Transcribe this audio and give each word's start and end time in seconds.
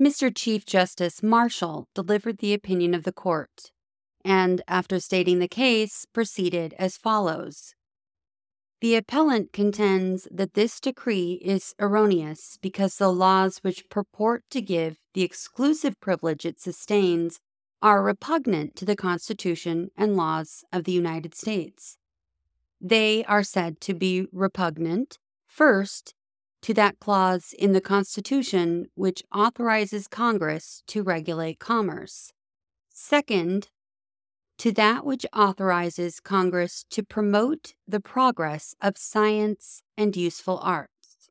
Mr. 0.00 0.30
Chief 0.34 0.66
Justice 0.66 1.22
Marshall 1.22 1.88
delivered 1.94 2.38
the 2.38 2.52
opinion 2.52 2.92
of 2.92 3.04
the 3.04 3.12
court, 3.12 3.70
and 4.22 4.60
after 4.68 5.00
stating 5.00 5.38
the 5.38 5.48
case, 5.48 6.04
proceeded 6.12 6.74
as 6.78 6.98
follows. 6.98 7.74
The 8.82 8.94
appellant 8.94 9.54
contends 9.54 10.28
that 10.30 10.52
this 10.52 10.80
decree 10.80 11.40
is 11.42 11.74
erroneous 11.80 12.58
because 12.60 12.96
the 12.96 13.10
laws 13.10 13.58
which 13.58 13.88
purport 13.88 14.44
to 14.50 14.60
give 14.60 14.98
the 15.14 15.22
exclusive 15.22 15.98
privilege 15.98 16.44
it 16.44 16.60
sustains 16.60 17.40
are 17.80 18.02
repugnant 18.02 18.76
to 18.76 18.84
the 18.84 18.96
Constitution 18.96 19.88
and 19.96 20.14
laws 20.14 20.62
of 20.74 20.84
the 20.84 20.92
United 20.92 21.34
States. 21.34 21.96
They 22.78 23.24
are 23.24 23.42
said 23.42 23.80
to 23.82 23.94
be 23.94 24.26
repugnant, 24.30 25.18
first, 25.46 26.14
to 26.66 26.74
that 26.74 26.98
clause 26.98 27.54
in 27.56 27.74
the 27.74 27.80
Constitution 27.80 28.88
which 28.96 29.22
authorizes 29.32 30.08
Congress 30.08 30.82
to 30.88 31.00
regulate 31.00 31.60
commerce. 31.60 32.32
Second, 32.88 33.68
to 34.58 34.72
that 34.72 35.06
which 35.06 35.24
authorizes 35.32 36.18
Congress 36.18 36.84
to 36.90 37.04
promote 37.04 37.74
the 37.86 38.00
progress 38.00 38.74
of 38.82 38.98
science 38.98 39.84
and 39.96 40.16
useful 40.16 40.58
arts. 40.60 41.30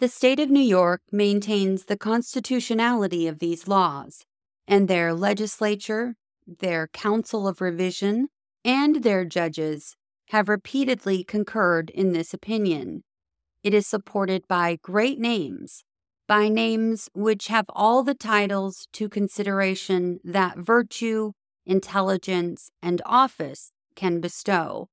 The 0.00 0.08
state 0.08 0.40
of 0.40 0.50
New 0.50 0.58
York 0.58 1.02
maintains 1.12 1.84
the 1.84 1.96
constitutionality 1.96 3.28
of 3.28 3.38
these 3.38 3.68
laws, 3.68 4.26
and 4.66 4.88
their 4.88 5.14
legislature, 5.14 6.16
their 6.44 6.88
council 6.88 7.46
of 7.46 7.60
revision, 7.60 8.30
and 8.64 9.04
their 9.04 9.24
judges 9.24 9.94
have 10.30 10.48
repeatedly 10.48 11.22
concurred 11.22 11.88
in 11.90 12.12
this 12.12 12.34
opinion. 12.34 13.04
It 13.62 13.74
is 13.74 13.86
supported 13.86 14.46
by 14.48 14.78
great 14.82 15.18
names, 15.18 15.84
by 16.26 16.48
names 16.48 17.08
which 17.14 17.48
have 17.48 17.66
all 17.68 18.02
the 18.02 18.14
titles 18.14 18.88
to 18.94 19.08
consideration 19.08 20.20
that 20.24 20.58
virtue, 20.58 21.32
intelligence, 21.66 22.70
and 22.80 23.02
office 23.04 23.72
can 23.94 24.20
bestow. 24.20 24.88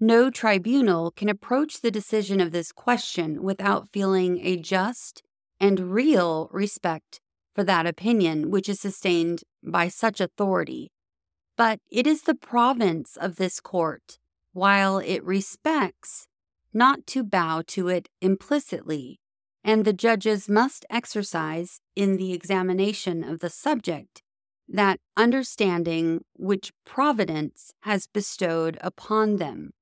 No 0.00 0.30
tribunal 0.30 1.10
can 1.10 1.28
approach 1.28 1.80
the 1.80 1.90
decision 1.90 2.40
of 2.40 2.52
this 2.52 2.70
question 2.70 3.42
without 3.42 3.88
feeling 3.92 4.38
a 4.44 4.56
just 4.56 5.22
and 5.58 5.92
real 5.92 6.48
respect 6.52 7.20
for 7.52 7.64
that 7.64 7.86
opinion 7.86 8.50
which 8.50 8.68
is 8.68 8.80
sustained 8.80 9.42
by 9.62 9.88
such 9.88 10.20
authority. 10.20 10.92
But 11.56 11.80
it 11.90 12.06
is 12.06 12.22
the 12.22 12.36
province 12.36 13.16
of 13.16 13.36
this 13.36 13.58
court, 13.58 14.18
while 14.52 14.98
it 14.98 15.24
respects, 15.24 16.27
not 16.72 17.06
to 17.06 17.22
bow 17.22 17.62
to 17.66 17.88
it 17.88 18.08
implicitly, 18.20 19.20
and 19.64 19.84
the 19.84 19.92
judges 19.92 20.48
must 20.48 20.86
exercise 20.90 21.80
in 21.96 22.16
the 22.16 22.32
examination 22.32 23.24
of 23.24 23.40
the 23.40 23.50
subject 23.50 24.22
that 24.68 25.00
understanding 25.16 26.24
which 26.34 26.72
Providence 26.84 27.72
has 27.80 28.06
bestowed 28.06 28.78
upon 28.80 29.36
them, 29.36 29.72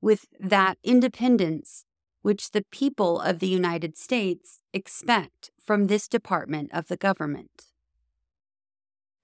with 0.00 0.26
that 0.38 0.78
independence 0.84 1.84
which 2.22 2.50
the 2.50 2.64
people 2.70 3.20
of 3.20 3.38
the 3.38 3.48
United 3.48 3.96
States 3.96 4.60
expect 4.72 5.50
from 5.60 5.86
this 5.86 6.08
department 6.08 6.70
of 6.72 6.88
the 6.88 6.96
government. 6.96 7.66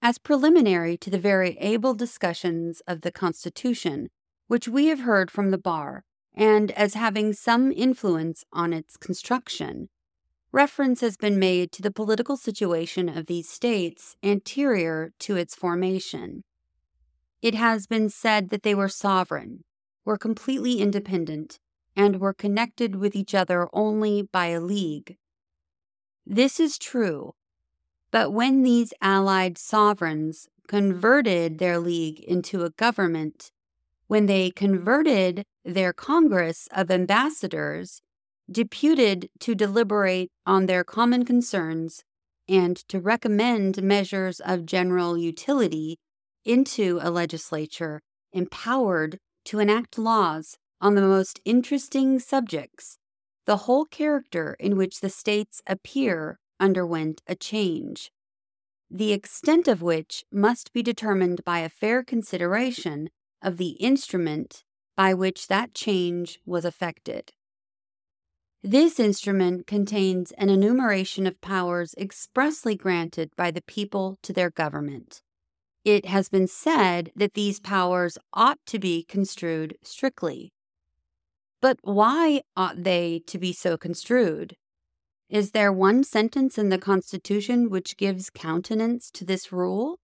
As 0.01 0.17
preliminary 0.17 0.97
to 0.97 1.09
the 1.09 1.19
very 1.19 1.57
able 1.59 1.93
discussions 1.93 2.81
of 2.87 3.01
the 3.01 3.11
Constitution, 3.11 4.09
which 4.47 4.67
we 4.67 4.87
have 4.87 4.99
heard 4.99 5.31
from 5.31 5.49
the 5.49 5.57
bar, 5.57 6.03
and 6.35 6.71
as 6.71 6.93
having 6.93 7.33
some 7.33 7.71
influence 7.71 8.43
on 8.51 8.73
its 8.73 8.97
construction, 8.97 9.89
reference 10.51 11.01
has 11.01 11.17
been 11.17 11.39
made 11.39 11.71
to 11.71 11.81
the 11.81 11.91
political 11.91 12.37
situation 12.37 13.09
of 13.09 13.25
these 13.25 13.49
states 13.49 14.15
anterior 14.21 15.11
to 15.19 15.35
its 15.37 15.55
formation. 15.55 16.43
It 17.41 17.55
has 17.55 17.87
been 17.87 18.09
said 18.09 18.49
that 18.49 18.63
they 18.63 18.75
were 18.75 18.89
sovereign, 18.89 19.63
were 20.03 20.17
completely 20.17 20.79
independent, 20.79 21.59
and 21.95 22.19
were 22.19 22.33
connected 22.33 22.95
with 22.95 23.15
each 23.15 23.33
other 23.33 23.69
only 23.71 24.21
by 24.21 24.47
a 24.47 24.61
league. 24.61 25.17
This 26.25 26.59
is 26.59 26.77
true, 26.77 27.33
but 28.11 28.33
when 28.33 28.63
these 28.63 28.93
allied 29.01 29.57
sovereigns 29.57 30.47
converted 30.67 31.59
their 31.59 31.79
league 31.79 32.19
into 32.21 32.63
a 32.63 32.71
government, 32.71 33.51
when 34.07 34.25
they 34.25 34.51
converted 34.51 35.43
their 35.63 35.93
Congress 35.93 36.67
of 36.71 36.91
ambassadors 36.91 38.01
deputed 38.51 39.29
to 39.39 39.55
deliberate 39.55 40.29
on 40.45 40.65
their 40.67 40.83
common 40.83 41.25
concerns 41.25 42.03
and 42.47 42.77
to 42.87 42.99
recommend 42.99 43.81
measures 43.81 44.39
of 44.39 44.65
general 44.65 45.17
utility 45.17 45.97
into 46.43 46.99
a 47.01 47.09
legislature 47.09 48.01
empowered 48.31 49.17
to 49.45 49.59
enact 49.59 49.97
laws 49.97 50.57
on 50.79 50.93
the 50.93 51.01
most 51.01 51.39
interesting 51.45 52.19
subjects, 52.19 52.97
the 53.45 53.57
whole 53.57 53.85
character 53.85 54.55
in 54.59 54.77
which 54.77 54.99
the 54.99 55.09
states 55.09 55.61
appear 55.65 56.37
underwent 56.59 57.21
a 57.27 57.35
change, 57.35 58.11
the 58.89 59.11
extent 59.11 59.67
of 59.67 59.81
which 59.81 60.23
must 60.31 60.71
be 60.73 60.83
determined 60.83 61.43
by 61.43 61.59
a 61.59 61.69
fair 61.69 62.03
consideration 62.03 63.09
of 63.45 63.57
the 63.57 63.77
instrument 63.79 64.63
by 64.97 65.13
which 65.13 65.47
that 65.47 65.73
change 65.73 66.39
was 66.45 66.65
effected. 66.65 67.31
This 68.63 68.99
instrument 68.99 69.67
contains 69.67 70.31
an 70.31 70.49
enumeration 70.49 71.27
of 71.27 71.39
powers 71.39 71.93
expressly 71.99 72.75
granted 72.75 73.29
by 73.37 73.51
the 73.51 73.61
people 73.61 74.17
to 74.23 74.33
their 74.33 74.49
government. 74.49 75.21
It 75.83 76.07
has 76.07 76.29
been 76.29 76.47
said 76.47 77.11
that 77.15 77.33
these 77.33 77.59
powers 77.59 78.17
ought 78.33 78.57
to 78.65 78.79
be 78.79 79.03
construed 79.03 79.77
strictly. 79.83 80.51
But 81.61 81.77
why 81.83 82.41
ought 82.57 82.83
they 82.83 83.21
to 83.27 83.37
be 83.37 83.53
so 83.53 83.77
construed? 83.77 84.55
Is 85.29 85.51
there 85.51 85.71
one 85.71 86.03
sentence 86.03 86.57
in 86.57 86.69
the 86.69 86.79
Constitution 86.79 87.69
which 87.69 87.97
gives 87.97 88.31
countenance 88.31 89.11
to 89.11 89.23
this 89.23 89.51
rule? 89.51 89.99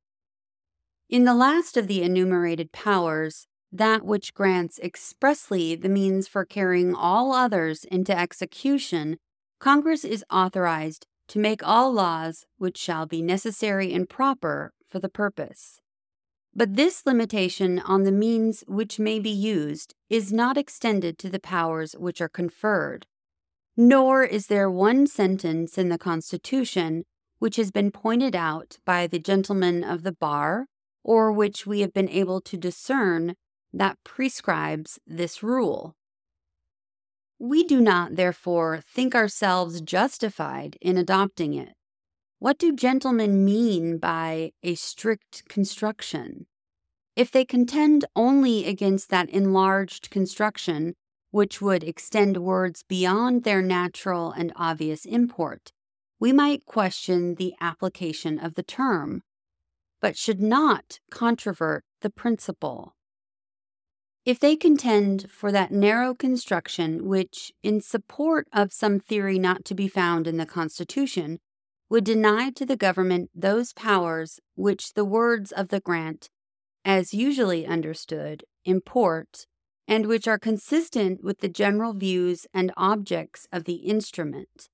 In 1.12 1.26
the 1.26 1.34
last 1.34 1.76
of 1.76 1.88
the 1.88 2.04
enumerated 2.04 2.72
powers, 2.72 3.46
that 3.70 4.06
which 4.06 4.34
grants 4.34 4.80
expressly 4.80 5.76
the 5.76 5.90
means 5.90 6.26
for 6.26 6.46
carrying 6.46 6.96
all 6.96 7.34
others 7.34 7.84
into 7.84 8.18
execution, 8.18 9.18
Congress 9.60 10.06
is 10.06 10.24
authorized 10.32 11.06
to 11.28 11.38
make 11.38 11.68
all 11.68 11.92
laws 11.92 12.46
which 12.58 12.78
shall 12.78 13.06
be 13.06 13.22
necessary 13.22 13.92
and 13.92 14.08
proper 14.08 14.72
for 14.88 15.00
the 15.00 15.10
purpose. 15.10 15.82
But 16.56 16.78
this 16.78 17.06
limitation 17.06 17.80
on 17.80 18.04
the 18.04 18.12
means 18.14 18.64
which 18.66 18.98
may 18.98 19.20
be 19.20 19.30
used 19.30 19.94
is 20.10 20.32
not 20.32 20.58
extended 20.58 21.18
to 21.18 21.30
the 21.30 21.42
powers 21.42 21.92
which 21.92 22.22
are 22.22 22.30
conferred. 22.30 23.06
Nor 23.76 24.24
is 24.24 24.48
there 24.48 24.72
one 24.72 25.08
sentence 25.08 25.78
in 25.78 25.90
the 25.90 25.98
Constitution 25.98 27.04
which 27.40 27.58
has 27.58 27.70
been 27.70 27.92
pointed 27.92 28.34
out 28.34 28.78
by 28.86 29.08
the 29.08 29.20
gentlemen 29.20 29.84
of 29.84 30.04
the 30.04 30.14
bar, 30.14 30.68
or 31.04 31.32
which 31.32 31.66
we 31.66 31.82
have 31.82 31.94
been 31.94 32.10
able 32.10 32.42
to 32.42 32.58
discern 32.58 33.36
that 33.74 33.98
prescribes 34.04 35.00
this 35.06 35.42
rule. 35.42 35.96
We 37.40 37.64
do 37.64 37.82
not, 37.82 38.16
therefore, 38.16 38.82
think 38.86 39.16
ourselves 39.16 39.82
justified 39.82 40.78
in 40.82 40.98
adopting 40.98 41.54
it. 41.54 41.74
What 42.38 42.58
do 42.58 42.76
gentlemen 42.76 43.46
mean 43.46 43.98
by 43.98 44.52
a 44.64 44.76
strict 44.76 45.48
construction? 45.48 46.48
If 47.16 47.32
they 47.32 47.46
contend 47.46 48.06
only 48.16 48.66
against 48.66 49.10
that 49.10 49.30
enlarged 49.30 50.10
construction, 50.10 50.96
which 51.32 51.62
would 51.62 51.84
extend 51.84 52.38
words 52.38 52.84
beyond 52.88 53.44
their 53.44 53.62
natural 53.62 54.32
and 54.32 54.52
obvious 54.56 55.06
import, 55.06 55.72
we 56.20 56.32
might 56.32 56.66
question 56.66 57.36
the 57.36 57.54
application 57.60 58.38
of 58.38 58.54
the 58.56 58.64
term, 58.64 59.24
but 60.02 60.18
should 60.18 60.42
not 60.42 61.00
controvert 61.12 61.84
the 62.02 62.10
principle. 62.10 62.96
If 64.26 64.40
they 64.40 64.56
contend 64.56 65.32
for 65.32 65.52
that 65.52 65.72
narrow 65.72 66.14
construction 66.14 67.08
which, 67.08 67.52
in 67.64 67.82
support 67.82 68.48
of 68.54 68.74
some 68.74 69.00
theory 69.00 69.40
not 69.40 69.66
to 69.66 69.76
be 69.76 69.88
found 69.88 70.28
in 70.28 70.38
the 70.38 70.46
Constitution, 70.46 71.40
would 71.90 72.04
deny 72.04 72.52
to 72.52 72.66
the 72.66 72.78
government 72.78 73.30
those 73.36 73.74
powers 73.74 74.40
which 74.56 74.94
the 74.94 75.06
words 75.06 75.52
of 75.52 75.70
the 75.70 75.80
grant, 75.80 76.30
as 76.86 77.14
usually 77.14 77.66
understood, 77.66 78.44
import, 78.64 79.46
and 79.88 80.06
which 80.06 80.28
are 80.28 80.40
consistent 80.40 81.24
with 81.24 81.40
the 81.40 81.50
general 81.50 81.94
views 81.94 82.46
and 82.54 82.72
objects 82.78 83.48
of 83.52 83.66
the 83.66 83.76
instrument, 83.76 84.70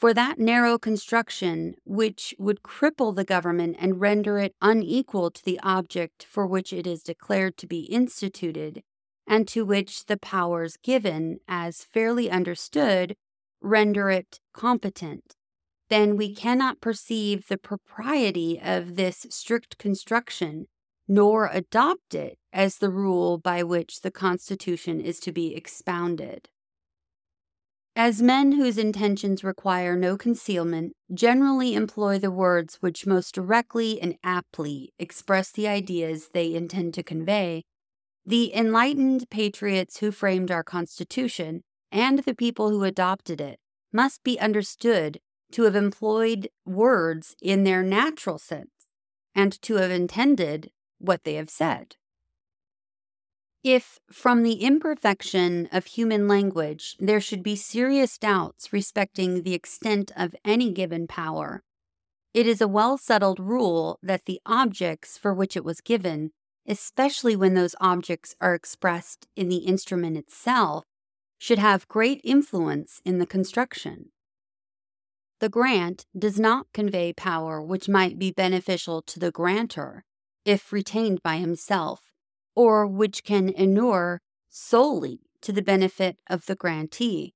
for 0.00 0.14
that 0.14 0.38
narrow 0.38 0.78
construction 0.78 1.74
which 1.84 2.34
would 2.38 2.62
cripple 2.62 3.14
the 3.14 3.22
government 3.22 3.76
and 3.78 4.00
render 4.00 4.38
it 4.38 4.54
unequal 4.62 5.30
to 5.30 5.44
the 5.44 5.60
object 5.62 6.24
for 6.24 6.46
which 6.46 6.72
it 6.72 6.86
is 6.86 7.02
declared 7.02 7.58
to 7.58 7.66
be 7.66 7.80
instituted, 7.80 8.82
and 9.26 9.46
to 9.46 9.62
which 9.62 10.06
the 10.06 10.16
powers 10.16 10.78
given, 10.82 11.38
as 11.46 11.84
fairly 11.84 12.30
understood, 12.30 13.14
render 13.60 14.08
it 14.08 14.40
competent. 14.54 15.36
then 15.90 16.16
we 16.16 16.34
cannot 16.34 16.80
perceive 16.80 17.48
the 17.48 17.58
propriety 17.58 18.58
of 18.62 18.94
this 18.94 19.26
strict 19.28 19.76
construction, 19.76 20.66
nor 21.08 21.50
adopt 21.52 22.14
it 22.14 22.38
as 22.52 22.78
the 22.78 22.88
rule 22.90 23.36
by 23.36 23.62
which 23.62 24.00
the 24.00 24.10
Constitution 24.10 25.00
is 25.00 25.18
to 25.20 25.32
be 25.32 25.54
expounded. 25.54 26.48
As 27.96 28.22
men 28.22 28.52
whose 28.52 28.78
intentions 28.78 29.42
require 29.42 29.96
no 29.96 30.16
concealment 30.16 30.92
generally 31.12 31.74
employ 31.74 32.18
the 32.18 32.30
words 32.30 32.76
which 32.76 33.06
most 33.06 33.34
directly 33.34 34.00
and 34.00 34.16
aptly 34.22 34.92
express 34.98 35.50
the 35.50 35.66
ideas 35.66 36.28
they 36.32 36.54
intend 36.54 36.94
to 36.94 37.02
convey, 37.02 37.64
the 38.24 38.54
enlightened 38.54 39.28
patriots 39.28 39.98
who 39.98 40.12
framed 40.12 40.50
our 40.50 40.62
Constitution 40.62 41.62
and 41.90 42.20
the 42.20 42.34
people 42.34 42.70
who 42.70 42.84
adopted 42.84 43.40
it 43.40 43.58
must 43.92 44.22
be 44.22 44.38
understood 44.38 45.18
to 45.52 45.64
have 45.64 45.74
employed 45.74 46.48
words 46.64 47.34
in 47.42 47.64
their 47.64 47.82
natural 47.82 48.38
sense 48.38 48.70
and 49.34 49.60
to 49.62 49.74
have 49.74 49.90
intended 49.90 50.70
what 50.98 51.24
they 51.24 51.34
have 51.34 51.50
said. 51.50 51.96
If, 53.62 53.98
from 54.10 54.42
the 54.42 54.62
imperfection 54.62 55.68
of 55.70 55.86
human 55.86 56.26
language, 56.26 56.96
there 56.98 57.20
should 57.20 57.42
be 57.42 57.56
serious 57.56 58.16
doubts 58.16 58.72
respecting 58.72 59.42
the 59.42 59.54
extent 59.54 60.10
of 60.16 60.34
any 60.44 60.72
given 60.72 61.06
power, 61.06 61.62
it 62.32 62.46
is 62.46 62.60
a 62.60 62.68
well 62.68 62.96
settled 62.96 63.40
rule 63.40 63.98
that 64.02 64.26
the 64.26 64.40
objects 64.46 65.18
for 65.18 65.34
which 65.34 65.56
it 65.56 65.64
was 65.64 65.80
given, 65.80 66.30
especially 66.66 67.34
when 67.34 67.54
those 67.54 67.74
objects 67.80 68.36
are 68.40 68.54
expressed 68.54 69.26
in 69.34 69.48
the 69.48 69.58
instrument 69.58 70.16
itself, 70.16 70.84
should 71.38 71.58
have 71.58 71.88
great 71.88 72.20
influence 72.22 73.00
in 73.04 73.18
the 73.18 73.26
construction. 73.26 74.10
The 75.40 75.48
grant 75.48 76.06
does 76.16 76.38
not 76.38 76.66
convey 76.72 77.12
power 77.12 77.60
which 77.60 77.88
might 77.88 78.18
be 78.18 78.30
beneficial 78.30 79.02
to 79.02 79.18
the 79.18 79.32
grantor 79.32 80.04
if 80.44 80.72
retained 80.72 81.22
by 81.22 81.38
himself, 81.38 82.09
or 82.54 82.86
which 82.86 83.24
can 83.24 83.48
inure 83.48 84.20
solely 84.48 85.20
to 85.40 85.52
the 85.52 85.62
benefit 85.62 86.18
of 86.28 86.46
the 86.46 86.54
grantee, 86.54 87.34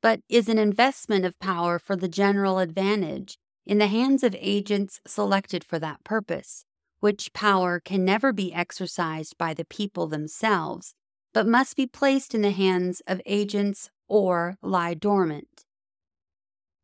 but 0.00 0.20
is 0.28 0.48
an 0.48 0.58
investment 0.58 1.24
of 1.24 1.38
power 1.38 1.78
for 1.78 1.96
the 1.96 2.08
general 2.08 2.58
advantage 2.58 3.38
in 3.64 3.78
the 3.78 3.88
hands 3.88 4.22
of 4.22 4.36
agents 4.38 5.00
selected 5.06 5.64
for 5.64 5.78
that 5.78 6.04
purpose, 6.04 6.64
which 7.00 7.32
power 7.32 7.80
can 7.80 8.04
never 8.04 8.32
be 8.32 8.52
exercised 8.52 9.36
by 9.38 9.52
the 9.52 9.64
people 9.64 10.06
themselves, 10.06 10.94
but 11.34 11.46
must 11.46 11.76
be 11.76 11.86
placed 11.86 12.34
in 12.34 12.42
the 12.42 12.50
hands 12.50 13.02
of 13.06 13.20
agents 13.26 13.90
or 14.08 14.56
lie 14.62 14.94
dormant. 14.94 15.64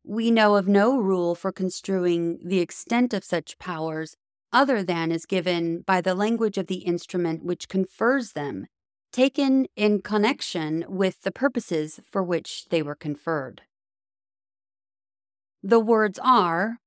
We 0.03 0.31
know 0.31 0.55
of 0.55 0.67
no 0.67 0.97
rule 0.97 1.33
for 1.33 1.53
construing 1.53 2.39
the 2.43 2.59
extent 2.59 3.13
of 3.13 3.23
such 3.23 3.57
powers 3.57 4.17
other 4.53 4.83
than 4.83 5.11
is 5.11 5.25
given 5.25 5.81
by 5.81 5.99
the 5.99 6.15
language 6.15 6.57
of 6.57 6.67
the 6.67 6.85
instrument 6.85 7.43
which 7.43 7.67
confers 7.67 8.31
them, 8.31 8.67
taken 9.11 9.65
in 9.75 10.01
connection 10.01 10.85
with 10.87 11.23
the 11.23 11.31
purposes 11.31 11.99
for 12.09 12.23
which 12.23 12.65
they 12.69 12.81
were 12.81 12.95
conferred. 12.95 13.63
The 15.61 15.79
words 15.79 16.19
are 16.23 16.77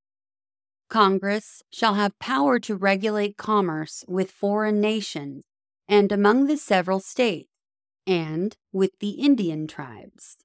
Congress 0.89 1.63
shall 1.71 1.95
have 1.95 2.19
power 2.19 2.61
to 2.61 2.77
regulate 2.77 3.37
commerce 3.37 4.05
with 4.07 4.31
foreign 4.31 4.81
nations 4.81 5.45
and 5.89 6.13
among 6.13 6.47
the 6.47 6.57
several 6.57 7.01
states, 7.01 7.51
and 8.07 8.57
with 8.73 8.99
the 9.01 9.11
Indian 9.11 9.67
tribes. 9.67 10.37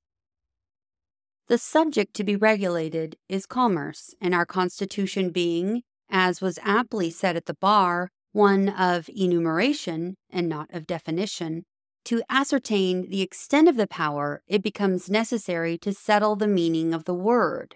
The 1.48 1.58
subject 1.58 2.14
to 2.16 2.24
be 2.24 2.36
regulated 2.36 3.18
is 3.28 3.46
commerce, 3.46 4.16
and 4.22 4.34
our 4.34 4.46
Constitution 4.46 5.32
being, 5.32 5.84
as 6.12 6.42
was 6.42 6.60
aptly 6.62 7.10
said 7.10 7.36
at 7.36 7.46
the 7.46 7.56
bar, 7.56 8.10
one 8.34 8.70
of 8.70 9.10
enumeration 9.10 10.16
and 10.30 10.48
not 10.48 10.70
of 10.74 10.88
definition, 10.88 11.64
to 12.06 12.24
ascertain 12.30 13.10
the 13.10 13.22
extent 13.22 13.68
of 13.68 13.78
the 13.78 13.88
power, 13.88 14.42
it 14.48 14.64
becomes 14.64 15.10
necessary 15.10 15.78
to 15.78 15.94
settle 15.94 16.36
the 16.36 16.48
meaning 16.48 16.94
of 16.94 17.06
the 17.06 17.14
word. 17.14 17.76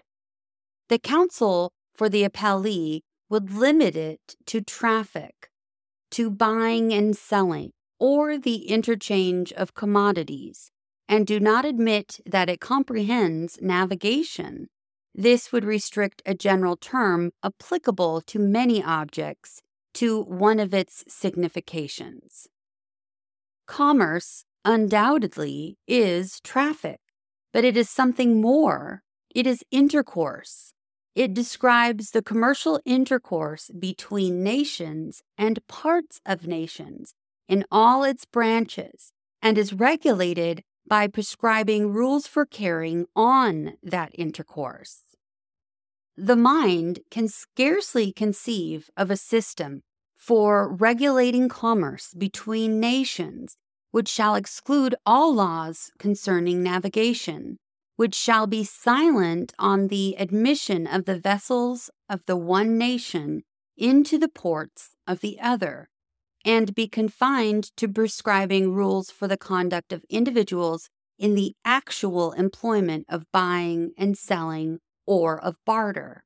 The 0.88 0.98
counsel 0.98 1.72
for 1.94 2.08
the 2.08 2.24
appellee 2.24 3.02
would 3.28 3.52
limit 3.52 3.96
it 3.96 4.36
to 4.46 4.60
traffic, 4.60 5.50
to 6.12 6.30
buying 6.30 6.92
and 6.92 7.16
selling, 7.16 7.72
or 7.98 8.38
the 8.38 8.68
interchange 8.68 9.52
of 9.52 9.74
commodities, 9.74 10.70
and 11.08 11.26
do 11.26 11.40
not 11.40 11.64
admit 11.64 12.20
that 12.26 12.48
it 12.48 12.60
comprehends 12.60 13.58
navigation. 13.60 14.68
This 15.18 15.50
would 15.50 15.64
restrict 15.64 16.20
a 16.26 16.34
general 16.34 16.76
term 16.76 17.30
applicable 17.42 18.20
to 18.26 18.38
many 18.38 18.84
objects 18.84 19.62
to 19.94 20.20
one 20.24 20.60
of 20.60 20.74
its 20.74 21.04
significations. 21.08 22.48
Commerce 23.66 24.44
undoubtedly 24.62 25.78
is 25.88 26.38
traffic, 26.40 27.00
but 27.50 27.64
it 27.64 27.78
is 27.78 27.88
something 27.88 28.42
more. 28.42 29.00
It 29.34 29.46
is 29.46 29.64
intercourse. 29.70 30.74
It 31.14 31.32
describes 31.32 32.10
the 32.10 32.20
commercial 32.20 32.78
intercourse 32.84 33.70
between 33.78 34.42
nations 34.42 35.22
and 35.38 35.66
parts 35.66 36.20
of 36.26 36.46
nations 36.46 37.14
in 37.48 37.64
all 37.70 38.04
its 38.04 38.26
branches 38.26 39.12
and 39.40 39.56
is 39.56 39.72
regulated 39.72 40.62
by 40.86 41.06
prescribing 41.06 41.90
rules 41.90 42.26
for 42.26 42.44
carrying 42.44 43.06
on 43.16 43.78
that 43.82 44.10
intercourse. 44.12 45.05
The 46.18 46.36
mind 46.36 47.00
can 47.10 47.28
scarcely 47.28 48.10
conceive 48.10 48.88
of 48.96 49.10
a 49.10 49.18
system 49.18 49.82
for 50.16 50.74
regulating 50.74 51.48
commerce 51.48 52.14
between 52.14 52.80
nations 52.80 53.56
which 53.90 54.08
shall 54.08 54.34
exclude 54.34 54.94
all 55.04 55.34
laws 55.34 55.90
concerning 55.98 56.62
navigation, 56.62 57.58
which 57.96 58.14
shall 58.14 58.46
be 58.46 58.64
silent 58.64 59.52
on 59.58 59.88
the 59.88 60.16
admission 60.18 60.86
of 60.86 61.04
the 61.04 61.18
vessels 61.18 61.90
of 62.08 62.24
the 62.26 62.36
one 62.36 62.76
nation 62.78 63.42
into 63.76 64.18
the 64.18 64.28
ports 64.28 64.90
of 65.06 65.20
the 65.20 65.38
other, 65.40 65.88
and 66.44 66.74
be 66.74 66.88
confined 66.88 67.76
to 67.76 67.88
prescribing 67.88 68.72
rules 68.72 69.10
for 69.10 69.28
the 69.28 69.36
conduct 69.36 69.92
of 69.92 70.04
individuals 70.08 70.88
in 71.18 71.34
the 71.34 71.54
actual 71.64 72.32
employment 72.32 73.04
of 73.08 73.30
buying 73.32 73.92
and 73.98 74.16
selling 74.16 74.78
or 75.06 75.42
of 75.42 75.56
barter. 75.64 76.24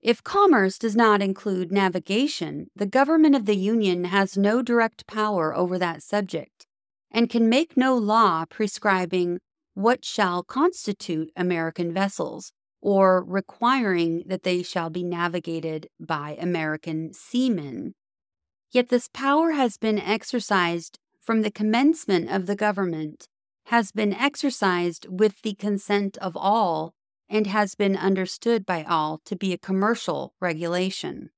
If 0.00 0.22
commerce 0.22 0.78
does 0.78 0.96
not 0.96 1.20
include 1.20 1.72
navigation, 1.72 2.68
the 2.74 2.86
government 2.86 3.34
of 3.34 3.46
the 3.46 3.56
Union 3.56 4.04
has 4.04 4.36
no 4.36 4.62
direct 4.62 5.06
power 5.06 5.54
over 5.54 5.78
that 5.78 6.02
subject 6.02 6.66
and 7.10 7.30
can 7.30 7.48
make 7.48 7.76
no 7.76 7.96
law 7.96 8.44
prescribing 8.48 9.40
what 9.74 10.04
shall 10.04 10.42
constitute 10.42 11.30
American 11.36 11.92
vessels 11.92 12.52
or 12.80 13.24
requiring 13.24 14.22
that 14.26 14.44
they 14.44 14.62
shall 14.62 14.88
be 14.88 15.02
navigated 15.02 15.88
by 15.98 16.36
American 16.40 17.12
seamen 17.12 17.94
Yet 18.70 18.88
this 18.90 19.08
power 19.08 19.52
has 19.52 19.78
been 19.78 19.98
exercised 19.98 20.98
from 21.20 21.42
the 21.42 21.50
commencement 21.50 22.30
of 22.30 22.46
the 22.46 22.56
government, 22.56 23.26
has 23.66 23.92
been 23.92 24.12
exercised 24.12 25.06
with 25.08 25.40
the 25.42 25.54
consent 25.54 26.18
of 26.18 26.36
all, 26.36 26.94
and 27.28 27.46
has 27.46 27.74
been 27.74 27.96
understood 27.96 28.64
by 28.64 28.84
all 28.84 29.20
to 29.24 29.36
be 29.36 29.52
a 29.52 29.58
commercial 29.58 30.34
regulation. 30.40 31.30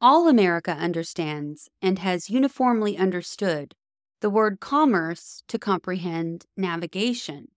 All 0.00 0.28
America 0.28 0.72
understands 0.72 1.68
and 1.80 1.98
has 2.00 2.28
uniformly 2.28 2.96
understood 2.96 3.74
the 4.20 4.30
word 4.30 4.60
commerce 4.60 5.42
to 5.48 5.58
comprehend 5.58 6.46
navigation. 6.56 7.48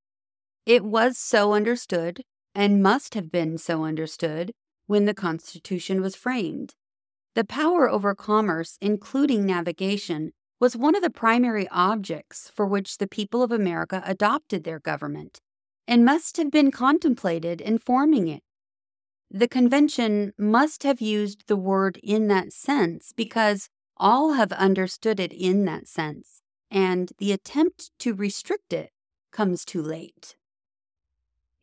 It 0.65 0.83
was 0.83 1.17
so 1.17 1.53
understood 1.53 2.23
and 2.55 2.81
must 2.81 3.13
have 3.13 3.31
been 3.31 3.57
so 3.57 3.83
understood 3.83 4.51
when 4.87 5.05
the 5.05 5.13
Constitution 5.13 6.01
was 6.01 6.15
framed. 6.15 6.73
The 7.35 7.43
power 7.43 7.89
over 7.89 8.15
commerce, 8.15 8.77
including 8.81 9.45
navigation, 9.45 10.31
was 10.59 10.77
one 10.77 10.95
of 10.95 11.03
the 11.03 11.09
primary 11.09 11.67
objects 11.69 12.49
for 12.55 12.65
which 12.65 12.97
the 12.97 13.07
people 13.07 13.43
of 13.43 13.51
America 13.51 14.01
adopted 14.05 14.63
their 14.63 14.79
government 14.79 15.41
and 15.87 16.05
must 16.05 16.37
have 16.37 16.51
been 16.51 16.71
contemplated 16.71 17.61
in 17.61 17.77
forming 17.77 18.27
it. 18.27 18.43
The 19.29 19.47
convention 19.47 20.33
must 20.37 20.83
have 20.83 21.01
used 21.01 21.47
the 21.47 21.55
word 21.55 21.99
in 22.03 22.27
that 22.27 22.53
sense 22.53 23.11
because 23.15 23.69
all 23.97 24.33
have 24.33 24.51
understood 24.51 25.19
it 25.19 25.33
in 25.33 25.65
that 25.65 25.87
sense, 25.87 26.41
and 26.69 27.11
the 27.17 27.31
attempt 27.31 27.91
to 27.99 28.13
restrict 28.13 28.73
it 28.73 28.91
comes 29.31 29.65
too 29.65 29.81
late. 29.81 30.35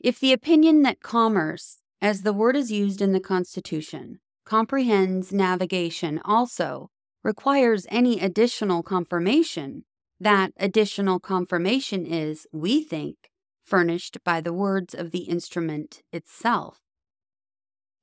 If 0.01 0.19
the 0.19 0.33
opinion 0.33 0.83
that 0.83 1.01
commerce, 1.01 1.79
as 2.01 2.23
the 2.23 2.33
word 2.33 2.57
is 2.57 2.73
used 2.73 3.01
in 3.01 3.13
the 3.13 3.21
Constitution, 3.21 4.19
comprehends 4.45 5.33
navigation 5.33 6.21
also 6.25 6.91
requires 7.23 7.87
any 7.89 8.19
additional 8.21 8.83
confirmation, 8.83 9.85
that 10.19 10.53
additional 10.57 11.21
confirmation 11.21 12.05
is, 12.05 12.47
we 12.53 12.83
think, 12.83 13.31
furnished 13.63 14.19
by 14.25 14.41
the 14.41 14.53
words 14.53 14.95
of 14.95 15.11
the 15.11 15.25
instrument 15.25 16.03
itself. 16.13 16.81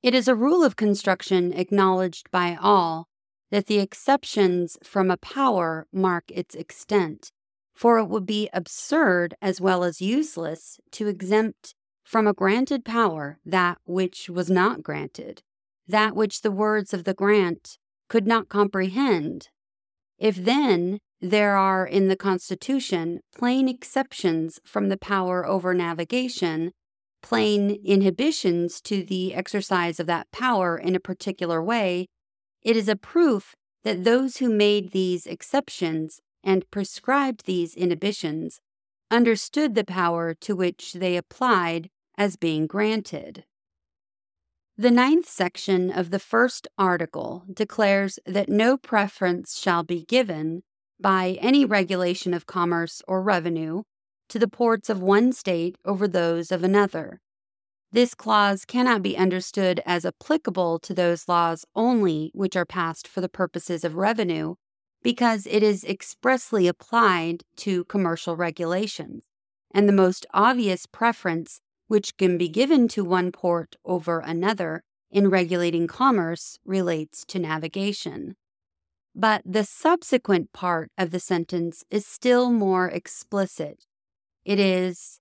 It 0.02 0.16
is 0.16 0.28
a 0.28 0.36
rule 0.36 0.64
of 0.64 0.76
construction 0.76 1.52
acknowledged 1.54 2.32
by 2.32 2.58
all 2.60 3.10
that 3.52 3.66
the 3.66 3.80
exceptions 3.80 4.78
from 4.84 5.12
a 5.12 5.18
power 5.18 5.88
mark 5.92 6.26
its 6.30 6.56
extent, 6.56 7.32
for 7.74 7.98
it 7.98 8.06
would 8.06 8.26
be 8.26 8.50
absurd 8.54 9.36
as 9.42 9.60
well 9.60 9.84
as 9.84 10.02
useless 10.02 10.80
to 10.92 11.08
exempt 11.08 11.76
from 12.04 12.28
a 12.28 12.34
granted 12.34 12.86
power 12.86 13.40
that 13.46 13.78
which 13.86 14.30
was 14.30 14.50
not 14.50 14.82
granted, 14.82 15.42
that 15.88 16.16
which 16.16 16.42
the 16.42 16.52
words 16.52 16.94
of 16.94 17.04
the 17.04 17.14
grant 17.14 17.78
could 18.08 18.26
not 18.26 18.50
comprehend. 18.50 19.50
If 20.18 20.36
then 20.36 21.00
there 21.22 21.58
are 21.58 21.86
in 21.86 22.08
the 22.08 22.16
Constitution 22.16 23.20
plain 23.36 23.68
exceptions 23.68 24.60
from 24.64 24.90
the 24.90 24.98
power 24.98 25.46
over 25.46 25.74
navigation, 25.74 26.72
plain 27.22 27.72
inhibitions 27.84 28.80
to 28.82 29.04
the 29.04 29.34
exercise 29.34 30.00
of 30.00 30.08
that 30.08 30.32
power 30.32 30.78
in 30.78 30.96
a 30.96 31.00
particular 31.00 31.62
way, 31.62 32.08
it 32.62 32.78
is 32.78 32.88
a 32.88 32.96
proof 32.96 33.56
that 33.84 34.04
those 34.04 34.38
who 34.38 34.50
made 34.50 34.92
these 34.92 35.26
exceptions 35.26 36.20
and 36.44 36.70
prescribed 36.72 37.46
these 37.46 37.76
inhibitions 37.76 38.60
understood 39.12 39.76
the 39.76 39.84
power 39.84 40.34
to 40.34 40.56
which 40.56 40.94
they 40.94 41.18
applied 41.18 41.90
as 42.18 42.36
being 42.36 42.68
granted. 42.68 43.44
The 44.78 44.92
ninth 44.92 45.28
section 45.28 45.92
of 45.92 46.12
the 46.12 46.20
first 46.20 46.68
article 46.78 47.44
declares 47.52 48.20
that 48.26 48.48
no 48.48 48.78
preference 48.78 49.58
shall 49.58 49.84
be 49.84 50.06
given 50.06 50.64
by 51.00 51.38
any 51.42 51.66
regulation 51.66 52.34
of 52.34 52.46
commerce 52.46 53.02
or 53.08 53.22
revenue 53.22 53.84
to 54.28 54.40
the 54.40 54.48
ports 54.48 54.90
of 54.90 55.02
one 55.02 55.32
state 55.32 55.78
over 55.86 56.08
those 56.08 56.52
of 56.52 56.64
another, 56.64 57.20
this 57.92 58.14
clause 58.14 58.66
cannot 58.66 59.02
be 59.02 59.18
understood 59.18 59.82
as 59.84 60.06
applicable 60.06 60.78
to 60.80 60.94
those 60.94 61.28
laws 61.28 61.66
only 61.76 62.30
which 62.36 62.56
are 62.56 62.66
passed 62.66 63.08
for 63.08 63.20
the 63.20 63.30
purposes 63.30 63.84
of 63.84 63.96
revenue, 63.96 64.54
because 65.02 65.48
it 65.48 65.64
is 65.64 65.84
expressly 65.84 66.68
applied 66.68 67.44
to 67.56 67.86
commercial 67.86 68.36
regulations, 68.36 69.24
and 69.74 69.90
the 69.90 69.94
most 69.94 70.28
obvious 70.34 70.86
preference 70.86 71.62
which 71.88 72.16
can 72.18 72.38
be 72.38 72.48
given 72.48 72.88
to 72.88 73.04
one 73.04 73.32
port 73.32 73.76
over 73.84 74.20
another 74.20 74.84
in 75.10 75.28
regulating 75.28 75.88
commerce 75.88 76.60
relates 76.64 77.26
to 77.26 77.40
navigation. 77.40 78.36
But 79.20 79.42
the 79.46 79.66
subsequent 79.66 80.54
part 80.54 80.92
of 80.98 81.12
the 81.12 81.20
sentence 81.20 81.84
is 81.92 82.08
still 82.08 82.50
more 82.52 82.88
explicit. 82.88 83.84
It 84.46 84.60
is, 84.62 85.20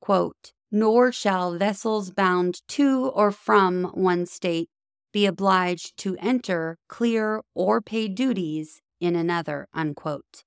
quote, 0.00 0.52
nor 0.72 1.12
shall 1.12 1.56
vessels 1.56 2.10
bound 2.10 2.62
to 2.66 3.06
or 3.14 3.30
from 3.30 3.84
one 3.94 4.26
state 4.26 4.70
be 5.12 5.24
obliged 5.24 5.96
to 5.98 6.16
enter, 6.16 6.78
clear, 6.88 7.42
or 7.54 7.80
pay 7.80 8.08
duties 8.08 8.80
in 9.00 9.14
another. 9.14 9.68
Unquote. 9.72 10.42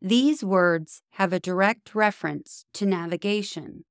These 0.00 0.44
words 0.44 1.02
have 1.14 1.32
a 1.32 1.40
direct 1.40 1.92
reference 1.92 2.64
to 2.74 2.86
navigation. 2.86 3.84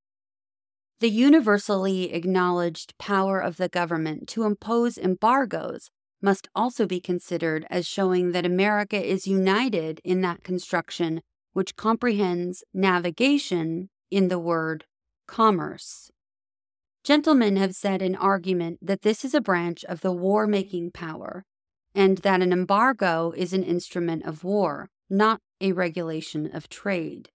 The 1.00 1.10
universally 1.10 2.14
acknowledged 2.14 2.96
power 2.96 3.40
of 3.40 3.58
the 3.58 3.68
government 3.68 4.26
to 4.28 4.44
impose 4.44 4.96
embargoes 4.96 5.90
must 6.20 6.48
also 6.54 6.86
be 6.86 7.00
considered 7.00 7.66
as 7.70 7.86
showing 7.86 8.32
that 8.32 8.46
America 8.46 9.02
is 9.02 9.26
united 9.26 10.00
in 10.04 10.20
that 10.22 10.42
construction 10.42 11.20
which 11.52 11.76
comprehends 11.76 12.62
navigation 12.72 13.88
in 14.10 14.28
the 14.28 14.38
word 14.38 14.84
commerce. 15.26 16.10
Gentlemen 17.04 17.56
have 17.56 17.74
said 17.74 18.02
in 18.02 18.14
argument 18.14 18.78
that 18.82 19.02
this 19.02 19.24
is 19.24 19.34
a 19.34 19.40
branch 19.40 19.84
of 19.84 20.00
the 20.00 20.12
war 20.12 20.46
making 20.46 20.90
power, 20.90 21.44
and 21.94 22.18
that 22.18 22.42
an 22.42 22.52
embargo 22.52 23.32
is 23.36 23.52
an 23.52 23.62
instrument 23.62 24.24
of 24.24 24.44
war, 24.44 24.88
not 25.08 25.40
a 25.60 25.72
regulation 25.72 26.50
of 26.54 26.68
trade. 26.68 27.30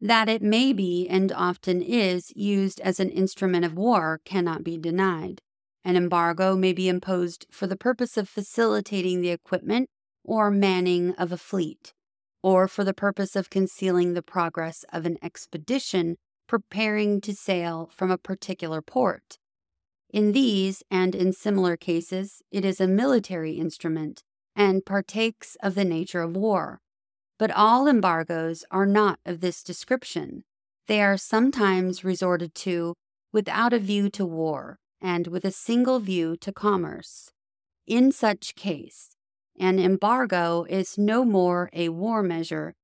That 0.00 0.28
it 0.28 0.42
may 0.42 0.72
be 0.72 1.08
and 1.08 1.32
often 1.32 1.82
is 1.82 2.32
used 2.34 2.80
as 2.80 3.00
an 3.00 3.10
instrument 3.10 3.64
of 3.64 3.76
war 3.76 4.20
cannot 4.24 4.64
be 4.64 4.78
denied. 4.78 5.40
An 5.84 5.96
embargo 5.96 6.56
may 6.56 6.72
be 6.72 6.88
imposed 6.88 7.46
for 7.50 7.66
the 7.66 7.76
purpose 7.76 8.16
of 8.16 8.28
facilitating 8.28 9.20
the 9.20 9.30
equipment 9.30 9.88
or 10.24 10.50
manning 10.50 11.14
of 11.14 11.32
a 11.32 11.38
fleet, 11.38 11.94
or 12.42 12.68
for 12.68 12.84
the 12.84 12.94
purpose 12.94 13.34
of 13.34 13.50
concealing 13.50 14.12
the 14.12 14.22
progress 14.22 14.84
of 14.92 15.06
an 15.06 15.16
expedition 15.22 16.16
preparing 16.46 17.20
to 17.22 17.34
sail 17.34 17.90
from 17.94 18.10
a 18.10 18.18
particular 18.18 18.82
port. 18.82 19.38
In 20.12 20.32
these 20.32 20.82
and 20.90 21.14
in 21.14 21.32
similar 21.32 21.76
cases, 21.76 22.42
it 22.50 22.64
is 22.64 22.80
a 22.80 22.86
military 22.86 23.52
instrument 23.52 24.22
and 24.56 24.84
partakes 24.84 25.56
of 25.62 25.74
the 25.74 25.84
nature 25.84 26.20
of 26.20 26.36
war. 26.36 26.80
But 27.38 27.52
all 27.52 27.86
embargoes 27.86 28.64
are 28.70 28.84
not 28.84 29.18
of 29.24 29.40
this 29.40 29.62
description. 29.62 30.42
They 30.88 31.00
are 31.00 31.16
sometimes 31.16 32.04
resorted 32.04 32.54
to 32.56 32.94
without 33.32 33.72
a 33.72 33.78
view 33.78 34.10
to 34.10 34.26
war 34.26 34.78
and 35.00 35.26
with 35.26 35.44
a 35.44 35.50
single 35.50 36.00
view 36.00 36.36
to 36.36 36.52
commerce. 36.52 37.32
In 37.86 38.12
such 38.12 38.54
case, 38.54 39.16
an 39.58 39.78
embargo 39.78 40.64
is 40.68 40.96
no 40.98 41.24
more 41.24 41.70
a 41.72 41.88
war 41.88 42.22
measure 42.22 42.74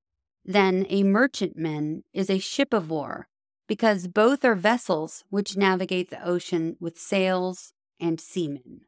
than 0.44 0.86
a 0.88 1.02
merchantman 1.02 2.04
is 2.12 2.30
a 2.30 2.38
ship 2.38 2.72
of 2.72 2.90
war 2.90 3.28
because 3.66 4.06
both 4.06 4.44
are 4.44 4.54
vessels 4.54 5.24
which 5.30 5.56
navigate 5.56 6.10
the 6.10 6.24
ocean 6.24 6.76
with 6.78 6.98
sails 6.98 7.72
and 7.98 8.20
seamen. 8.20 8.82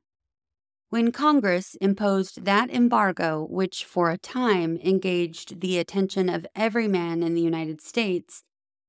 When 0.91 1.13
Congress 1.13 1.75
imposed 1.81 2.45
that 2.45 2.71
embargo, 2.71 3.47
which 3.51 3.85
for 3.85 4.11
a 4.11 4.17
time 4.17 4.79
engaged 4.83 5.61
the 5.61 5.79
attention 5.79 6.29
of 6.29 6.47
every 6.55 6.89
man 6.89 7.23
in 7.23 7.35
the 7.35 7.43
United 7.43 7.83
States, 7.83 8.43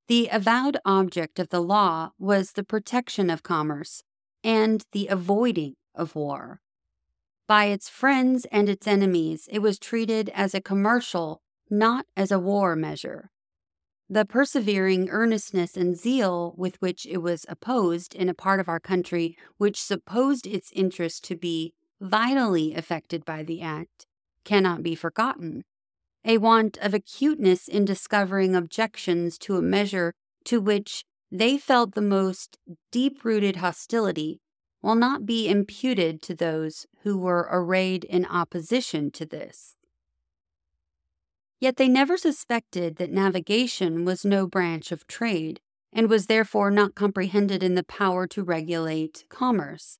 the 0.08 0.28
avowed 0.32 0.78
object 0.84 1.38
of 1.38 1.50
the 1.50 1.60
law 1.60 2.12
was 2.18 2.52
the 2.52 2.64
protection 2.64 3.28
of 3.28 3.42
commerce 3.42 4.02
and 4.42 4.84
the 4.92 5.06
avoiding 5.08 5.74
of 5.94 6.14
war. 6.14 6.60
By 7.46 7.64
its 7.66 7.88
friends 7.88 8.46
and 8.52 8.68
its 8.68 8.86
enemies, 8.86 9.48
it 9.50 9.58
was 9.58 9.78
treated 9.78 10.30
as 10.34 10.54
a 10.54 10.60
commercial, 10.60 11.42
not 11.68 12.06
as 12.16 12.30
a 12.30 12.38
war 12.38 12.76
measure. 12.76 13.30
The 14.08 14.24
persevering 14.24 15.08
earnestness 15.08 15.76
and 15.76 15.96
zeal 15.96 16.54
with 16.56 16.80
which 16.80 17.06
it 17.06 17.18
was 17.18 17.46
opposed 17.48 18.14
in 18.14 18.28
a 18.28 18.34
part 18.34 18.60
of 18.60 18.68
our 18.68 18.80
country 18.80 19.36
which 19.56 19.80
supposed 19.80 20.46
its 20.46 20.72
interest 20.72 21.24
to 21.24 21.36
be 21.36 21.74
vitally 22.00 22.74
affected 22.74 23.24
by 23.24 23.42
the 23.42 23.60
act 23.60 24.06
cannot 24.44 24.82
be 24.82 24.94
forgotten. 24.94 25.64
A 26.24 26.38
want 26.38 26.76
of 26.78 26.92
acuteness 26.92 27.68
in 27.68 27.84
discovering 27.84 28.54
objections 28.54 29.38
to 29.38 29.56
a 29.56 29.62
measure 29.62 30.14
to 30.44 30.60
which 30.60 31.04
they 31.30 31.56
felt 31.56 31.94
the 31.94 32.00
most 32.00 32.58
deep 32.90 33.24
rooted 33.24 33.56
hostility 33.56 34.40
will 34.82 34.94
not 34.94 35.26
be 35.26 35.48
imputed 35.48 36.22
to 36.22 36.34
those 36.34 36.86
who 37.02 37.18
were 37.18 37.48
arrayed 37.50 38.04
in 38.04 38.24
opposition 38.24 39.10
to 39.10 39.26
this. 39.26 39.76
Yet 41.60 41.76
they 41.76 41.88
never 41.88 42.16
suspected 42.16 42.96
that 42.96 43.12
navigation 43.12 44.04
was 44.04 44.24
no 44.24 44.46
branch 44.46 44.90
of 44.90 45.06
trade, 45.06 45.60
and 45.92 46.08
was 46.08 46.26
therefore 46.26 46.70
not 46.70 46.94
comprehended 46.94 47.62
in 47.62 47.74
the 47.74 47.84
power 47.84 48.26
to 48.28 48.42
regulate 48.42 49.24
commerce. 49.28 49.98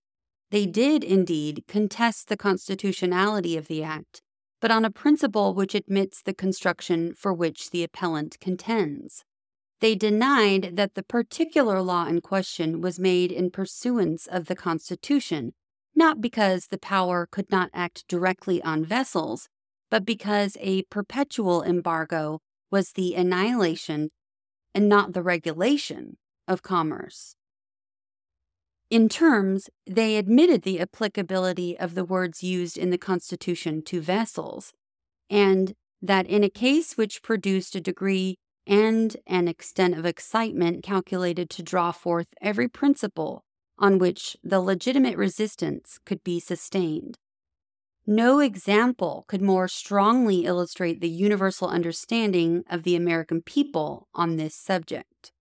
They 0.50 0.66
did, 0.66 1.04
indeed, 1.04 1.64
contest 1.68 2.28
the 2.28 2.36
constitutionality 2.36 3.56
of 3.56 3.68
the 3.68 3.82
Act, 3.82 4.22
but 4.60 4.70
on 4.70 4.84
a 4.84 4.90
principle 4.90 5.54
which 5.54 5.74
admits 5.74 6.22
the 6.22 6.34
construction 6.34 7.14
for 7.14 7.32
which 7.32 7.70
the 7.70 7.84
appellant 7.84 8.38
contends. 8.40 9.24
They 9.80 9.94
denied 9.94 10.76
that 10.76 10.94
the 10.94 11.02
particular 11.02 11.80
law 11.80 12.06
in 12.06 12.20
question 12.20 12.80
was 12.80 12.98
made 12.98 13.32
in 13.32 13.50
pursuance 13.50 14.26
of 14.26 14.46
the 14.46 14.54
Constitution, 14.54 15.54
not 15.94 16.20
because 16.20 16.66
the 16.66 16.78
power 16.78 17.26
could 17.30 17.50
not 17.50 17.70
act 17.72 18.06
directly 18.06 18.62
on 18.62 18.84
vessels, 18.84 19.48
but 19.90 20.04
because 20.04 20.56
a 20.60 20.82
perpetual 20.84 21.62
embargo 21.62 22.40
was 22.70 22.92
the 22.92 23.14
annihilation 23.14 24.10
and 24.74 24.88
not 24.88 25.14
the 25.14 25.22
regulation 25.22 26.18
of 26.46 26.62
commerce. 26.62 27.34
In 28.90 29.08
terms, 29.08 29.70
they 29.86 30.16
admitted 30.16 30.62
the 30.62 30.80
applicability 30.80 31.78
of 31.78 31.94
the 31.94 32.04
words 32.04 32.42
used 32.42 32.76
in 32.76 32.90
the 32.90 32.98
Constitution 32.98 33.82
to 33.84 34.00
vessels, 34.00 34.72
and 35.30 35.74
that 36.02 36.26
in 36.26 36.44
a 36.44 36.50
case 36.50 36.96
which 36.96 37.22
produced 37.22 37.74
a 37.74 37.80
degree 37.80 38.36
and 38.70 39.16
an 39.26 39.48
extent 39.48 39.98
of 39.98 40.06
excitement 40.06 40.82
calculated 40.82 41.50
to 41.50 41.62
draw 41.62 41.90
forth 41.92 42.28
every 42.40 42.68
principle 42.68 43.44
on 43.78 43.98
which 43.98 44.36
the 44.42 44.60
legitimate 44.60 45.16
resistance 45.16 45.98
could 46.06 46.22
be 46.22 46.38
sustained, 46.38 47.18
no 48.06 48.40
example 48.40 49.24
could 49.28 49.42
more 49.42 49.68
strongly 49.68 50.44
illustrate 50.44 51.00
the 51.00 51.08
universal 51.08 51.68
understanding 51.68 52.64
of 52.70 52.82
the 52.82 52.96
American 52.96 53.42
people 53.42 54.08
on 54.14 54.36
this 54.36 54.54
subject. 54.54 55.32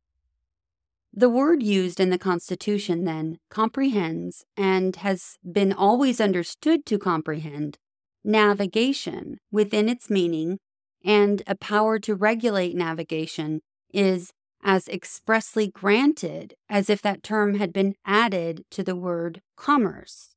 The 1.13 1.29
word 1.29 1.63
used 1.63 1.99
in 1.99 2.11
the 2.11 2.19
Constitution, 2.19 3.05
then, 3.05 3.39
comprehends 3.49 4.45
and 4.55 4.95
has 4.97 5.37
been 5.49 5.73
always 5.73 6.21
understood 6.21 6.85
to 6.85 6.99
comprehend 6.99 7.77
navigation 8.23 9.37
within 9.51 9.89
its 9.89 10.09
meaning, 10.09 10.59
and 11.03 11.41
a 11.47 11.55
power 11.55 11.99
to 11.99 12.15
regulate 12.15 12.75
navigation 12.75 13.61
is 13.93 14.31
as 14.63 14.87
expressly 14.87 15.67
granted 15.67 16.53
as 16.69 16.89
if 16.89 17.01
that 17.01 17.23
term 17.23 17.55
had 17.55 17.71
been 17.71 17.95
added 18.05 18.65
to 18.71 18.83
the 18.83 18.95
word 18.95 19.41
commerce. 19.55 20.35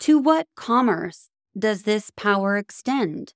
To 0.00 0.18
what 0.18 0.48
commerce 0.56 1.28
does 1.56 1.82
this 1.82 2.10
power 2.10 2.56
extend? 2.56 3.32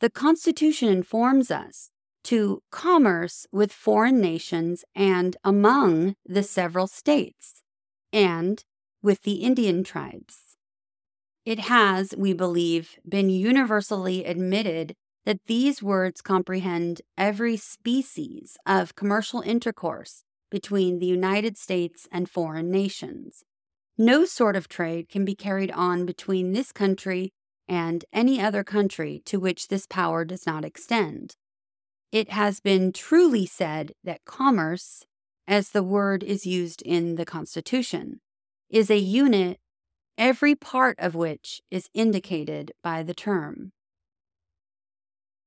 The 0.00 0.10
Constitution 0.10 0.88
informs 0.88 1.50
us 1.50 1.90
to 2.24 2.62
commerce 2.70 3.46
with 3.52 3.72
foreign 3.72 4.20
nations 4.20 4.84
and 4.94 5.36
among 5.44 6.14
the 6.24 6.42
several 6.42 6.86
states, 6.86 7.62
and 8.12 8.64
with 9.02 9.22
the 9.22 9.42
Indian 9.42 9.84
tribes. 9.84 10.56
It 11.44 11.58
has, 11.58 12.14
we 12.16 12.32
believe, 12.32 12.98
been 13.06 13.28
universally 13.28 14.24
admitted 14.24 14.94
that 15.24 15.40
these 15.46 15.82
words 15.82 16.20
comprehend 16.20 17.00
every 17.16 17.56
species 17.56 18.56
of 18.66 18.94
commercial 18.94 19.40
intercourse 19.40 20.22
between 20.50 20.98
the 20.98 21.06
United 21.06 21.56
States 21.56 22.06
and 22.12 22.28
foreign 22.28 22.70
nations. 22.70 23.42
No 23.96 24.24
sort 24.24 24.56
of 24.56 24.68
trade 24.68 25.08
can 25.08 25.24
be 25.24 25.34
carried 25.34 25.70
on 25.70 26.04
between 26.04 26.52
this 26.52 26.72
country 26.72 27.32
and 27.66 28.04
any 28.12 28.40
other 28.40 28.64
country 28.64 29.22
to 29.24 29.40
which 29.40 29.68
this 29.68 29.86
power 29.86 30.24
does 30.24 30.46
not 30.46 30.64
extend. 30.64 31.36
It 32.12 32.30
has 32.30 32.60
been 32.60 32.92
truly 32.92 33.46
said 33.46 33.92
that 34.04 34.24
commerce, 34.24 35.04
as 35.48 35.70
the 35.70 35.82
word 35.82 36.22
is 36.22 36.46
used 36.46 36.82
in 36.82 37.16
the 37.16 37.24
Constitution, 37.24 38.20
is 38.68 38.90
a 38.90 38.98
unit, 38.98 39.58
every 40.18 40.54
part 40.54 40.96
of 40.98 41.14
which 41.14 41.60
is 41.70 41.88
indicated 41.94 42.72
by 42.82 43.02
the 43.02 43.14
term. 43.14 43.72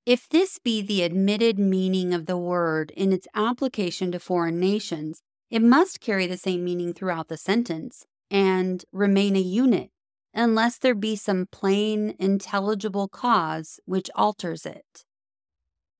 If 0.07 0.29
this 0.29 0.57
be 0.57 0.81
the 0.81 1.03
admitted 1.03 1.59
meaning 1.59 2.13
of 2.13 2.27
the 2.27 2.37
word 2.37 2.91
in 2.95 3.11
its 3.11 3.27
application 3.35 4.13
to 4.13 4.21
foreign 4.21 4.57
nations, 4.57 5.21
it 5.49 5.61
must 5.61 5.99
carry 5.99 6.25
the 6.27 6.37
same 6.37 6.63
meaning 6.63 6.93
throughout 6.93 7.27
the 7.27 7.35
sentence 7.35 8.05
and 8.31 8.85
remain 8.93 9.35
a 9.35 9.41
unit, 9.41 9.91
unless 10.33 10.77
there 10.77 10.95
be 10.95 11.17
some 11.17 11.45
plain, 11.51 12.15
intelligible 12.19 13.09
cause 13.09 13.81
which 13.83 14.09
alters 14.15 14.65
it. 14.65 15.03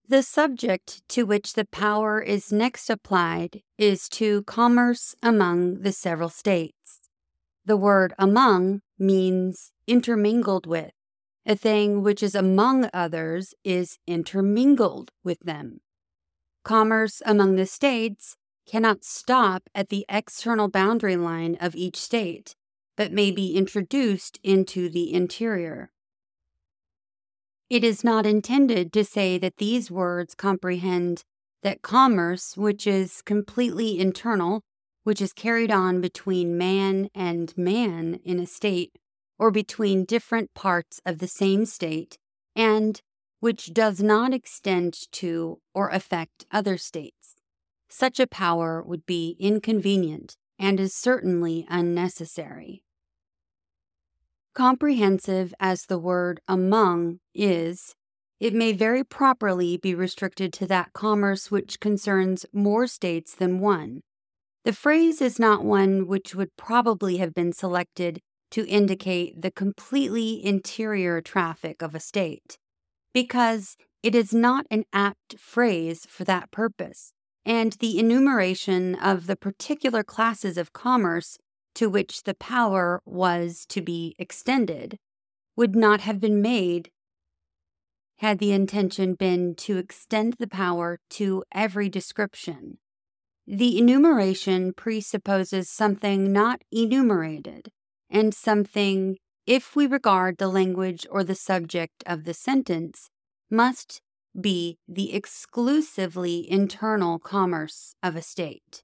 The 0.08 0.24
subject 0.24 1.02
to 1.10 1.26
which 1.26 1.52
the 1.52 1.66
power 1.66 2.22
is 2.22 2.50
next 2.50 2.90
applied 2.90 3.62
is 3.78 4.08
to 4.12 4.44
commerce 4.44 5.16
among 5.22 5.82
the 5.82 5.92
several 5.92 6.30
states. 6.30 7.02
The 7.66 7.76
word 7.76 8.14
among 8.18 8.84
means 8.98 9.74
intermingled 9.86 10.66
with 10.66 10.94
a 11.48 11.56
thing 11.56 12.04
which 12.04 12.22
is 12.22 12.36
among 12.36 12.90
others 12.94 13.56
is 13.64 13.98
intermingled 14.06 15.12
with 15.24 15.40
them. 15.40 15.80
Commerce 16.66 17.22
among 17.26 17.56
the 17.56 17.66
states 17.66 18.36
cannot 18.68 19.06
stop 19.06 19.64
at 19.74 19.88
the 19.88 20.06
external 20.10 20.68
boundary 20.68 21.16
line 21.16 21.56
of 21.62 21.74
each 21.74 21.96
state, 21.96 22.54
but 22.98 23.14
may 23.14 23.32
be 23.32 23.56
introduced 23.56 24.38
into 24.44 24.90
the 24.90 25.14
interior. 25.14 25.90
It 27.70 27.84
is 27.86 28.04
not 28.04 28.26
intended 28.26 28.92
to 28.92 29.06
say 29.06 29.38
that 29.38 29.58
these 29.58 29.90
words 29.90 30.36
comprehend 30.36 31.24
that 31.64 31.82
commerce, 31.82 32.58
which 32.58 32.86
is 32.86 33.22
completely 33.22 34.00
internal, 34.00 34.64
which 35.06 35.22
is 35.22 35.32
carried 35.32 35.72
on 35.72 36.02
between 36.02 36.58
man 36.58 37.10
and 37.16 37.58
man 37.58 38.20
in 38.26 38.40
a 38.40 38.46
state, 38.46 38.98
or 39.40 39.52
between 39.52 40.06
different 40.06 40.54
parts 40.54 41.02
of 41.06 41.20
the 41.20 41.28
same 41.28 41.66
state 41.66 42.18
and 42.56 43.02
which 43.40 43.74
does 43.74 44.02
not 44.02 44.34
extend 44.34 45.12
to 45.12 45.60
or 45.74 45.90
affect 45.90 46.46
other 46.52 46.78
states. 46.78 47.36
Such 47.90 48.20
a 48.20 48.28
power 48.28 48.82
would 48.84 49.06
be 49.06 49.38
inconvenient 49.40 50.36
and 50.60 50.80
is 50.80 50.94
certainly 50.94 51.66
unnecessary. 51.70 52.84
Comprehensive 54.56 55.54
as 55.60 55.86
the 55.86 56.00
word 56.00 56.42
among 56.48 57.20
is, 57.36 57.94
it 58.40 58.54
may 58.54 58.72
very 58.72 59.04
properly 59.04 59.78
be 59.78 59.94
restricted 59.94 60.52
to 60.54 60.68
that 60.68 60.94
commerce 60.94 61.52
which 61.52 61.80
concerns 61.80 62.46
more 62.52 62.88
states 62.88 63.36
than 63.36 63.60
one. 63.60 64.02
The 64.64 64.74
phrase 64.74 65.22
is 65.22 65.40
not 65.40 65.64
one 65.64 66.08
which 66.08 66.36
would 66.36 66.56
probably 66.58 67.18
have 67.18 67.34
been 67.34 67.54
selected 67.54 68.20
to 68.52 68.68
indicate 68.68 69.42
the 69.42 69.52
completely 69.52 70.44
interior 70.44 71.22
traffic 71.22 71.82
of 71.82 71.94
a 71.94 72.00
state, 72.00 72.58
because 73.14 73.76
it 74.04 74.16
is 74.16 74.34
not 74.34 74.66
an 74.70 74.86
apt 74.94 75.40
phrase 75.40 76.06
for 76.08 76.24
that 76.24 76.52
purpose, 76.52 77.14
and 77.46 77.74
the 77.74 78.00
enumeration 78.00 78.96
of 78.96 79.28
the 79.28 79.36
particular 79.36 80.04
classes 80.04 80.58
of 80.58 80.74
commerce 80.74 81.38
to 81.76 81.90
which 81.90 82.24
the 82.24 82.34
power 82.34 83.02
was 83.06 83.66
to 83.68 83.82
be 83.82 84.16
extended 84.18 84.98
would 85.56 85.76
not 85.76 86.02
have 86.02 86.20
been 86.20 86.42
made 86.42 86.90
had 88.20 88.40
the 88.40 88.52
intention 88.52 89.14
been 89.14 89.54
to 89.54 89.78
extend 89.78 90.36
the 90.40 90.48
power 90.48 91.00
to 91.10 91.44
every 91.52 91.88
description. 91.88 92.80
The 93.46 93.78
enumeration 93.78 94.74
presupposes 94.74 95.70
something 95.70 96.34
not 96.34 96.64
enumerated, 96.72 97.72
and 98.10 98.34
something, 98.34 99.18
if 99.46 99.76
we 99.76 99.88
regard 99.88 100.38
the 100.38 100.48
language 100.48 101.06
or 101.10 101.24
the 101.24 101.36
subject 101.36 102.04
of 102.06 102.24
the 102.24 102.34
sentence, 102.34 103.10
must 103.50 104.02
be 104.40 104.78
the 104.88 105.14
exclusively 105.14 106.50
internal 106.50 107.20
commerce 107.20 107.96
of 108.04 108.16
a 108.16 108.22
state. 108.22 108.84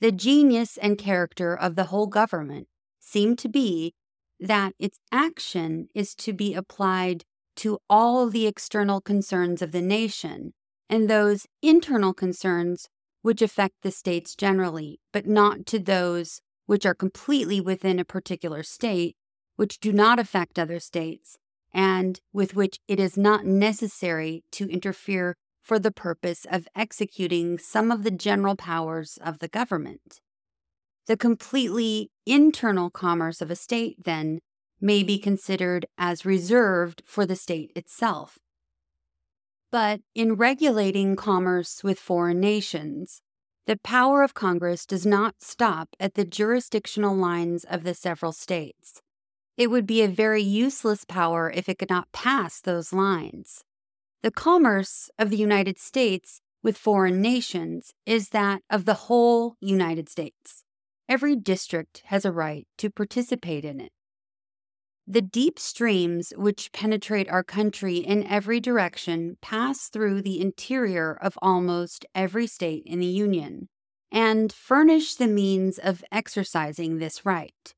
The 0.00 0.12
genius 0.12 0.76
and 0.76 0.98
character 0.98 1.54
of 1.54 1.76
the 1.76 1.84
whole 1.84 2.06
government 2.06 2.68
seem 2.98 3.36
to 3.36 3.48
be 3.48 3.94
that 4.38 4.72
its 4.78 4.98
action 5.12 5.88
is 5.94 6.14
to 6.16 6.32
be 6.32 6.54
applied 6.54 7.24
to 7.56 7.78
all 7.90 8.28
the 8.28 8.46
external 8.46 9.00
concerns 9.00 9.60
of 9.60 9.72
the 9.72 9.82
nation 9.82 10.54
and 10.88 11.08
those 11.08 11.46
internal 11.62 12.14
concerns 12.14 12.88
which 13.22 13.42
affect 13.42 13.74
the 13.82 13.90
states 13.90 14.34
generally, 14.34 14.98
but 15.12 15.26
not 15.26 15.66
to 15.66 15.78
those 15.78 16.40
which 16.70 16.86
are 16.86 16.94
completely 16.94 17.60
within 17.60 17.98
a 17.98 18.04
particular 18.04 18.62
state, 18.62 19.16
which 19.56 19.80
do 19.80 19.92
not 19.92 20.20
affect 20.20 20.56
other 20.56 20.78
states, 20.78 21.36
and 21.74 22.20
with 22.32 22.54
which 22.54 22.78
it 22.86 23.00
is 23.00 23.16
not 23.16 23.44
necessary 23.44 24.44
to 24.52 24.70
interfere 24.70 25.34
for 25.60 25.80
the 25.80 25.90
purpose 25.90 26.46
of 26.48 26.68
executing 26.76 27.58
some 27.58 27.90
of 27.90 28.04
the 28.04 28.10
general 28.12 28.54
powers 28.54 29.18
of 29.20 29.40
the 29.40 29.48
government. 29.48 30.20
The 31.08 31.16
completely 31.16 32.12
internal 32.24 32.88
commerce 32.88 33.42
of 33.42 33.50
a 33.50 33.56
state, 33.56 34.04
then, 34.04 34.38
may 34.80 35.02
be 35.02 35.18
considered 35.18 35.86
as 35.98 36.24
reserved 36.24 37.02
for 37.04 37.26
the 37.26 37.34
state 37.34 37.72
itself. 37.74 38.38
But 39.72 40.02
in 40.14 40.34
regulating 40.34 41.16
commerce 41.16 41.82
with 41.82 41.98
foreign 41.98 42.38
nations, 42.38 43.22
the 43.70 43.76
power 43.76 44.24
of 44.24 44.34
Congress 44.34 44.84
does 44.84 45.06
not 45.06 45.40
stop 45.40 45.90
at 46.00 46.14
the 46.14 46.24
jurisdictional 46.24 47.14
lines 47.14 47.62
of 47.62 47.84
the 47.84 47.94
several 47.94 48.32
states. 48.32 49.00
It 49.56 49.70
would 49.70 49.86
be 49.86 50.02
a 50.02 50.08
very 50.08 50.42
useless 50.42 51.04
power 51.04 51.48
if 51.54 51.68
it 51.68 51.78
could 51.78 51.88
not 51.88 52.10
pass 52.10 52.60
those 52.60 52.92
lines. 52.92 53.62
The 54.24 54.32
commerce 54.32 55.08
of 55.20 55.30
the 55.30 55.36
United 55.36 55.78
States 55.78 56.40
with 56.64 56.76
foreign 56.76 57.22
nations 57.22 57.92
is 58.06 58.30
that 58.30 58.62
of 58.68 58.86
the 58.86 59.06
whole 59.06 59.54
United 59.60 60.08
States. 60.08 60.64
Every 61.08 61.36
district 61.36 62.02
has 62.06 62.24
a 62.24 62.32
right 62.32 62.66
to 62.78 62.90
participate 62.90 63.64
in 63.64 63.80
it. 63.80 63.92
The 65.10 65.22
deep 65.22 65.58
streams 65.58 66.32
which 66.36 66.70
penetrate 66.70 67.28
our 67.28 67.42
country 67.42 67.96
in 67.96 68.24
every 68.28 68.60
direction 68.60 69.38
pass 69.40 69.88
through 69.88 70.22
the 70.22 70.40
interior 70.40 71.18
of 71.20 71.36
almost 71.42 72.06
every 72.14 72.46
state 72.46 72.84
in 72.86 73.00
the 73.00 73.06
Union 73.06 73.68
and 74.12 74.52
furnish 74.52 75.16
the 75.16 75.26
means 75.26 75.78
of 75.78 76.04
exercising 76.12 76.98
this 76.98 77.26
right. 77.26 77.74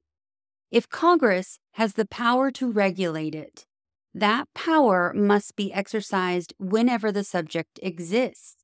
If 0.70 0.90
Congress 0.90 1.58
has 1.76 1.94
the 1.94 2.04
power 2.04 2.50
to 2.50 2.70
regulate 2.70 3.34
it, 3.34 3.64
that 4.12 4.48
power 4.54 5.14
must 5.14 5.56
be 5.56 5.72
exercised 5.72 6.52
whenever 6.58 7.10
the 7.10 7.24
subject 7.24 7.80
exists. 7.82 8.56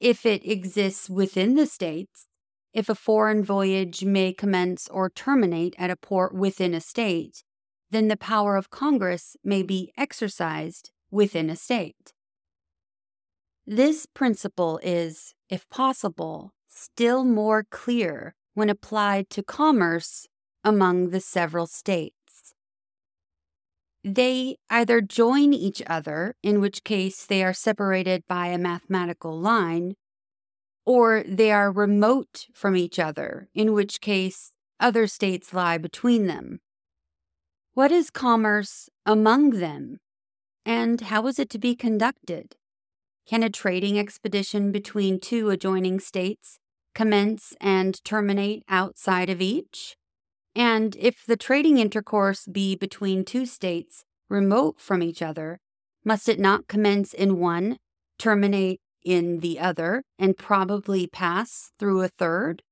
If 0.00 0.24
it 0.24 0.50
exists 0.50 1.10
within 1.10 1.56
the 1.56 1.66
states, 1.66 2.26
if 2.72 2.88
a 2.88 2.94
foreign 2.94 3.44
voyage 3.44 4.02
may 4.02 4.32
commence 4.32 4.88
or 4.88 5.10
terminate 5.10 5.74
at 5.76 5.90
a 5.90 5.96
port 5.96 6.34
within 6.34 6.72
a 6.72 6.80
state, 6.80 7.44
then 7.94 8.08
the 8.08 8.16
power 8.16 8.56
of 8.56 8.70
Congress 8.70 9.36
may 9.44 9.62
be 9.62 9.92
exercised 9.96 10.90
within 11.10 11.48
a 11.48 11.56
state. 11.56 12.12
This 13.66 14.06
principle 14.06 14.80
is, 14.82 15.34
if 15.48 15.68
possible, 15.70 16.52
still 16.68 17.24
more 17.24 17.64
clear 17.70 18.34
when 18.54 18.68
applied 18.68 19.30
to 19.30 19.42
commerce 19.42 20.26
among 20.62 21.10
the 21.10 21.20
several 21.20 21.66
states. 21.66 22.54
They 24.02 24.56
either 24.68 25.00
join 25.00 25.54
each 25.54 25.82
other, 25.86 26.36
in 26.42 26.60
which 26.60 26.84
case 26.84 27.24
they 27.24 27.42
are 27.42 27.54
separated 27.54 28.24
by 28.28 28.48
a 28.48 28.58
mathematical 28.58 29.40
line, 29.40 29.94
or 30.84 31.24
they 31.26 31.50
are 31.50 31.72
remote 31.72 32.46
from 32.52 32.76
each 32.76 32.98
other, 32.98 33.48
in 33.54 33.72
which 33.72 34.02
case 34.02 34.52
other 34.78 35.06
states 35.06 35.54
lie 35.54 35.78
between 35.78 36.26
them. 36.26 36.60
What 37.74 37.90
is 37.90 38.08
commerce 38.08 38.88
among 39.04 39.50
them, 39.50 39.98
and 40.64 41.00
how 41.00 41.26
is 41.26 41.40
it 41.40 41.50
to 41.50 41.58
be 41.58 41.74
conducted? 41.74 42.54
Can 43.26 43.42
a 43.42 43.50
trading 43.50 43.98
expedition 43.98 44.70
between 44.70 45.18
two 45.18 45.50
adjoining 45.50 45.98
states 45.98 46.60
commence 46.94 47.52
and 47.60 48.02
terminate 48.04 48.62
outside 48.68 49.28
of 49.28 49.40
each? 49.40 49.96
And 50.54 50.94
if 51.00 51.24
the 51.26 51.36
trading 51.36 51.78
intercourse 51.78 52.46
be 52.46 52.76
between 52.76 53.24
two 53.24 53.44
states 53.44 54.04
remote 54.28 54.80
from 54.80 55.02
each 55.02 55.20
other, 55.20 55.58
must 56.04 56.28
it 56.28 56.38
not 56.38 56.68
commence 56.68 57.12
in 57.12 57.40
one, 57.40 57.78
terminate 58.20 58.80
in 59.04 59.40
the 59.40 59.58
other, 59.58 60.04
and 60.16 60.38
probably 60.38 61.08
pass 61.08 61.72
through 61.80 62.02
a 62.02 62.08
third? 62.08 62.62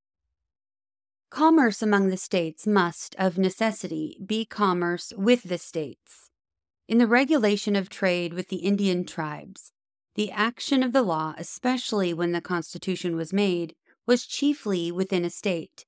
Commerce 1.33 1.81
among 1.81 2.11
the 2.11 2.18
states 2.18 2.66
must, 2.66 3.16
of 3.18 3.38
necessity, 3.38 4.18
be 4.23 4.45
commerce 4.45 5.14
with 5.16 5.45
the 5.45 5.57
states. 5.57 6.29
In 6.88 6.99
the 6.99 7.07
regulation 7.07 7.75
of 7.75 7.88
trade 7.88 8.35
with 8.35 8.49
the 8.49 8.57
Indian 8.59 9.07
tribes, 9.07 9.73
the 10.14 10.31
action 10.31 10.83
of 10.83 10.92
the 10.92 11.01
law, 11.01 11.35
especially 11.38 12.12
when 12.12 12.33
the 12.33 12.42
Constitution 12.42 13.16
was 13.16 13.33
made, 13.33 13.75
was 14.07 14.27
chiefly 14.27 14.92
within 14.92 15.25
a 15.25 15.31
state. 15.31 15.87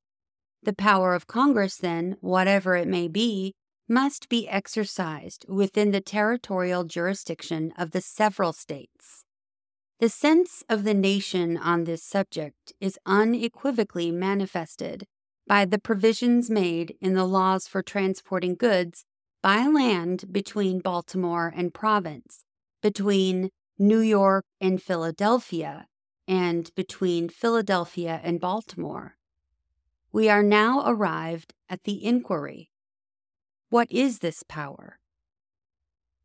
The 0.62 0.72
power 0.72 1.14
of 1.14 1.26
Congress, 1.26 1.76
then, 1.76 2.16
whatever 2.22 2.74
it 2.74 2.88
may 2.88 3.07
be, 3.07 3.52
must 3.87 4.30
be 4.30 4.48
exercised 4.48 5.44
within 5.46 5.90
the 5.90 6.00
territorial 6.00 6.85
jurisdiction 6.85 7.74
of 7.76 7.90
the 7.90 8.00
several 8.00 8.54
states. 8.54 9.26
The 10.00 10.09
sense 10.09 10.64
of 10.70 10.85
the 10.85 10.94
nation 10.94 11.59
on 11.59 11.85
this 11.85 12.02
subject 12.02 12.72
is 12.80 12.98
unequivocally 13.04 14.11
manifested 14.11 15.07
by 15.46 15.64
the 15.64 15.78
provisions 15.78 16.50
made 16.50 16.96
in 17.00 17.14
the 17.14 17.24
laws 17.24 17.66
for 17.68 17.83
transporting 17.83 18.54
goods 18.54 19.04
by 19.42 19.66
land 19.66 20.33
between 20.33 20.80
Baltimore 20.80 21.52
and 21.54 21.74
Providence, 21.74 22.44
between 22.83 23.50
New 23.78 23.98
York 23.98 24.44
and 24.61 24.83
Philadelphia, 24.83 25.87
and 26.26 26.70
between 26.74 27.28
Philadelphia 27.28 28.20
and 28.24 28.40
Baltimore. 28.40 29.16
We 30.12 30.28
are 30.30 30.42
now 30.42 30.83
arrived 30.87 31.52
at 31.68 31.85
the 31.85 32.02
inquiry 32.04 32.70
What 33.68 33.90
is 33.90 34.20
this 34.20 34.42
power? 34.48 34.98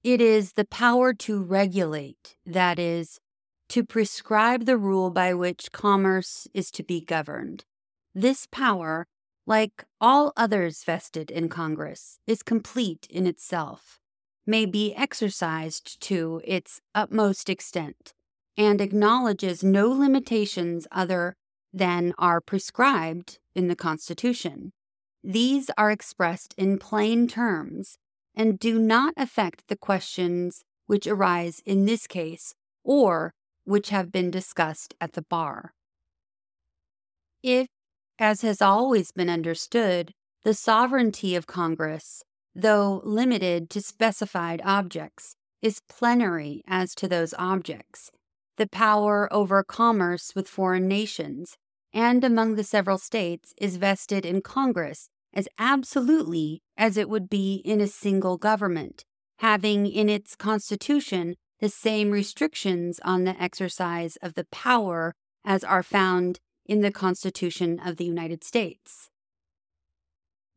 It 0.04 0.22
is 0.22 0.54
the 0.54 0.66
power 0.66 1.14
to 1.16 1.44
regulate, 1.44 2.38
that 2.46 2.80
is, 2.80 3.20
to 3.70 3.84
prescribe 3.84 4.66
the 4.66 4.78
rule 4.78 5.12
by 5.12 5.34
which 5.34 5.72
commerce 5.72 6.48
is 6.54 6.72
to 6.72 6.84
be 6.84 7.02
governed. 7.02 7.66
This 8.14 8.48
power, 8.52 9.08
like 9.46 9.86
all 10.02 10.34
others 10.36 10.84
vested 10.84 11.30
in 11.30 11.50
Congress, 11.50 12.20
is 12.26 12.44
complete 12.44 13.08
in 13.10 13.28
itself, 13.28 14.00
may 14.46 14.66
be 14.66 14.96
exercised 14.96 16.02
to 16.02 16.42
its 16.44 16.82
utmost 16.96 17.50
extent, 17.50 18.14
and 18.58 18.82
acknowledges 18.82 19.64
no 19.64 19.90
limitations 19.90 20.88
other 20.92 21.36
than 21.72 22.14
are 22.18 22.42
prescribed 22.42 23.40
in 23.56 23.68
the 23.68 23.76
Constitution. 23.76 24.74
These 25.24 25.70
are 25.78 25.92
expressed 25.92 26.54
in 26.58 26.80
plain 26.80 27.28
terms 27.28 27.98
and 28.36 28.58
do 28.58 28.80
not 28.80 29.14
affect 29.18 29.68
the 29.68 29.76
questions 29.76 30.64
which 30.88 31.06
arise 31.06 31.62
in 31.66 31.86
this 31.86 32.08
case 32.08 32.56
or 32.84 33.34
which 33.66 33.90
have 33.90 34.12
been 34.12 34.32
discussed 34.32 34.96
at 35.00 35.14
the 35.14 35.22
bar. 35.22 35.74
If, 37.44 37.68
as 38.20 38.42
has 38.42 38.62
always 38.62 39.12
been 39.12 39.30
understood, 39.30 40.14
the 40.44 40.54
sovereignty 40.54 41.36
of 41.36 41.48
Congress, 41.48 42.24
though 42.54 43.02
limited 43.04 43.70
to 43.70 43.82
specified 43.82 44.62
objects, 44.64 45.36
is 45.62 45.82
plenary 45.90 46.62
as 46.68 46.94
to 46.96 47.08
those 47.08 47.34
objects, 47.38 48.12
the 48.58 48.68
power 48.68 49.32
over 49.32 49.64
commerce 49.64 50.34
with 50.36 50.48
foreign 50.48 50.88
nations 50.88 51.58
and 51.94 52.24
among 52.24 52.56
the 52.56 52.64
several 52.64 52.98
states 52.98 53.54
is 53.58 53.78
vested 53.78 54.26
in 54.26 54.42
Congress 54.42 55.10
as 55.34 55.48
absolutely 55.58 56.62
as 56.78 56.98
it 56.98 57.10
would 57.10 57.30
be 57.30 57.56
in 57.66 57.82
a 57.82 57.88
single 57.88 58.38
government, 58.38 59.06
having 59.40 59.88
in 59.88 60.10
its 60.10 60.36
constitution 60.36 61.36
the 61.60 61.70
same 61.70 62.12
restrictions 62.12 63.00
on 63.04 63.24
the 63.24 63.42
exercise 63.42 64.18
of 64.22 64.34
the 64.34 64.46
power 64.46 65.14
as 65.46 65.64
are 65.64 65.84
found 65.84 66.40
in 66.70 66.82
the 66.82 66.92
Constitution 66.92 67.80
of 67.84 67.98
the 67.98 68.06
United 68.06 68.44
States. 68.44 69.10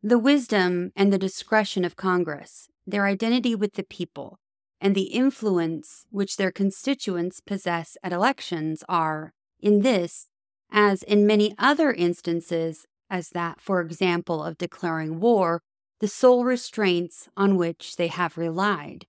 The 0.02 0.18
wisdom 0.18 0.92
and 0.94 1.10
the 1.10 1.18
discretion 1.18 1.86
of 1.86 1.96
Congress, 1.96 2.68
their 2.86 3.06
identity 3.06 3.54
with 3.54 3.72
the 3.72 3.82
people, 3.82 4.38
and 4.78 4.94
the 4.94 5.04
influence 5.04 6.04
which 6.10 6.36
their 6.36 6.52
constituents 6.52 7.40
possess 7.40 7.96
at 8.02 8.12
elections 8.12 8.84
are, 8.90 9.32
in 9.58 9.80
this, 9.80 10.28
as 10.70 11.02
in 11.02 11.26
many 11.26 11.54
other 11.56 11.92
instances, 11.92 12.84
as 13.08 13.30
that, 13.30 13.62
for 13.62 13.80
example, 13.80 14.44
of 14.44 14.58
declaring 14.58 15.18
war, 15.18 15.62
the 16.00 16.08
sole 16.08 16.44
restraints 16.44 17.30
on 17.38 17.56
which 17.56 17.96
they 17.96 18.08
have 18.08 18.36
relied 18.36 19.06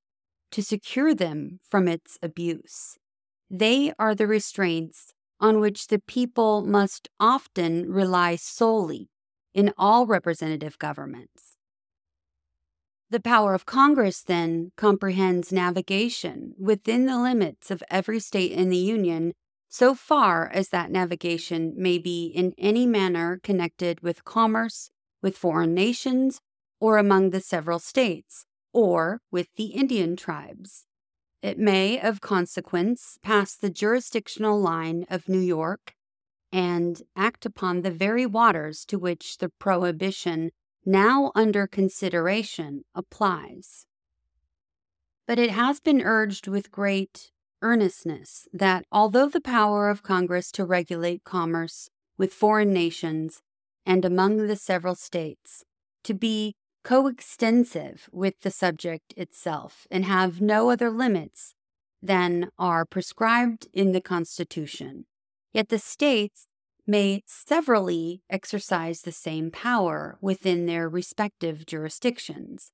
to 0.51 0.63
secure 0.63 1.13
them 1.13 1.59
from 1.69 1.89
its 1.89 2.17
abuse. 2.21 2.97
They 3.49 3.91
are 3.99 4.15
the 4.15 4.27
restraints 4.27 5.12
on 5.43 5.59
which 5.59 5.87
the 5.87 5.99
people 5.99 6.61
must 6.61 7.09
often 7.19 7.91
rely 7.91 8.37
solely 8.37 9.09
in 9.53 9.73
all 9.77 10.07
representative 10.07 10.79
governments. 10.79 11.57
The 13.09 13.19
power 13.19 13.53
of 13.53 13.65
Congress, 13.65 14.21
then, 14.21 14.71
comprehends 14.77 15.51
navigation 15.51 16.53
within 16.57 17.07
the 17.07 17.19
limits 17.19 17.69
of 17.69 17.83
every 17.91 18.21
state 18.21 18.53
in 18.53 18.69
the 18.69 18.77
Union 18.77 19.33
so 19.67 19.93
far 19.93 20.49
as 20.49 20.69
that 20.69 20.89
navigation 20.89 21.73
may 21.75 21.97
be 21.97 22.27
in 22.27 22.53
any 22.57 22.85
manner 22.85 23.41
connected 23.43 23.99
with 23.99 24.23
commerce 24.23 24.91
with 25.21 25.37
foreign 25.37 25.73
nations 25.73 26.39
or 26.79 26.97
among 26.97 27.31
the 27.31 27.41
several 27.41 27.79
states, 27.79 28.45
or 28.71 29.19
with 29.29 29.47
the 29.57 29.65
Indian 29.65 30.15
tribes. 30.15 30.85
It 31.43 31.59
may, 31.59 31.99
of 31.99 32.21
consequence, 32.21 33.19
pass 33.21 33.53
the 33.53 33.69
jurisdictional 33.69 34.61
line 34.61 35.05
of 35.09 35.27
New 35.27 35.41
York 35.41 35.93
and 36.53 37.01
act 37.17 37.45
upon 37.45 37.81
the 37.81 37.91
very 37.91 38.25
waters 38.25 38.85
to 38.85 38.97
which 38.97 39.39
the 39.39 39.49
prohibition 39.49 40.51
now 40.85 41.33
under 41.35 41.67
consideration 41.67 42.85
applies. 42.95 43.85
But 45.27 45.37
it 45.37 45.51
has 45.51 45.81
been 45.81 46.01
urged 46.01 46.47
with 46.47 46.71
great 46.71 47.31
earnestness 47.61 48.47
that 48.53 48.85
although 48.89 49.27
the 49.27 49.41
power 49.41 49.89
of 49.89 50.01
Congress 50.01 50.49
to 50.53 50.63
regulate 50.63 51.25
commerce 51.25 51.89
with 52.17 52.33
foreign 52.33 52.71
nations 52.71 53.41
and 53.85 54.05
among 54.05 54.37
the 54.37 54.55
several 54.55 54.95
states 54.95 55.65
to 56.05 56.13
be 56.13 56.55
coextensive 56.83 58.09
with 58.11 58.41
the 58.41 58.51
subject 58.51 59.13
itself 59.15 59.87
and 59.89 60.05
have 60.05 60.41
no 60.41 60.69
other 60.69 60.89
limits 60.89 61.55
than 62.01 62.49
are 62.59 62.85
prescribed 62.85 63.67
in 63.73 63.93
the 63.93 64.01
Constitution. 64.01 65.05
Yet 65.53 65.69
the 65.69 65.79
states 65.79 66.47
may 66.85 67.23
severally 67.25 68.21
exercise 68.29 69.01
the 69.01 69.11
same 69.11 69.49
power 69.51 70.17
within 70.19 70.65
their 70.65 70.89
respective 70.89 71.65
jurisdictions. 71.65 72.71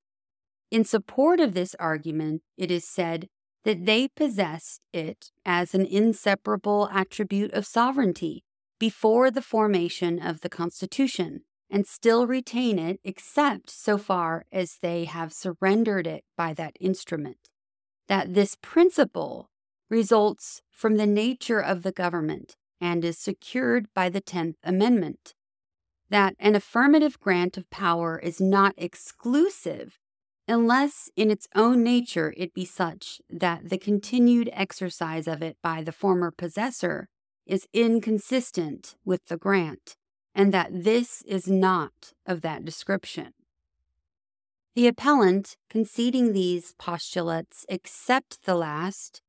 In 0.70 0.84
support 0.84 1.38
of 1.38 1.54
this 1.54 1.76
argument, 1.78 2.42
it 2.56 2.70
is 2.70 2.84
said 2.84 3.28
that 3.64 3.86
they 3.86 4.08
possessed 4.08 4.80
it 4.92 5.30
as 5.44 5.74
an 5.74 5.86
inseparable 5.86 6.88
attribute 6.92 7.52
of 7.52 7.66
sovereignty 7.66 8.42
before 8.78 9.30
the 9.30 9.42
formation 9.42 10.20
of 10.20 10.40
the 10.40 10.48
Constitution 10.48 11.42
and 11.70 11.86
still 11.86 12.26
retain 12.26 12.78
it 12.78 13.00
except 13.04 13.70
so 13.70 13.96
far 13.96 14.44
as 14.50 14.78
they 14.82 15.04
have 15.04 15.32
surrendered 15.32 16.06
it 16.06 16.24
by 16.36 16.52
that 16.54 16.76
instrument. 16.80 17.48
That 18.08 18.34
this 18.34 18.56
principle 18.60 19.50
results 19.88 20.62
from 20.70 20.96
the 20.96 21.06
nature 21.06 21.60
of 21.60 21.82
the 21.82 21.92
government 21.92 22.56
and 22.80 23.04
is 23.04 23.18
secured 23.18 23.86
by 23.94 24.08
the 24.08 24.20
10th 24.20 24.56
Amendment. 24.64 25.34
That 26.08 26.34
an 26.38 26.56
affirmative 26.56 27.20
grant 27.20 27.56
of 27.56 27.70
power 27.70 28.18
is 28.18 28.40
not 28.40 28.74
exclusive 28.76 29.98
unless 30.50 31.08
in 31.14 31.30
its 31.30 31.46
own 31.54 31.84
nature 31.84 32.34
it 32.36 32.52
be 32.52 32.64
such 32.64 33.20
that 33.30 33.68
the 33.68 33.78
continued 33.78 34.50
exercise 34.52 35.28
of 35.28 35.42
it 35.42 35.56
by 35.62 35.80
the 35.80 35.92
former 35.92 36.32
possessor 36.32 37.08
is 37.46 37.68
inconsistent 37.72 38.96
with 39.04 39.24
the 39.26 39.36
grant, 39.36 39.96
and 40.40 40.54
that 40.54 40.70
this 40.72 41.20
is 41.26 41.48
not 41.48 42.14
of 42.24 42.40
that 42.40 42.64
description. 42.64 43.34
The 44.74 44.86
appellant, 44.86 45.58
conceding 45.68 46.32
these 46.32 46.72
postulates 46.78 47.66
except 47.68 48.46
the 48.46 48.54
last, 48.54 49.20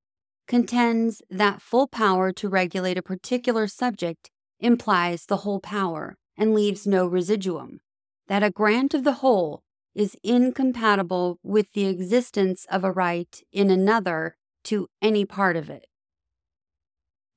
contends 0.48 1.22
that 1.30 1.62
full 1.62 1.88
power 1.88 2.32
to 2.32 2.48
regulate 2.48 2.98
a 2.98 3.02
particular 3.02 3.68
subject 3.68 4.32
implies 4.62 5.26
the 5.26 5.44
whole 5.44 5.60
power 5.60 6.16
and 6.38 6.54
leaves 6.54 6.88
no 6.88 7.06
residuum, 7.06 7.82
that 8.30 8.42
a 8.42 8.50
grant 8.50 8.94
of 8.94 9.04
the 9.04 9.20
whole 9.20 9.64
is 9.94 10.16
incompatible 10.24 11.40
with 11.44 11.74
the 11.74 11.88
existence 11.88 12.66
of 12.72 12.86
a 12.86 12.92
right 12.94 13.44
in 13.52 13.70
another 13.70 14.38
to 14.64 14.88
any 15.02 15.26
part 15.26 15.58
of 15.58 15.70
it. 15.70 15.88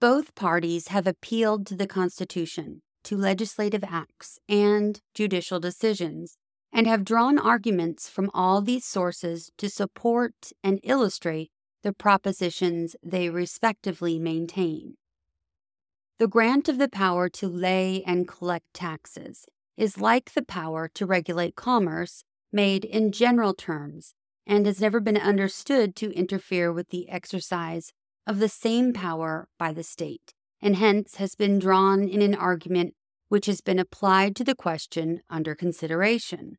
Both 0.00 0.36
parties 0.36 0.88
have 0.88 1.08
appealed 1.08 1.66
to 1.66 1.74
the 1.74 1.88
Constitution, 1.88 2.82
to 3.04 3.16
legislative 3.16 3.84
acts, 3.84 4.38
and 4.48 5.00
judicial 5.14 5.60
decisions, 5.60 6.36
and 6.72 6.86
have 6.86 7.04
drawn 7.04 7.38
arguments 7.38 8.08
from 8.08 8.30
all 8.34 8.60
these 8.60 8.84
sources 8.84 9.50
to 9.58 9.70
support 9.70 10.52
and 10.62 10.80
illustrate 10.82 11.50
the 11.82 11.92
propositions 11.92 12.96
they 13.02 13.30
respectively 13.30 14.18
maintain. 14.18 14.96
The 16.18 16.28
grant 16.28 16.68
of 16.68 16.78
the 16.78 16.88
power 16.88 17.28
to 17.28 17.48
lay 17.48 18.02
and 18.06 18.26
collect 18.26 18.66
taxes 18.72 19.46
is 19.76 19.98
like 19.98 20.32
the 20.32 20.44
power 20.44 20.88
to 20.94 21.06
regulate 21.06 21.56
commerce 21.56 22.24
made 22.52 22.84
in 22.84 23.12
general 23.12 23.54
terms 23.54 24.14
and 24.46 24.66
has 24.66 24.80
never 24.80 25.00
been 25.00 25.16
understood 25.16 25.96
to 25.96 26.12
interfere 26.12 26.72
with 26.72 26.90
the 26.90 27.08
exercise 27.08 27.92
of 28.26 28.38
the 28.38 28.48
same 28.48 28.92
power 28.92 29.48
by 29.58 29.72
the 29.72 29.82
state, 29.82 30.32
and 30.64 30.76
hence 30.76 31.16
has 31.16 31.34
been 31.34 31.58
drawn 31.58 32.08
in 32.08 32.22
an 32.22 32.34
argument 32.34 32.94
which 33.28 33.44
has 33.44 33.60
been 33.60 33.78
applied 33.78 34.34
to 34.34 34.42
the 34.42 34.54
question 34.54 35.20
under 35.28 35.54
consideration. 35.54 36.56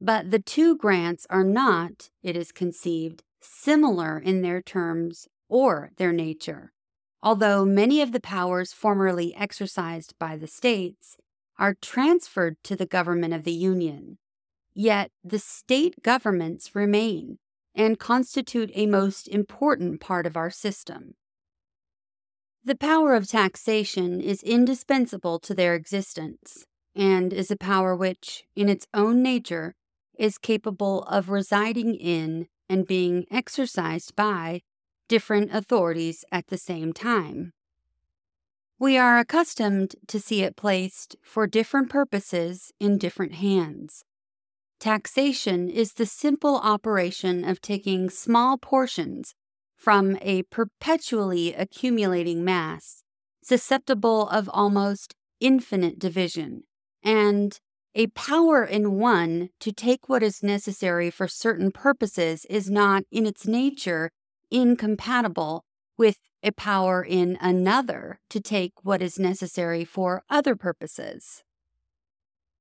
But 0.00 0.30
the 0.30 0.38
two 0.38 0.78
grants 0.78 1.26
are 1.28 1.44
not, 1.44 2.08
it 2.22 2.38
is 2.38 2.52
conceived, 2.52 3.22
similar 3.40 4.18
in 4.18 4.40
their 4.40 4.62
terms 4.62 5.28
or 5.46 5.90
their 5.98 6.10
nature, 6.10 6.72
although 7.22 7.66
many 7.66 8.00
of 8.00 8.12
the 8.12 8.20
powers 8.20 8.72
formerly 8.72 9.36
exercised 9.36 10.14
by 10.18 10.38
the 10.38 10.46
states 10.46 11.18
are 11.58 11.74
transferred 11.74 12.56
to 12.64 12.76
the 12.76 12.86
government 12.86 13.34
of 13.34 13.44
the 13.44 13.52
Union. 13.52 14.16
Yet 14.72 15.10
the 15.22 15.38
state 15.38 16.02
governments 16.02 16.74
remain 16.74 17.38
and 17.74 17.98
constitute 17.98 18.70
a 18.74 18.86
most 18.86 19.28
important 19.28 20.00
part 20.00 20.24
of 20.24 20.36
our 20.36 20.50
system. 20.50 21.14
The 22.68 22.76
power 22.76 23.14
of 23.14 23.26
taxation 23.26 24.20
is 24.20 24.42
indispensable 24.42 25.38
to 25.38 25.54
their 25.54 25.74
existence, 25.74 26.66
and 26.94 27.32
is 27.32 27.50
a 27.50 27.56
power 27.56 27.96
which, 27.96 28.44
in 28.54 28.68
its 28.68 28.86
own 28.92 29.22
nature, 29.22 29.74
is 30.18 30.36
capable 30.36 31.02
of 31.04 31.30
residing 31.30 31.94
in 31.94 32.46
and 32.68 32.86
being 32.86 33.24
exercised 33.30 34.14
by 34.16 34.60
different 35.08 35.50
authorities 35.50 36.26
at 36.30 36.48
the 36.48 36.58
same 36.58 36.92
time. 36.92 37.54
We 38.78 38.98
are 38.98 39.18
accustomed 39.18 39.96
to 40.06 40.20
see 40.20 40.42
it 40.42 40.54
placed 40.54 41.16
for 41.22 41.46
different 41.46 41.88
purposes 41.88 42.70
in 42.78 42.98
different 42.98 43.36
hands. 43.36 44.04
Taxation 44.78 45.70
is 45.70 45.94
the 45.94 46.04
simple 46.04 46.58
operation 46.58 47.46
of 47.46 47.62
taking 47.62 48.10
small 48.10 48.58
portions 48.58 49.34
from 49.78 50.18
a 50.20 50.42
perpetually 50.42 51.54
accumulating 51.54 52.44
mass, 52.44 53.04
susceptible 53.42 54.28
of 54.28 54.50
almost 54.52 55.14
infinite 55.40 55.98
division, 55.98 56.64
and 57.02 57.60
a 57.94 58.08
power 58.08 58.64
in 58.64 58.98
one 58.98 59.50
to 59.60 59.72
take 59.72 60.08
what 60.08 60.22
is 60.22 60.42
necessary 60.42 61.10
for 61.10 61.28
certain 61.28 61.70
purposes 61.70 62.44
is 62.50 62.68
not, 62.68 63.04
in 63.12 63.24
its 63.24 63.46
nature, 63.46 64.10
incompatible 64.50 65.64
with 65.96 66.18
a 66.42 66.50
power 66.50 67.02
in 67.02 67.38
another 67.40 68.20
to 68.30 68.40
take 68.40 68.72
what 68.82 69.00
is 69.00 69.18
necessary 69.18 69.84
for 69.84 70.22
other 70.28 70.56
purposes. 70.56 71.44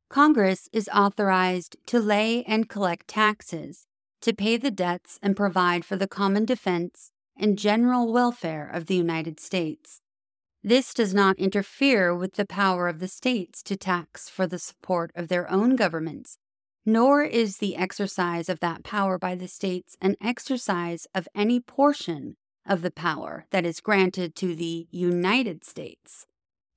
Congress 0.10 0.70
is 0.72 0.90
authorized 0.94 1.76
to 1.88 2.00
lay 2.00 2.44
and 2.44 2.70
collect 2.70 3.08
taxes, 3.08 3.87
to 4.22 4.34
pay 4.34 4.58
the 4.58 4.72
debts 4.72 5.20
and 5.22 5.36
provide 5.36 5.86
for 5.86 5.96
the 5.96 6.08
common 6.08 6.46
defense 6.46 7.12
and 7.38 7.58
general 7.58 8.12
welfare 8.12 8.70
of 8.72 8.88
the 8.88 8.96
United 8.96 9.40
States. 9.40 10.02
This 10.64 10.94
does 10.94 11.14
not 11.14 11.38
interfere 11.38 12.14
with 12.16 12.34
the 12.34 12.46
power 12.46 12.88
of 12.88 13.00
the 13.00 13.08
states 13.08 13.62
to 13.64 13.78
tax 13.78 14.28
for 14.28 14.48
the 14.48 14.60
support 14.60 15.12
of 15.16 15.28
their 15.28 15.50
own 15.50 15.76
governments, 15.76 16.38
nor 16.86 17.22
is 17.24 17.58
the 17.58 17.76
exercise 17.76 18.50
of 18.50 18.60
that 18.60 18.84
power 18.84 19.18
by 19.18 19.36
the 19.36 19.48
states 19.48 19.96
an 20.02 20.16
exercise 20.22 21.08
of 21.14 21.28
any 21.36 21.60
portion 21.60 22.36
of 22.66 22.82
the 22.82 22.92
power 22.92 23.46
that 23.52 23.66
is 23.66 23.80
granted 23.80 24.36
to 24.36 24.56
the 24.56 24.88
United 24.92 25.64
States. 25.64 26.26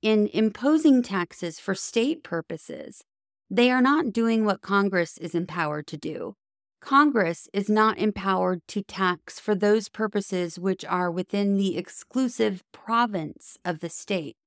In 0.01 0.27
imposing 0.33 1.03
taxes 1.03 1.59
for 1.59 1.75
state 1.75 2.23
purposes, 2.23 3.03
they 3.49 3.69
are 3.69 3.81
not 3.81 4.13
doing 4.13 4.45
what 4.45 4.61
Congress 4.61 5.17
is 5.17 5.35
empowered 5.35 5.85
to 5.87 5.97
do. 5.97 6.35
Congress 6.81 7.47
is 7.53 7.69
not 7.69 7.99
empowered 7.99 8.67
to 8.67 8.81
tax 8.81 9.39
for 9.39 9.53
those 9.55 9.87
purposes 9.87 10.59
which 10.59 10.83
are 10.83 11.11
within 11.11 11.55
the 11.55 11.77
exclusive 11.77 12.63
province 12.71 13.57
of 13.63 13.79
the 13.79 13.89
states. 13.89 14.37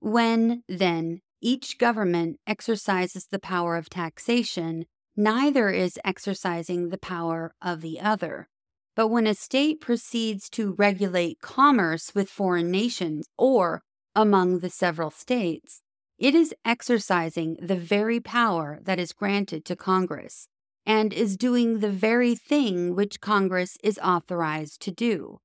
When, 0.00 0.64
then, 0.68 1.22
each 1.40 1.78
government 1.78 2.40
exercises 2.46 3.28
the 3.30 3.38
power 3.38 3.76
of 3.76 3.88
taxation, 3.88 4.86
neither 5.16 5.70
is 5.70 5.98
exercising 6.04 6.88
the 6.88 6.98
power 6.98 7.54
of 7.62 7.80
the 7.80 8.00
other. 8.00 8.48
But 8.96 9.08
when 9.08 9.26
a 9.26 9.34
state 9.34 9.80
proceeds 9.80 10.50
to 10.50 10.72
regulate 10.72 11.40
commerce 11.40 12.14
with 12.14 12.28
foreign 12.28 12.70
nations 12.70 13.26
or 13.38 13.82
among 14.14 14.58
the 14.58 14.70
several 14.70 15.10
states, 15.10 15.80
it 16.18 16.34
is 16.34 16.54
exercising 16.64 17.56
the 17.60 17.76
very 17.76 18.20
power 18.20 18.80
that 18.82 18.98
is 18.98 19.12
granted 19.12 19.64
to 19.64 19.76
Congress 19.76 20.48
and 20.86 21.12
is 21.12 21.36
doing 21.36 21.78
the 21.78 21.90
very 21.90 22.34
thing 22.34 22.94
which 22.94 23.20
Congress 23.20 23.78
is 23.82 23.98
authorized 23.98 24.80
to 24.82 24.90
do. 24.90 25.40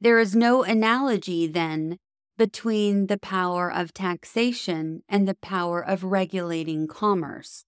There 0.00 0.18
is 0.18 0.36
no 0.36 0.62
analogy, 0.62 1.46
then, 1.46 1.98
between 2.36 3.06
the 3.06 3.18
power 3.18 3.72
of 3.72 3.94
taxation 3.94 5.02
and 5.08 5.26
the 5.26 5.36
power 5.36 5.84
of 5.84 6.04
regulating 6.04 6.86
commerce. 6.86 7.64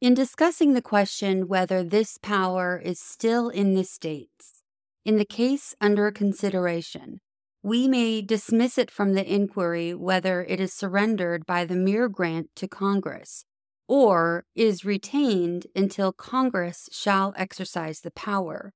In 0.00 0.14
discussing 0.14 0.74
the 0.74 0.82
question 0.82 1.48
whether 1.48 1.82
this 1.82 2.18
power 2.18 2.80
is 2.84 3.00
still 3.00 3.48
in 3.48 3.74
the 3.74 3.84
states, 3.84 4.62
in 5.04 5.16
the 5.16 5.24
case 5.24 5.74
under 5.80 6.10
consideration, 6.10 7.20
we 7.62 7.88
may 7.88 8.20
dismiss 8.20 8.78
it 8.78 8.90
from 8.90 9.14
the 9.14 9.32
inquiry 9.32 9.94
whether 9.94 10.42
it 10.42 10.60
is 10.60 10.72
surrendered 10.72 11.46
by 11.46 11.64
the 11.64 11.76
mere 11.76 12.08
grant 12.08 12.50
to 12.56 12.68
Congress 12.68 13.44
or 13.88 14.44
is 14.54 14.84
retained 14.84 15.66
until 15.74 16.12
Congress 16.12 16.88
shall 16.92 17.34
exercise 17.36 18.00
the 18.00 18.10
power. 18.10 18.72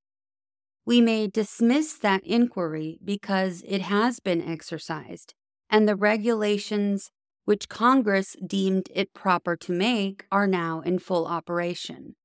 We 0.85 1.01
may 1.01 1.27
dismiss 1.27 1.95
that 1.99 2.25
inquiry 2.25 2.99
because 3.05 3.62
it 3.66 3.83
has 3.83 4.21
been 4.21 4.40
exercised, 4.40 5.35
and 5.69 5.88
the 5.88 5.97
regulations 5.97 7.11
which 7.45 7.69
Congress 7.69 8.37
deemed 8.45 8.88
it 8.95 9.14
proper 9.14 9.57
to 9.57 9.73
make 9.73 10.27
are 10.31 10.47
now 10.47 10.81
in 10.81 10.99
full 10.99 11.27
operation. 11.27 12.16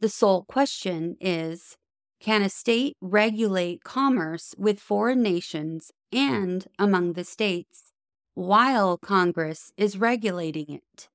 The 0.00 0.08
sole 0.08 0.44
question 0.44 1.16
is 1.20 1.76
can 2.20 2.42
a 2.42 2.48
state 2.48 2.96
regulate 3.00 3.84
commerce 3.84 4.54
with 4.56 4.80
foreign 4.80 5.22
nations 5.22 5.92
and 6.12 6.66
among 6.78 7.12
the 7.12 7.24
states 7.24 7.92
while 8.34 8.96
Congress 8.96 9.72
is 9.76 9.98
regulating 9.98 10.66
it? 10.68 11.08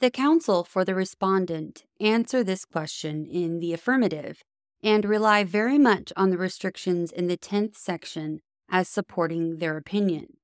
The 0.00 0.10
counsel 0.10 0.64
for 0.64 0.84
the 0.84 0.94
respondent 0.94 1.84
answer 2.00 2.42
this 2.42 2.64
question 2.64 3.26
in 3.26 3.60
the 3.60 3.72
affirmative 3.72 4.42
and 4.82 5.04
rely 5.04 5.44
very 5.44 5.78
much 5.78 6.12
on 6.16 6.30
the 6.30 6.36
restrictions 6.36 7.10
in 7.10 7.26
the 7.26 7.38
10th 7.38 7.76
section 7.76 8.40
as 8.68 8.88
supporting 8.88 9.58
their 9.58 9.76
opinion. 9.76 10.36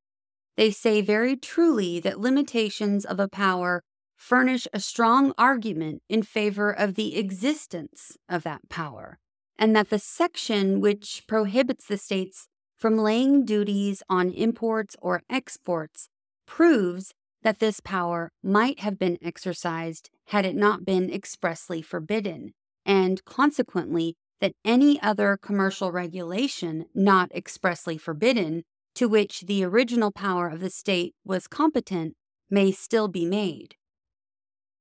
They 0.56 0.70
say 0.70 1.00
very 1.00 1.36
truly 1.36 2.00
that 2.00 2.20
limitations 2.20 3.04
of 3.04 3.18
a 3.20 3.28
power 3.28 3.82
furnish 4.16 4.68
a 4.72 4.80
strong 4.80 5.32
argument 5.38 6.02
in 6.08 6.22
favor 6.22 6.70
of 6.70 6.94
the 6.94 7.16
existence 7.16 8.16
of 8.28 8.42
that 8.42 8.68
power 8.68 9.18
and 9.58 9.74
that 9.74 9.90
the 9.90 9.98
section 9.98 10.80
which 10.80 11.24
prohibits 11.26 11.86
the 11.86 11.96
states 11.96 12.46
from 12.76 12.98
laying 12.98 13.44
duties 13.44 14.02
on 14.08 14.30
imports 14.30 14.96
or 15.00 15.22
exports 15.28 16.08
proves 16.46 17.14
that 17.42 17.58
this 17.58 17.80
power 17.80 18.30
might 18.42 18.80
have 18.80 18.98
been 18.98 19.18
exercised 19.22 20.10
had 20.26 20.44
it 20.44 20.54
not 20.54 20.84
been 20.84 21.12
expressly 21.12 21.82
forbidden, 21.82 22.52
and 22.84 23.24
consequently 23.24 24.16
that 24.40 24.52
any 24.64 25.00
other 25.02 25.38
commercial 25.40 25.92
regulation 25.92 26.86
not 26.94 27.30
expressly 27.34 27.98
forbidden 27.98 28.62
to 28.94 29.08
which 29.08 29.42
the 29.42 29.64
original 29.64 30.10
power 30.10 30.48
of 30.48 30.60
the 30.60 30.70
state 30.70 31.14
was 31.24 31.46
competent 31.46 32.14
may 32.50 32.72
still 32.72 33.08
be 33.08 33.24
made. 33.24 33.76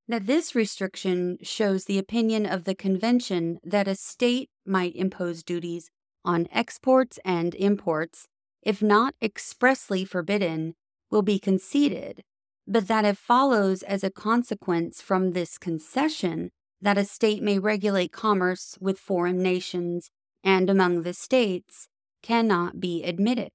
That 0.08 0.26
this 0.26 0.54
restriction 0.54 1.38
shows 1.42 1.84
the 1.84 1.98
opinion 1.98 2.44
of 2.44 2.64
the 2.64 2.74
convention 2.74 3.58
that 3.62 3.86
a 3.86 3.94
state 3.94 4.50
might 4.66 4.96
impose 4.96 5.44
duties 5.44 5.90
on 6.24 6.48
exports 6.50 7.18
and 7.24 7.54
imports, 7.54 8.26
if 8.62 8.82
not 8.82 9.14
expressly 9.22 10.04
forbidden, 10.04 10.74
will 11.10 11.22
be 11.22 11.38
conceded, 11.38 12.22
but 12.70 12.86
that 12.86 13.04
it 13.04 13.18
follows 13.18 13.82
as 13.82 14.04
a 14.04 14.10
consequence 14.10 15.02
from 15.02 15.32
this 15.32 15.58
concession 15.58 16.52
that 16.80 16.96
a 16.96 17.04
state 17.04 17.42
may 17.42 17.58
regulate 17.58 18.12
commerce 18.12 18.78
with 18.80 18.96
foreign 18.96 19.42
nations 19.42 20.08
and 20.44 20.70
among 20.70 21.02
the 21.02 21.12
states 21.12 21.88
cannot 22.22 22.78
be 22.78 23.02
admitted. 23.02 23.50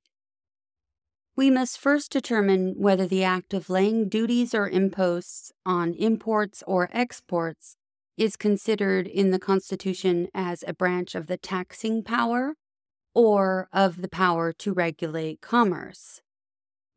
We 1.38 1.49
must 1.49 1.80
first 1.80 2.12
determine 2.12 2.75
whether 2.78 3.08
the 3.08 3.23
act 3.23 3.54
of 3.54 3.69
laying 3.69 4.10
duties 4.10 4.54
or 4.54 4.67
imposts 4.67 5.54
on 5.65 5.93
imports 5.93 6.62
or 6.67 6.89
exports 6.91 7.78
is 8.17 8.36
considered 8.36 9.08
in 9.08 9.32
the 9.32 9.39
Constitution 9.39 10.28
as 10.34 10.62
a 10.67 10.73
branch 10.73 11.15
of 11.15 11.28
the 11.28 11.38
taxing 11.38 12.04
power 12.04 12.56
or 13.13 13.69
of 13.71 14.01
the 14.01 14.10
power 14.10 14.51
to 14.51 14.73
regulate 14.73 15.39
commerce. 15.39 16.21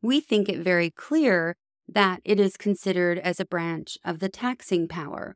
We 0.01 0.19
think 0.19 0.49
it 0.49 0.59
very 0.59 0.89
clear 0.89 1.55
that 1.93 2.21
it 2.23 2.39
is 2.39 2.57
considered 2.57 3.17
as 3.19 3.39
a 3.39 3.45
branch 3.45 3.97
of 4.03 4.19
the 4.19 4.29
taxing 4.29 4.87
power. 4.87 5.35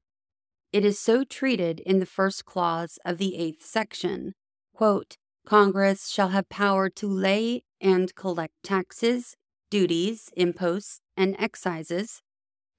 It 0.71 0.83
is 0.83 0.99
so 0.99 1.23
treated 1.23 1.79
in 1.79 1.99
the 1.99 2.05
first 2.05 2.45
clause 2.45 2.97
of 3.05 3.17
the 3.17 3.35
eighth 3.37 3.63
section. 3.63 4.33
Quote, 4.73 5.17
Congress 5.45 6.09
shall 6.09 6.29
have 6.29 6.49
power 6.49 6.89
to 6.89 7.07
lay 7.07 7.63
and 7.81 8.15
collect 8.15 8.53
taxes, 8.63 9.35
duties, 9.69 10.29
imposts, 10.35 10.99
and 11.17 11.35
excises. 11.37 12.21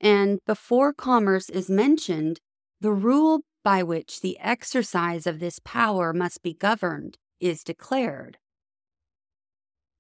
And 0.01 0.41
before 0.47 0.93
commerce 0.93 1.49
is 1.49 1.71
mentioned, 1.71 2.41
the 2.81 2.93
rule 2.93 3.43
by 3.63 3.83
which 3.83 4.21
the 4.21 4.39
exercise 4.41 5.27
of 5.27 5.41
this 5.41 5.59
power 5.65 6.13
must 6.13 6.43
be 6.43 6.53
governed 6.55 7.17
is 7.41 7.65
declared. 7.65 8.39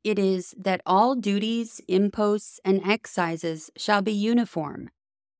It 0.04 0.18
is 0.18 0.54
that 0.58 0.82
all 0.84 1.14
duties, 1.14 1.80
imposts, 1.88 2.60
and 2.62 2.82
excises 2.86 3.70
shall 3.74 4.02
be 4.02 4.12
uniform. 4.12 4.90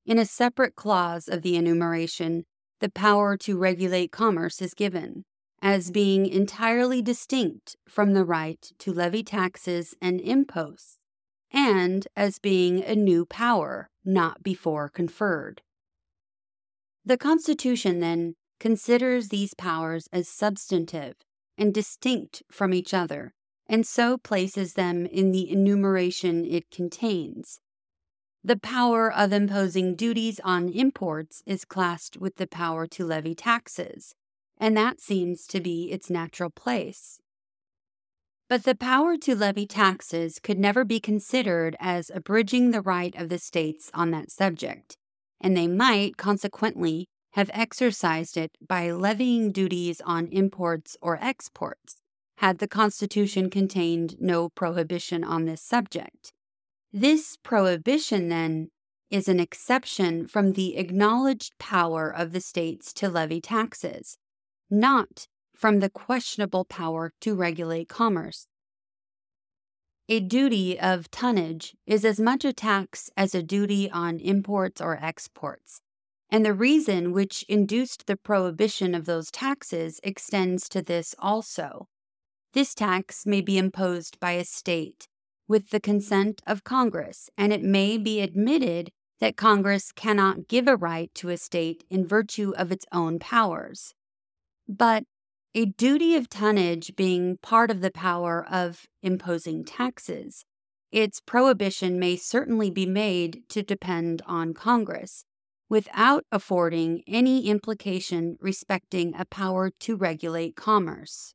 In 0.07 0.19
a 0.19 0.25
separate 0.25 0.75
clause 0.75 1.29
of 1.29 1.43
the 1.43 1.57
enumeration, 1.57 2.47
the 2.81 2.89
power 2.89 3.37
to 3.37 3.59
regulate 3.59 4.11
commerce 4.11 4.63
is 4.63 4.73
given 4.73 5.25
as 5.61 5.91
being 5.91 6.27
entirely 6.27 7.01
distinct 7.01 7.77
from 7.89 8.13
the 8.13 8.25
right 8.25 8.73
to 8.79 8.93
levy 8.93 9.23
taxes 9.23 9.95
and 10.01 10.21
imposts, 10.21 10.99
and 11.51 12.07
as 12.17 12.39
being 12.39 12.83
a 12.85 12.95
new 12.95 13.25
power 13.25 13.89
not 14.05 14.43
before 14.43 14.89
conferred. 14.89 15.63
The 17.05 17.17
Constitution, 17.17 18.01
then, 18.01 18.35
considers 18.61 19.29
these 19.29 19.55
powers 19.55 20.09
as 20.13 20.29
substantive 20.29 21.17
and 21.57 21.73
distinct 21.73 22.43
from 22.51 22.75
each 22.75 22.93
other, 22.93 23.35
and 23.67 23.87
so 23.87 24.17
places 24.19 24.75
them 24.75 25.07
in 25.07 25.33
the 25.33 25.51
enumeration 25.51 26.45
it 26.45 26.71
contains. 26.71 27.61
The 28.43 28.59
power 28.59 29.11
of 29.11 29.33
imposing 29.33 29.95
duties 29.95 30.39
on 30.45 30.69
imports 30.69 31.43
is 31.47 31.65
classed 31.65 32.19
with 32.19 32.37
the 32.37 32.47
power 32.47 32.87
to 32.89 33.07
levy 33.07 33.35
taxes, 33.35 34.15
and 34.59 34.77
that 34.77 35.01
seems 35.01 35.47
to 35.47 35.61
be 35.61 35.91
its 35.91 36.11
natural 36.11 36.51
place. 36.51 37.21
But 38.49 38.65
the 38.65 38.75
power 38.75 39.17
to 39.17 39.35
levy 39.35 39.67
taxes 39.67 40.39
could 40.39 40.59
never 40.59 40.85
be 40.85 41.01
considered 41.01 41.75
as 41.81 42.11
abridging 42.15 42.71
the 42.71 42.83
right 42.83 43.15
of 43.17 43.31
the 43.31 43.39
states 43.39 43.91
on 43.95 44.11
that 44.11 44.31
subject, 44.31 44.99
and 45.41 45.57
they 45.57 45.67
might, 45.67 46.19
consequently, 46.19 47.07
have 47.33 47.51
exercised 47.55 48.37
it 48.37 48.53
by 48.61 48.91
levying 48.91 49.51
duties 49.51 50.03
on 50.05 50.29
imports 50.29 50.97
or 51.01 51.19
exports, 51.23 51.97
had 52.45 52.59
the 52.59 52.69
Constitution 52.69 53.49
contained 53.49 54.21
no 54.21 54.51
prohibition 54.51 55.25
on 55.25 55.47
this 55.47 55.63
subject. 55.63 56.31
This 56.93 57.39
prohibition, 57.43 58.29
then, 58.29 58.69
is 59.11 59.29
an 59.29 59.41
exception 59.41 60.27
from 60.27 60.53
the 60.53 60.77
acknowledged 60.77 61.55
power 61.59 62.11
of 62.11 62.33
the 62.33 62.43
states 62.43 62.93
to 62.93 63.09
levy 63.09 63.41
taxes, 63.41 64.19
not 64.69 65.27
from 65.57 65.81
the 65.81 65.89
questionable 65.89 66.67
power 66.67 67.13
to 67.23 67.35
regulate 67.35 67.89
commerce. 67.89 68.47
A 70.11 70.21
duty 70.21 70.79
of 70.79 71.11
tonnage 71.11 71.75
is 71.87 72.05
as 72.05 72.21
much 72.21 72.45
a 72.45 72.53
tax 72.53 73.09
as 73.17 73.35
a 73.35 73.43
duty 73.43 73.91
on 73.91 74.19
imports 74.19 74.83
or 74.83 75.03
exports, 75.03 75.81
and 76.29 76.45
the 76.45 76.53
reason 76.53 77.13
which 77.13 77.43
induced 77.49 78.07
the 78.07 78.19
prohibition 78.19 78.95
of 78.95 79.07
those 79.07 79.31
taxes 79.31 79.99
extends 80.03 80.69
to 80.69 80.83
this 80.83 81.15
also. 81.19 81.89
This 82.55 82.73
tax 82.73 83.27
may 83.27 83.41
be 83.41 83.59
imposed 83.59 84.21
by 84.21 84.33
a 84.33 84.45
state 84.45 85.09
with 85.49 85.71
the 85.71 85.81
consent 85.81 86.41
of 86.47 86.63
Congress, 86.63 87.29
and 87.37 87.53
it 87.53 87.65
may 87.65 87.99
be 87.99 88.21
admitted 88.21 88.93
that 89.19 89.37
Congress 89.37 89.91
cannot 89.91 90.47
give 90.47 90.69
a 90.69 90.77
right 90.77 91.13
to 91.17 91.31
a 91.31 91.37
state 91.37 91.83
in 91.91 92.07
virtue 92.07 92.53
of 92.57 92.71
its 92.71 92.87
own 92.93 93.19
powers. 93.19 93.93
But 94.69 95.03
a 95.53 95.65
duty 95.65 96.15
of 96.15 96.29
tonnage 96.29 96.95
being 96.95 97.39
part 97.39 97.73
of 97.73 97.81
the 97.81 97.91
power 97.91 98.47
of 98.49 98.87
imposing 99.03 99.65
taxes, 99.65 100.45
its 100.93 101.21
prohibition 101.21 101.99
may 101.99 102.15
certainly 102.15 102.71
be 102.71 102.87
made 102.87 103.43
to 103.49 103.65
depend 103.65 104.23
on 104.27 104.55
Congress 104.55 105.25
without 105.69 106.25
affording 106.31 107.03
any 107.09 107.49
implication 107.49 108.37
respecting 108.41 109.13
a 109.19 109.25
power 109.25 109.71
to 109.81 109.97
regulate 109.97 110.55
commerce. 110.55 111.35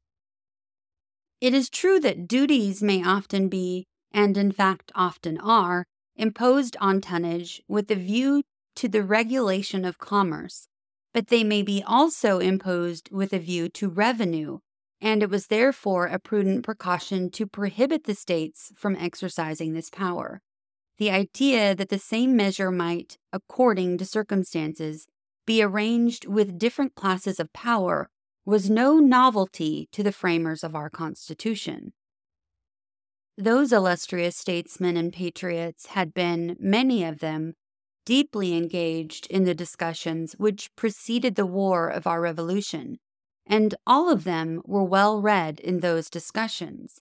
It 1.41 1.54
is 1.54 1.69
true 1.69 1.99
that 2.02 2.28
duties 2.28 2.84
may 2.84 3.04
often 3.04 3.49
be, 3.49 3.86
and 4.12 4.38
in 4.38 4.52
fact 4.52 4.91
often 4.95 5.38
are, 5.38 5.86
imposed 6.15 6.75
on 6.82 6.99
tonnage 7.02 7.62
with 7.67 7.89
a 7.91 7.95
view 7.95 8.43
to 8.75 8.88
the 8.88 9.04
regulation 9.04 9.86
of 9.86 9.97
commerce 9.97 10.67
but 11.13 11.28
they 11.28 11.43
may 11.43 11.62
be 11.62 11.84
also 11.86 12.39
imposed 12.39 13.10
with 13.12 13.34
a 13.34 13.39
view 13.39 13.69
to 13.69 13.89
revenue, 13.89 14.60
and 15.02 15.23
it 15.23 15.30
was 15.30 15.47
therefore 15.47 16.06
a 16.06 16.19
prudent 16.19 16.63
precaution 16.63 17.30
to 17.32 17.47
prohibit 17.47 18.04
the 18.04 18.13
states 18.13 18.71
from 18.75 18.95
exercising 18.95 19.73
this 19.73 19.89
power. 19.89 20.41
The 20.97 21.12
idea 21.12 21.73
that 21.75 21.89
the 21.89 21.99
same 21.99 22.36
measure 22.36 22.71
might, 22.71 23.17
according 23.32 23.97
to 23.97 24.06
circumstances, 24.06 25.08
be 25.45 25.63
arranged 25.63 26.28
with 26.28 26.60
different 26.60 26.95
classes 26.95 27.39
of 27.39 27.54
power 27.54 28.10
was 28.45 28.69
no 28.69 28.99
novelty 28.99 29.88
to 29.91 30.04
the 30.04 30.12
framers 30.12 30.63
of 30.63 30.75
our 30.75 30.89
Constitution. 30.89 31.93
Those 33.38 33.71
illustrious 33.71 34.36
statesmen 34.36 34.97
and 34.97 35.13
patriots 35.13 35.88
had 35.88 36.13
been, 36.13 36.58
many 36.60 37.04
of 37.04 37.19
them, 37.19 37.54
deeply 38.06 38.58
engaged 38.58 39.28
in 39.28 39.43
the 39.43 39.54
discussions 39.54 40.34
which 40.38 40.75
preceded 40.75 41.36
the 41.36 41.45
war 41.45 41.88
of 41.88 42.08
our 42.08 42.19
revolution, 42.19 42.97
and 43.45 43.75
all 43.86 44.12
of 44.12 44.23
them 44.23 44.62
were 44.65 44.84
well 44.84 45.21
read 45.21 45.60
in 45.60 45.80
those 45.80 46.10
discussions. 46.10 46.99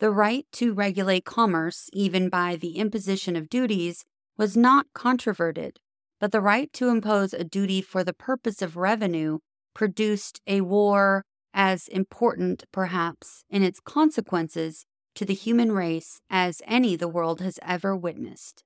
The 0.00 0.10
right 0.10 0.46
to 0.52 0.72
regulate 0.72 1.24
commerce, 1.24 1.90
even 1.92 2.28
by 2.28 2.56
the 2.56 2.76
imposition 2.76 3.36
of 3.36 3.48
duties, 3.48 4.04
was 4.36 4.56
not 4.56 4.86
controverted, 4.94 5.80
but 6.20 6.32
the 6.32 6.40
right 6.40 6.72
to 6.72 6.88
impose 6.88 7.32
a 7.32 7.44
duty 7.44 7.82
for 7.82 8.02
the 8.02 8.12
purpose 8.12 8.62
of 8.62 8.76
revenue 8.76 9.38
produced 9.78 10.40
a 10.48 10.60
war 10.60 11.24
as 11.54 11.86
important, 11.86 12.64
perhaps, 12.72 13.44
in 13.48 13.62
its 13.62 13.78
consequences 13.78 14.84
to 15.14 15.24
the 15.24 15.34
human 15.34 15.70
race 15.70 16.20
as 16.28 16.60
any 16.66 16.96
the 16.96 17.06
world 17.06 17.40
has 17.40 17.60
ever 17.62 17.94
witnessed. 17.96 18.64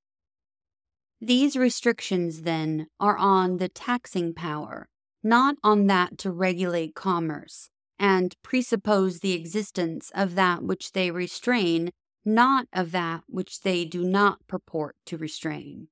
These 1.21 1.55
restrictions, 1.55 2.43
then, 2.43 2.87
are 2.99 3.19
on 3.19 3.59
the 3.59 3.69
taxing 3.69 4.33
power, 4.33 4.89
not 5.23 5.57
on 5.63 5.87
that 5.89 6.17
to 6.19 6.31
regulate 6.31 6.95
commerce, 6.95 7.69
and 7.99 8.35
presuppose 8.43 9.21
the 9.21 9.35
existence 9.35 10.11
of 10.15 10.35
that 10.35 10.63
which 10.63 10.93
they 10.93 11.11
restrain, 11.11 11.91
not 12.25 12.69
of 12.73 12.91
that 12.93 13.21
which 13.29 13.61
they 13.61 13.85
do 13.85 14.03
not 14.03 14.47
purport 14.49 14.97
to 15.05 15.19
restrain. 15.19 15.89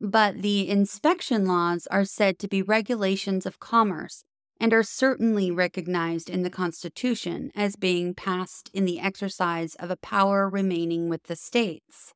But 0.00 0.42
the 0.42 0.68
inspection 0.68 1.46
laws 1.46 1.86
are 1.88 2.04
said 2.04 2.38
to 2.38 2.48
be 2.48 2.62
regulations 2.62 3.44
of 3.44 3.60
commerce 3.60 4.24
and 4.58 4.72
are 4.72 4.82
certainly 4.82 5.50
recognized 5.50 6.30
in 6.30 6.42
the 6.42 6.50
Constitution 6.50 7.50
as 7.54 7.76
being 7.76 8.14
passed 8.14 8.70
in 8.72 8.84
the 8.84 9.00
exercise 9.00 9.74
of 9.76 9.90
a 9.90 9.96
power 9.96 10.48
remaining 10.48 11.08
with 11.08 11.24
the 11.24 11.36
states 11.36 12.14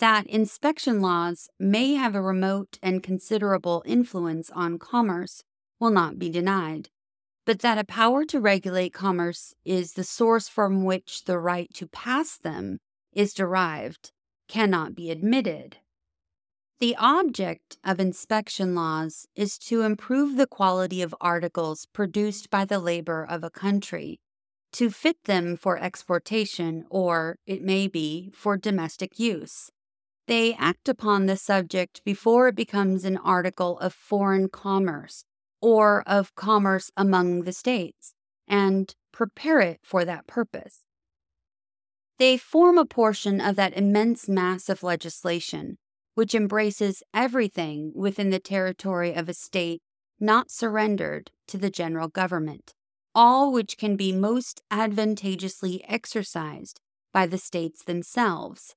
that 0.00 0.26
inspection 0.26 1.02
laws 1.02 1.48
may 1.58 1.94
have 1.94 2.14
a 2.14 2.22
remote 2.22 2.78
and 2.82 3.02
considerable 3.02 3.82
influence 3.86 4.50
on 4.50 4.78
commerce 4.78 5.44
will 5.78 5.90
not 5.90 6.18
be 6.18 6.30
denied, 6.30 6.88
but 7.44 7.60
that 7.60 7.78
a 7.78 7.84
power 7.84 8.24
to 8.24 8.40
regulate 8.40 8.94
commerce 8.94 9.54
is 9.64 9.92
the 9.92 10.04
source 10.04 10.48
from 10.48 10.84
which 10.84 11.24
the 11.24 11.38
right 11.38 11.72
to 11.74 11.86
pass 11.86 12.38
them 12.38 12.78
is 13.12 13.34
derived 13.34 14.10
cannot 14.48 14.94
be 14.94 15.10
admitted. 15.10 15.76
The 16.80 16.96
object 16.96 17.76
of 17.84 18.00
inspection 18.00 18.74
laws 18.74 19.26
is 19.36 19.58
to 19.58 19.82
improve 19.82 20.38
the 20.38 20.46
quality 20.46 21.02
of 21.02 21.14
articles 21.20 21.86
produced 21.92 22.48
by 22.48 22.64
the 22.64 22.78
labor 22.78 23.22
of 23.22 23.44
a 23.44 23.50
country, 23.50 24.18
to 24.72 24.88
fit 24.88 25.24
them 25.24 25.58
for 25.58 25.76
exportation 25.76 26.86
or, 26.88 27.36
it 27.46 27.62
may 27.62 27.86
be, 27.86 28.30
for 28.34 28.56
domestic 28.56 29.18
use. 29.18 29.70
They 30.26 30.54
act 30.54 30.88
upon 30.88 31.26
the 31.26 31.36
subject 31.36 32.00
before 32.02 32.48
it 32.48 32.56
becomes 32.56 33.04
an 33.04 33.18
article 33.18 33.78
of 33.80 33.92
foreign 33.92 34.48
commerce 34.48 35.26
or 35.60 36.02
of 36.06 36.34
commerce 36.34 36.90
among 36.96 37.42
the 37.42 37.52
states, 37.52 38.14
and 38.48 38.94
prepare 39.12 39.60
it 39.60 39.80
for 39.82 40.06
that 40.06 40.26
purpose. 40.26 40.84
They 42.18 42.38
form 42.38 42.78
a 42.78 42.86
portion 42.86 43.38
of 43.38 43.56
that 43.56 43.76
immense 43.76 44.30
mass 44.30 44.70
of 44.70 44.82
legislation 44.82 45.76
which 46.14 46.34
embraces 46.34 47.02
everything 47.14 47.92
within 47.94 48.30
the 48.30 48.38
territory 48.38 49.14
of 49.14 49.28
a 49.28 49.34
state 49.34 49.80
not 50.18 50.50
surrendered 50.50 51.30
to 51.46 51.56
the 51.56 51.70
general 51.70 52.08
government, 52.08 52.74
all 53.14 53.52
which 53.52 53.78
can 53.78 53.96
be 53.96 54.12
most 54.12 54.62
advantageously 54.70 55.82
exercised 55.88 56.80
by 57.12 57.26
the 57.26 57.38
states 57.38 57.82
themselves. 57.82 58.74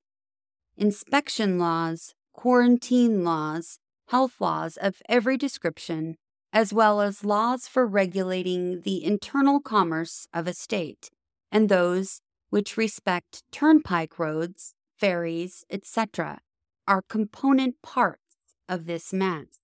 Inspection 0.78 1.60
laws, 1.60 2.16
quarantine 2.34 3.24
laws, 3.24 3.78
health 4.08 4.40
laws 4.40 4.78
of 4.78 5.02
every 5.08 5.38
description, 5.38 6.16
as 6.52 6.74
well 6.74 7.02
as 7.02 7.26
laws 7.26 7.68
for 7.68 7.86
regulating 7.86 8.82
the 8.82 9.04
internal 9.04 9.60
commerce 9.60 10.28
of 10.34 10.48
a 10.48 10.54
state, 10.54 11.10
and 11.52 11.70
those 11.70 12.22
which 12.50 12.78
respect 12.78 13.44
turnpike 13.52 14.18
roads, 14.20 14.74
ferries, 14.98 15.66
etc., 15.70 16.40
are 16.88 17.02
component 17.02 17.82
parts 17.82 18.20
of 18.68 18.86
this 18.86 19.14
mass. 19.14 19.60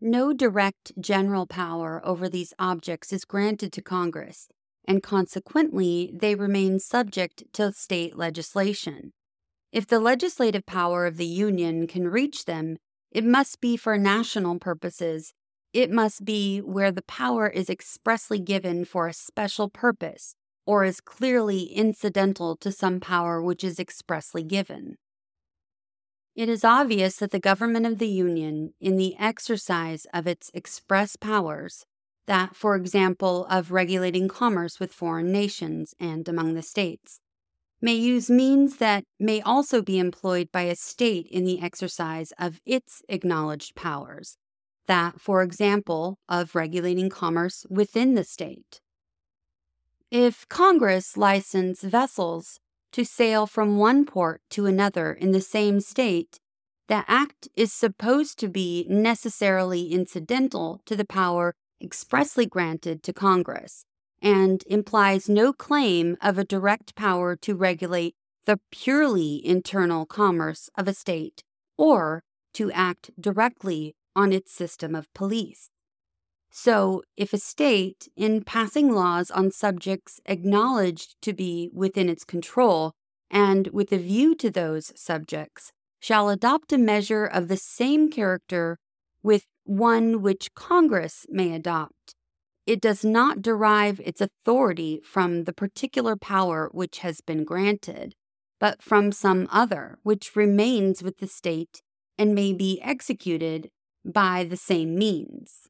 No 0.00 0.32
direct 0.32 0.92
general 0.98 1.46
power 1.46 2.00
over 2.04 2.28
these 2.28 2.54
objects 2.58 3.12
is 3.12 3.24
granted 3.24 3.72
to 3.74 3.82
Congress, 3.82 4.48
and 4.86 5.02
consequently, 5.02 6.10
they 6.14 6.34
remain 6.34 6.80
subject 6.80 7.44
to 7.52 7.72
state 7.72 8.16
legislation. 8.16 9.12
If 9.72 9.86
the 9.86 10.00
legislative 10.00 10.66
power 10.66 11.06
of 11.06 11.16
the 11.16 11.26
Union 11.26 11.86
can 11.86 12.08
reach 12.08 12.46
them, 12.46 12.78
it 13.12 13.24
must 13.24 13.60
be 13.60 13.76
for 13.76 13.98
national 13.98 14.58
purposes. 14.58 15.32
It 15.72 15.90
must 15.90 16.24
be 16.24 16.58
where 16.58 16.90
the 16.90 17.02
power 17.02 17.48
is 17.48 17.68
expressly 17.68 18.38
given 18.38 18.84
for 18.84 19.06
a 19.06 19.12
special 19.12 19.68
purpose 19.68 20.34
or 20.66 20.84
is 20.84 21.00
clearly 21.00 21.64
incidental 21.64 22.56
to 22.56 22.72
some 22.72 23.00
power 23.00 23.42
which 23.42 23.62
is 23.62 23.78
expressly 23.78 24.42
given. 24.42 24.96
It 26.34 26.48
is 26.48 26.64
obvious 26.64 27.16
that 27.16 27.32
the 27.32 27.40
government 27.40 27.86
of 27.86 27.98
the 27.98 28.08
Union, 28.08 28.72
in 28.80 28.96
the 28.96 29.16
exercise 29.18 30.06
of 30.14 30.26
its 30.26 30.50
express 30.54 31.16
powers, 31.16 31.84
that, 32.26 32.54
for 32.54 32.76
example, 32.76 33.46
of 33.50 33.72
regulating 33.72 34.28
commerce 34.28 34.78
with 34.78 34.92
foreign 34.92 35.32
nations 35.32 35.94
and 35.98 36.28
among 36.28 36.54
the 36.54 36.62
states, 36.62 37.20
may 37.80 37.94
use 37.94 38.30
means 38.30 38.76
that 38.76 39.04
may 39.18 39.40
also 39.40 39.82
be 39.82 39.98
employed 39.98 40.52
by 40.52 40.62
a 40.62 40.76
state 40.76 41.26
in 41.30 41.44
the 41.44 41.60
exercise 41.60 42.32
of 42.38 42.60
its 42.64 43.02
acknowledged 43.08 43.74
powers, 43.74 44.36
that, 44.86 45.20
for 45.20 45.42
example, 45.42 46.18
of 46.28 46.54
regulating 46.54 47.08
commerce 47.08 47.66
within 47.68 48.14
the 48.14 48.24
state. 48.24 48.80
If 50.10 50.48
Congress 50.48 51.16
license 51.16 51.82
vessels 51.82 52.60
to 52.92 53.04
sail 53.04 53.46
from 53.46 53.76
one 53.76 54.04
port 54.04 54.40
to 54.50 54.66
another 54.66 55.12
in 55.12 55.32
the 55.32 55.40
same 55.40 55.80
state, 55.80 56.38
the 56.88 57.04
act 57.06 57.48
is 57.54 57.72
supposed 57.72 58.38
to 58.38 58.48
be 58.48 58.86
necessarily 58.88 59.92
incidental 59.92 60.80
to 60.86 60.96
the 60.96 61.04
power 61.04 61.54
expressly 61.80 62.46
granted 62.46 63.02
to 63.02 63.12
Congress 63.12 63.84
and 64.20 64.64
implies 64.66 65.28
no 65.28 65.52
claim 65.52 66.16
of 66.20 66.36
a 66.36 66.44
direct 66.44 66.94
power 66.94 67.36
to 67.36 67.54
regulate 67.54 68.14
the 68.44 68.60
purely 68.70 69.44
internal 69.46 70.04
commerce 70.04 70.68
of 70.76 70.88
a 70.88 70.94
state 70.94 71.42
or 71.78 72.22
to 72.52 72.70
act 72.72 73.10
directly 73.18 73.94
on 74.16 74.32
its 74.32 74.52
system 74.52 74.94
of 74.94 75.12
police. 75.14 75.70
So, 76.50 77.02
if 77.16 77.32
a 77.32 77.38
state, 77.38 78.08
in 78.16 78.42
passing 78.42 78.92
laws 78.92 79.30
on 79.30 79.52
subjects 79.52 80.20
acknowledged 80.26 81.14
to 81.22 81.32
be 81.32 81.70
within 81.72 82.08
its 82.08 82.24
control 82.24 82.92
and 83.30 83.68
with 83.68 83.92
a 83.92 83.98
view 83.98 84.34
to 84.36 84.50
those 84.50 84.92
subjects, 84.96 85.72
shall 86.00 86.28
adopt 86.28 86.72
a 86.72 86.78
measure 86.78 87.24
of 87.24 87.48
the 87.48 87.56
same 87.56 88.10
character 88.10 88.78
with 89.22 89.46
one 89.64 90.22
which 90.22 90.52
Congress 90.54 91.26
may 91.28 91.54
adopt, 91.54 92.14
it 92.66 92.80
does 92.80 93.04
not 93.04 93.42
derive 93.42 94.00
its 94.00 94.20
authority 94.20 95.00
from 95.02 95.44
the 95.44 95.52
particular 95.52 96.16
power 96.16 96.68
which 96.72 96.98
has 96.98 97.20
been 97.20 97.44
granted, 97.44 98.14
but 98.58 98.82
from 98.82 99.12
some 99.12 99.48
other 99.50 99.98
which 100.02 100.36
remains 100.36 101.02
with 101.02 101.18
the 101.18 101.26
state 101.26 101.82
and 102.18 102.34
may 102.34 102.52
be 102.52 102.80
executed 102.82 103.70
by 104.04 104.44
the 104.44 104.56
same 104.56 104.94
means. 104.94 105.69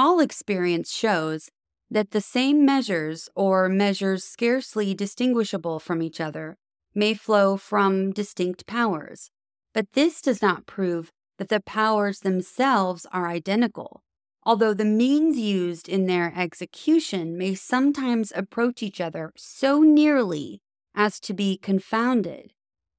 All 0.00 0.20
experience 0.20 0.92
shows 0.92 1.50
that 1.90 2.12
the 2.12 2.20
same 2.20 2.64
measures, 2.64 3.28
or 3.34 3.68
measures 3.68 4.22
scarcely 4.22 4.94
distinguishable 4.94 5.80
from 5.80 6.02
each 6.02 6.20
other, 6.20 6.56
may 6.94 7.14
flow 7.14 7.56
from 7.56 8.12
distinct 8.12 8.64
powers, 8.68 9.32
but 9.74 9.94
this 9.94 10.22
does 10.22 10.40
not 10.40 10.66
prove 10.66 11.10
that 11.38 11.48
the 11.48 11.58
powers 11.58 12.20
themselves 12.20 13.06
are 13.10 13.26
identical, 13.26 14.04
although 14.44 14.72
the 14.72 14.84
means 14.84 15.36
used 15.36 15.88
in 15.88 16.06
their 16.06 16.32
execution 16.36 17.36
may 17.36 17.56
sometimes 17.56 18.32
approach 18.36 18.84
each 18.84 19.00
other 19.00 19.32
so 19.36 19.80
nearly 19.82 20.62
as 20.94 21.18
to 21.18 21.34
be 21.34 21.58
confounded. 21.58 22.52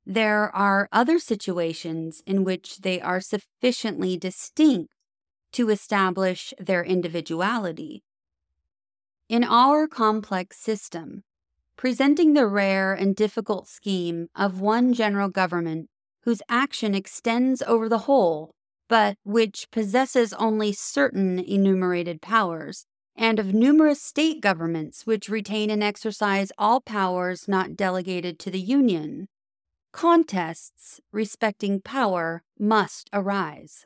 There 0.05 0.53
are 0.53 0.89
other 0.91 1.17
situations 1.17 2.21
in 2.25 2.43
which 2.43 2.79
they 2.79 2.99
are 2.99 3.21
sufficiently 3.21 4.17
distinct 4.17 4.91
to 5.53 5.69
establish 5.69 6.53
their 6.59 6.83
individuality. 6.83 8.03
In 9.27 9.43
our 9.43 9.87
complex 9.87 10.57
system, 10.57 11.23
presenting 11.75 12.33
the 12.33 12.47
rare 12.47 12.93
and 12.93 13.15
difficult 13.15 13.67
scheme 13.67 14.27
of 14.35 14.59
one 14.59 14.93
general 14.93 15.29
government 15.29 15.89
whose 16.23 16.41
action 16.49 16.93
extends 16.93 17.61
over 17.61 17.87
the 17.87 17.99
whole, 17.99 18.53
but 18.87 19.17
which 19.23 19.69
possesses 19.71 20.33
only 20.33 20.73
certain 20.73 21.39
enumerated 21.39 22.21
powers, 22.21 22.85
and 23.15 23.39
of 23.39 23.53
numerous 23.53 24.01
state 24.01 24.41
governments 24.41 25.05
which 25.05 25.29
retain 25.29 25.69
and 25.69 25.83
exercise 25.83 26.51
all 26.57 26.81
powers 26.81 27.47
not 27.47 27.75
delegated 27.75 28.39
to 28.39 28.49
the 28.49 28.59
Union, 28.59 29.27
contests 29.91 30.99
respecting 31.11 31.81
power 31.81 32.43
must 32.57 33.09
arise. 33.13 33.85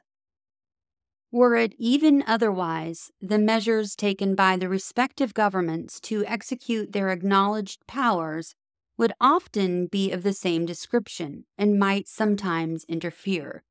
Were 1.33 1.55
it 1.55 1.73
even 1.79 2.23
otherwise, 2.27 3.09
the 3.19 3.39
measures 3.39 3.95
taken 3.95 4.35
by 4.35 4.55
the 4.55 4.69
respective 4.69 5.33
governments 5.33 5.99
to 6.01 6.23
execute 6.27 6.91
their 6.91 7.09
acknowledged 7.09 7.87
powers 7.87 8.53
would 8.99 9.13
often 9.19 9.87
be 9.87 10.11
of 10.11 10.21
the 10.21 10.33
same 10.33 10.67
description 10.67 11.45
and 11.57 11.79
might 11.79 12.07
sometimes 12.07 12.85
interfere. 12.87 13.63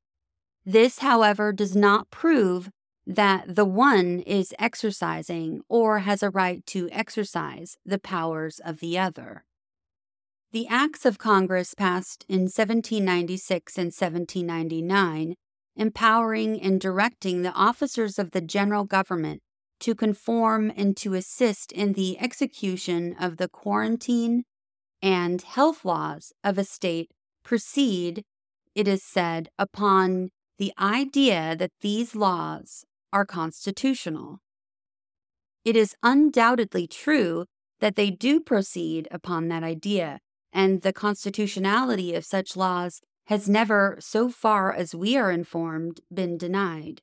This, 0.65 0.99
however, 0.99 1.53
does 1.53 1.73
not 1.73 2.11
prove 2.11 2.69
that 3.07 3.55
the 3.55 3.63
one 3.63 4.19
is 4.19 4.53
exercising 4.59 5.61
or 5.69 5.99
has 5.99 6.21
a 6.21 6.29
right 6.29 6.65
to 6.65 6.89
exercise 6.91 7.77
the 7.85 7.97
powers 7.97 8.59
of 8.59 8.81
the 8.81 8.99
other. 8.99 9.45
The 10.51 10.67
acts 10.67 11.05
of 11.05 11.17
Congress 11.17 11.73
passed 11.73 12.25
in 12.27 12.41
1796 12.41 13.77
and 13.77 13.85
1799 13.85 15.35
empowering 15.75 16.61
and 16.61 16.79
directing 16.79 17.41
the 17.41 17.53
officers 17.53 18.19
of 18.19 18.31
the 18.31 18.41
general 18.41 18.85
government 18.85 19.41
to 19.79 19.95
conform 19.95 20.71
and 20.75 20.95
to 20.97 21.13
assist 21.13 21.71
in 21.71 21.93
the 21.93 22.19
execution 22.19 23.15
of 23.19 23.37
the 23.37 23.49
quarantine 23.49 24.43
and 25.01 25.41
health 25.41 25.83
laws 25.83 26.31
of 26.43 26.57
a 26.57 26.63
state 26.63 27.11
proceed, 27.43 28.23
it 28.73 28.87
is 28.87 29.03
said, 29.03 29.49
upon 29.59 30.29
the 30.57 30.71
idea 30.79 31.55
that 31.57 31.71
these 31.81 32.15
laws 32.15 32.85
are 33.11 33.25
constitutional. 33.25 34.39
It 35.65 35.75
is 35.75 35.95
undoubtedly 36.01 36.87
true 36.87 37.45
that 37.79 37.95
they 37.95 38.09
do 38.09 38.39
proceed 38.39 39.07
upon 39.11 39.49
that 39.49 39.63
idea, 39.63 40.19
and 40.53 40.81
the 40.81 40.93
constitutionality 40.93 42.15
of 42.15 42.23
such 42.23 42.55
laws 42.55 43.01
has 43.25 43.49
never, 43.49 43.97
so 43.99 44.29
far 44.29 44.73
as 44.73 44.95
we 44.95 45.17
are 45.17 45.31
informed, 45.31 46.01
been 46.13 46.37
denied. 46.37 47.01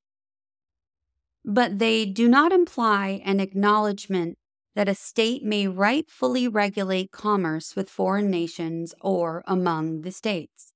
but 1.45 1.79
they 1.79 2.05
do 2.07 2.29
not 2.29 2.53
imply 2.53 3.21
an 3.25 3.41
acknowledgement 3.41 4.37
that 4.75 4.89
a 4.89 4.95
state 4.95 5.43
may 5.43 5.67
rightfully 5.67 6.47
regulate 6.47 7.11
commerce 7.11 7.75
with 7.75 7.91
foreign 7.91 8.31
nations 8.31 8.95
or 9.01 9.43
among 9.47 10.03
the 10.03 10.13
states, 10.13 10.73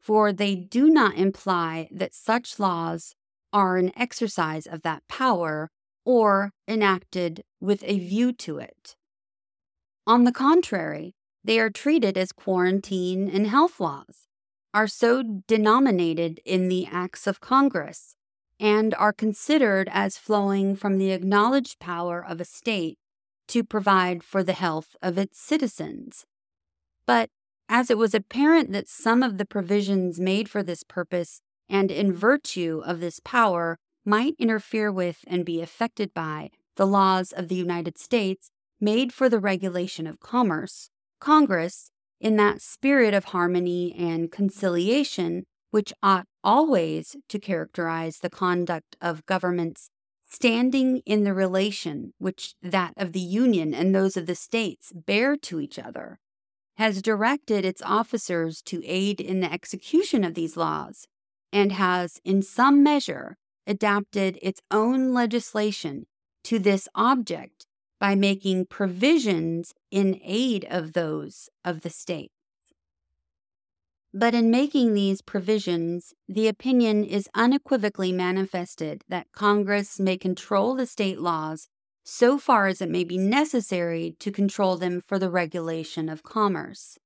for 0.00 0.32
they 0.32 0.54
do 0.54 0.90
not 0.90 1.14
imply 1.16 1.88
that 1.92 2.14
such 2.14 2.58
laws 2.58 3.14
are 3.52 3.76
an 3.76 3.92
exercise 3.96 4.66
of 4.66 4.82
that 4.82 5.06
power 5.08 5.70
or 6.04 6.50
enacted 6.66 7.42
with 7.60 7.82
a 7.84 7.98
view 7.98 8.32
to 8.32 8.58
it. 8.58 8.96
On 10.06 10.24
the 10.24 10.32
contrary, 10.32 11.14
they 11.44 11.58
are 11.60 11.70
treated 11.70 12.18
as 12.18 12.32
quarantine 12.32 13.28
and 13.28 13.46
health 13.46 13.78
laws, 13.80 14.26
are 14.74 14.86
so 14.86 15.22
denominated 15.46 16.40
in 16.44 16.68
the 16.68 16.86
acts 16.86 17.26
of 17.26 17.40
Congress, 17.40 18.16
and 18.58 18.94
are 18.94 19.12
considered 19.12 19.88
as 19.92 20.18
flowing 20.18 20.76
from 20.76 20.98
the 20.98 21.10
acknowledged 21.10 21.78
power 21.78 22.24
of 22.24 22.40
a 22.40 22.44
state 22.44 22.98
to 23.48 23.64
provide 23.64 24.22
for 24.22 24.42
the 24.42 24.52
health 24.52 24.96
of 25.02 25.18
its 25.18 25.38
citizens. 25.38 26.24
But 27.06 27.30
as 27.68 27.90
it 27.90 27.98
was 27.98 28.14
apparent 28.14 28.72
that 28.72 28.88
some 28.88 29.22
of 29.22 29.38
the 29.38 29.44
provisions 29.44 30.20
made 30.20 30.48
for 30.48 30.62
this 30.62 30.82
purpose 30.82 31.40
and 31.68 31.90
in 31.90 32.12
virtue 32.12 32.82
of 32.84 33.00
this 33.00 33.20
power 33.20 33.78
might 34.04 34.34
interfere 34.38 34.90
with 34.90 35.24
and 35.26 35.44
be 35.44 35.60
affected 35.60 36.12
by 36.12 36.50
the 36.76 36.86
laws 36.86 37.32
of 37.32 37.48
the 37.48 37.54
United 37.54 37.98
States 37.98 38.50
made 38.80 39.12
for 39.12 39.28
the 39.28 39.38
regulation 39.38 40.06
of 40.06 40.20
commerce, 40.20 40.90
Congress, 41.20 41.91
in 42.22 42.36
that 42.36 42.62
spirit 42.62 43.12
of 43.12 43.26
harmony 43.26 43.92
and 43.98 44.30
conciliation 44.30 45.44
which 45.72 45.92
ought 46.02 46.26
always 46.44 47.16
to 47.28 47.38
characterize 47.38 48.18
the 48.18 48.30
conduct 48.30 48.96
of 49.00 49.26
governments 49.26 49.90
standing 50.32 51.02
in 51.04 51.24
the 51.24 51.34
relation 51.34 52.14
which 52.18 52.54
that 52.62 52.94
of 52.96 53.12
the 53.12 53.20
Union 53.20 53.74
and 53.74 53.94
those 53.94 54.16
of 54.16 54.26
the 54.26 54.34
states 54.34 54.92
bear 54.94 55.36
to 55.36 55.60
each 55.60 55.78
other, 55.78 56.18
has 56.76 57.02
directed 57.02 57.64
its 57.64 57.82
officers 57.82 58.62
to 58.62 58.82
aid 58.86 59.20
in 59.20 59.40
the 59.40 59.52
execution 59.52 60.24
of 60.24 60.34
these 60.34 60.56
laws, 60.56 61.06
and 61.52 61.72
has, 61.72 62.18
in 62.24 62.40
some 62.40 62.82
measure, 62.82 63.36
adapted 63.66 64.38
its 64.40 64.62
own 64.70 65.12
legislation 65.12 66.06
to 66.44 66.58
this 66.58 66.88
object 66.94 67.66
by 68.02 68.16
making 68.16 68.66
provisions 68.66 69.74
in 69.92 70.18
aid 70.24 70.66
of 70.68 70.92
those 70.92 71.48
of 71.64 71.82
the 71.82 71.88
state. 71.88 72.32
But 74.12 74.34
in 74.34 74.50
making 74.50 74.94
these 74.94 75.22
provisions, 75.22 76.12
the 76.28 76.48
opinion 76.48 77.04
is 77.04 77.28
unequivocally 77.32 78.10
manifested 78.10 79.04
that 79.08 79.30
Congress 79.30 80.00
may 80.00 80.16
control 80.16 80.74
the 80.74 80.84
state 80.84 81.20
laws 81.20 81.68
so 82.02 82.38
far 82.38 82.66
as 82.66 82.82
it 82.82 82.90
may 82.90 83.04
be 83.04 83.18
necessary 83.18 84.16
to 84.18 84.32
control 84.32 84.76
them 84.76 85.00
for 85.00 85.20
the 85.20 85.30
regulation 85.30 86.08
of 86.08 86.24
commerce. 86.24 86.98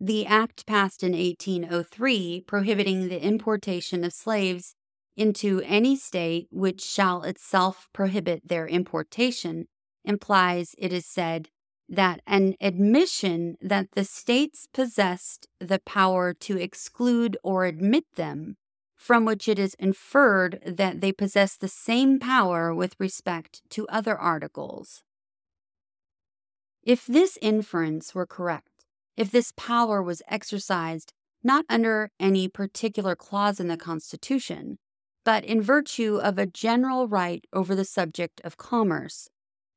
The 0.00 0.26
act 0.26 0.66
passed 0.66 1.04
in 1.04 1.12
1803 1.12 2.42
prohibiting 2.48 3.08
the 3.08 3.22
importation 3.22 4.02
of 4.02 4.12
slaves 4.12 4.74
into 5.16 5.62
any 5.64 5.94
state 5.94 6.48
which 6.50 6.82
shall 6.82 7.22
itself 7.22 7.86
prohibit 7.92 8.48
their 8.48 8.66
importation 8.66 9.68
implies, 10.06 10.74
it 10.78 10.92
is 10.92 11.04
said, 11.04 11.48
that 11.88 12.20
an 12.26 12.54
admission 12.60 13.56
that 13.60 13.88
the 13.92 14.04
states 14.04 14.66
possessed 14.72 15.46
the 15.60 15.78
power 15.80 16.34
to 16.34 16.56
exclude 16.56 17.36
or 17.42 17.64
admit 17.64 18.04
them, 18.16 18.56
from 18.96 19.24
which 19.24 19.46
it 19.46 19.58
is 19.58 19.74
inferred 19.78 20.60
that 20.66 21.00
they 21.00 21.12
possess 21.12 21.56
the 21.56 21.68
same 21.68 22.18
power 22.18 22.74
with 22.74 22.96
respect 22.98 23.62
to 23.70 23.86
other 23.88 24.16
articles. 24.16 25.02
If 26.82 27.06
this 27.06 27.38
inference 27.42 28.14
were 28.14 28.26
correct, 28.26 28.84
if 29.16 29.30
this 29.30 29.52
power 29.56 30.02
was 30.02 30.22
exercised 30.28 31.12
not 31.42 31.64
under 31.68 32.10
any 32.18 32.48
particular 32.48 33.14
clause 33.14 33.60
in 33.60 33.68
the 33.68 33.76
Constitution, 33.76 34.78
but 35.24 35.44
in 35.44 35.60
virtue 35.60 36.16
of 36.16 36.38
a 36.38 36.46
general 36.46 37.06
right 37.08 37.44
over 37.52 37.74
the 37.74 37.84
subject 37.84 38.40
of 38.44 38.56
commerce, 38.56 39.28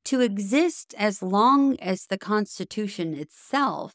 to 0.04 0.20
exist 0.20 0.94
as 0.98 1.22
long 1.22 1.78
as 1.80 2.06
the 2.06 2.18
Constitution 2.18 3.14
itself, 3.14 3.92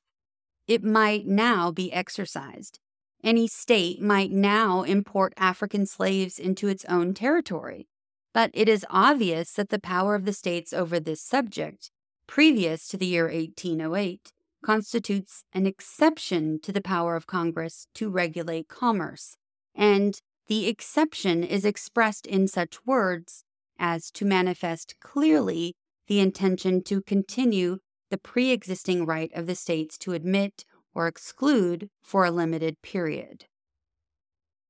it 0.67 0.83
might 0.83 1.27
now 1.27 1.71
be 1.71 1.91
exercised. 1.91 2.79
Any 3.23 3.47
state 3.47 4.01
might 4.01 4.31
now 4.31 4.83
import 4.83 5.33
African 5.37 5.85
slaves 5.85 6.37
into 6.37 6.67
its 6.67 6.85
own 6.85 7.13
territory. 7.13 7.87
But 8.33 8.51
it 8.53 8.67
is 8.67 8.85
obvious 8.89 9.53
that 9.53 9.69
the 9.69 9.79
power 9.79 10.13
of 10.13 10.25
the 10.25 10.33
states 10.33 10.73
over 10.73 10.99
this 10.99 11.21
subject, 11.21 11.89
previous 12.27 12.87
to 12.89 12.97
the 12.97 13.05
year 13.05 13.25
1808, 13.25 14.31
constitutes 14.63 15.43
an 15.53 15.65
exception 15.65 16.59
to 16.61 16.71
the 16.71 16.81
power 16.81 17.15
of 17.15 17.27
Congress 17.27 17.87
to 17.93 18.09
regulate 18.09 18.67
commerce, 18.67 19.37
and 19.73 20.19
the 20.47 20.67
exception 20.67 21.43
is 21.43 21.65
expressed 21.65 22.27
in 22.27 22.47
such 22.47 22.85
words 22.85 23.43
as 23.79 24.11
to 24.11 24.25
manifest 24.25 24.95
clearly 24.99 25.75
the 26.07 26.19
intention 26.19 26.83
to 26.83 27.01
continue 27.01 27.77
the 28.09 28.17
pre 28.17 28.51
existing 28.51 29.05
right 29.05 29.31
of 29.33 29.47
the 29.47 29.55
states 29.55 29.97
to 29.99 30.13
admit 30.13 30.65
or 30.93 31.07
exclude 31.07 31.89
for 32.01 32.25
a 32.25 32.31
limited 32.31 32.81
period. 32.81 33.45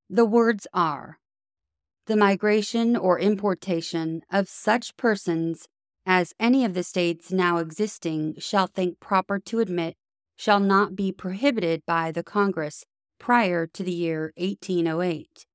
The 0.10 0.26
words 0.26 0.68
are 0.74 1.20
the 2.08 2.16
migration 2.16 2.96
or 2.96 3.20
importation 3.20 4.22
of 4.32 4.48
such 4.48 4.96
persons 4.96 5.68
as 6.06 6.34
any 6.40 6.64
of 6.64 6.76
the 6.76 6.84
states 6.84 7.32
now 7.32 7.58
existing 7.58 8.36
shall 8.38 8.68
think 8.68 9.00
proper 9.00 9.40
to 9.40 9.60
admit 9.60 9.96
shall 10.36 10.60
not 10.60 10.96
be 10.96 11.12
prohibited 11.12 11.82
by 11.86 12.12
the 12.12 12.24
Congress 12.24 12.86
prior 13.20 13.66
to 13.66 13.84
the 13.84 13.94
year 13.94 14.34
1808 14.38 15.46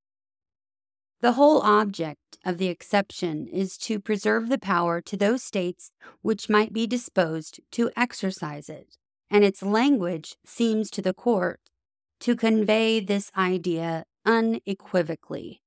the 1.20 1.32
whole 1.32 1.60
object 1.60 2.38
of 2.44 2.58
the 2.58 2.68
exception 2.68 3.46
is 3.46 3.76
to 3.76 4.00
preserve 4.00 4.48
the 4.48 4.58
power 4.58 5.00
to 5.02 5.16
those 5.16 5.42
states 5.42 5.90
which 6.22 6.48
might 6.48 6.72
be 6.72 6.86
disposed 6.86 7.60
to 7.72 7.90
exercise 7.96 8.68
it, 8.68 8.96
and 9.30 9.44
its 9.44 9.62
language 9.62 10.36
seems 10.44 10.90
to 10.90 11.02
the 11.02 11.14
court 11.14 11.60
to 12.20 12.36
convey 12.36 13.00
this 13.00 13.30
idea 13.36 14.04
unequivocally. 14.24 15.62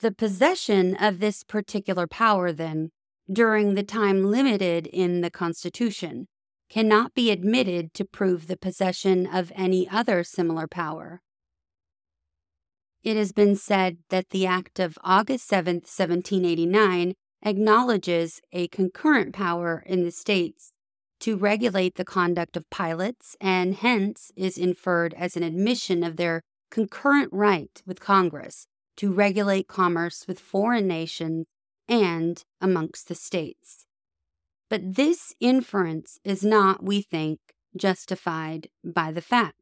The 0.00 0.12
possession 0.12 0.94
of 0.96 1.18
this 1.18 1.42
particular 1.42 2.06
power, 2.06 2.52
then, 2.52 2.90
during 3.30 3.74
the 3.74 3.82
time 3.82 4.30
limited 4.30 4.86
in 4.86 5.20
the 5.20 5.30
Constitution, 5.30 6.28
cannot 6.70 7.14
be 7.14 7.30
admitted 7.30 7.94
to 7.94 8.04
prove 8.04 8.46
the 8.46 8.56
possession 8.56 9.26
of 9.26 9.52
any 9.56 9.88
other 9.88 10.22
similar 10.22 10.68
power. 10.68 11.22
It 13.02 13.16
has 13.16 13.32
been 13.32 13.56
said 13.56 13.98
that 14.10 14.30
the 14.30 14.46
Act 14.46 14.78
of 14.78 14.98
August 15.04 15.46
7, 15.48 15.76
1789, 15.76 17.14
acknowledges 17.44 18.40
a 18.52 18.68
concurrent 18.68 19.32
power 19.32 19.84
in 19.86 20.04
the 20.04 20.10
states 20.10 20.72
to 21.20 21.36
regulate 21.36 21.94
the 21.94 22.04
conduct 22.04 22.56
of 22.56 22.68
pilots 22.70 23.36
and 23.40 23.74
hence 23.74 24.32
is 24.36 24.58
inferred 24.58 25.14
as 25.14 25.36
an 25.36 25.42
admission 25.42 26.02
of 26.02 26.16
their 26.16 26.42
concurrent 26.70 27.30
right 27.32 27.82
with 27.86 28.00
Congress 28.00 28.66
to 28.96 29.12
regulate 29.12 29.68
commerce 29.68 30.26
with 30.26 30.40
foreign 30.40 30.86
nations 30.86 31.46
and 31.88 32.44
amongst 32.60 33.08
the 33.08 33.14
states. 33.14 33.86
But 34.68 34.96
this 34.96 35.32
inference 35.40 36.18
is 36.24 36.44
not, 36.44 36.82
we 36.82 37.00
think, 37.00 37.38
justified 37.76 38.68
by 38.84 39.12
the 39.12 39.22
fact. 39.22 39.54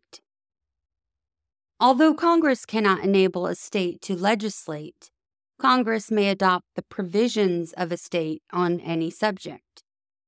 Although 1.78 2.14
Congress 2.14 2.64
cannot 2.64 3.04
enable 3.04 3.46
a 3.46 3.54
state 3.54 4.00
to 4.02 4.16
legislate, 4.16 5.10
Congress 5.58 6.10
may 6.10 6.30
adopt 6.30 6.64
the 6.74 6.82
provisions 6.82 7.74
of 7.74 7.92
a 7.92 7.98
state 7.98 8.42
on 8.50 8.80
any 8.80 9.10
subject. 9.10 9.82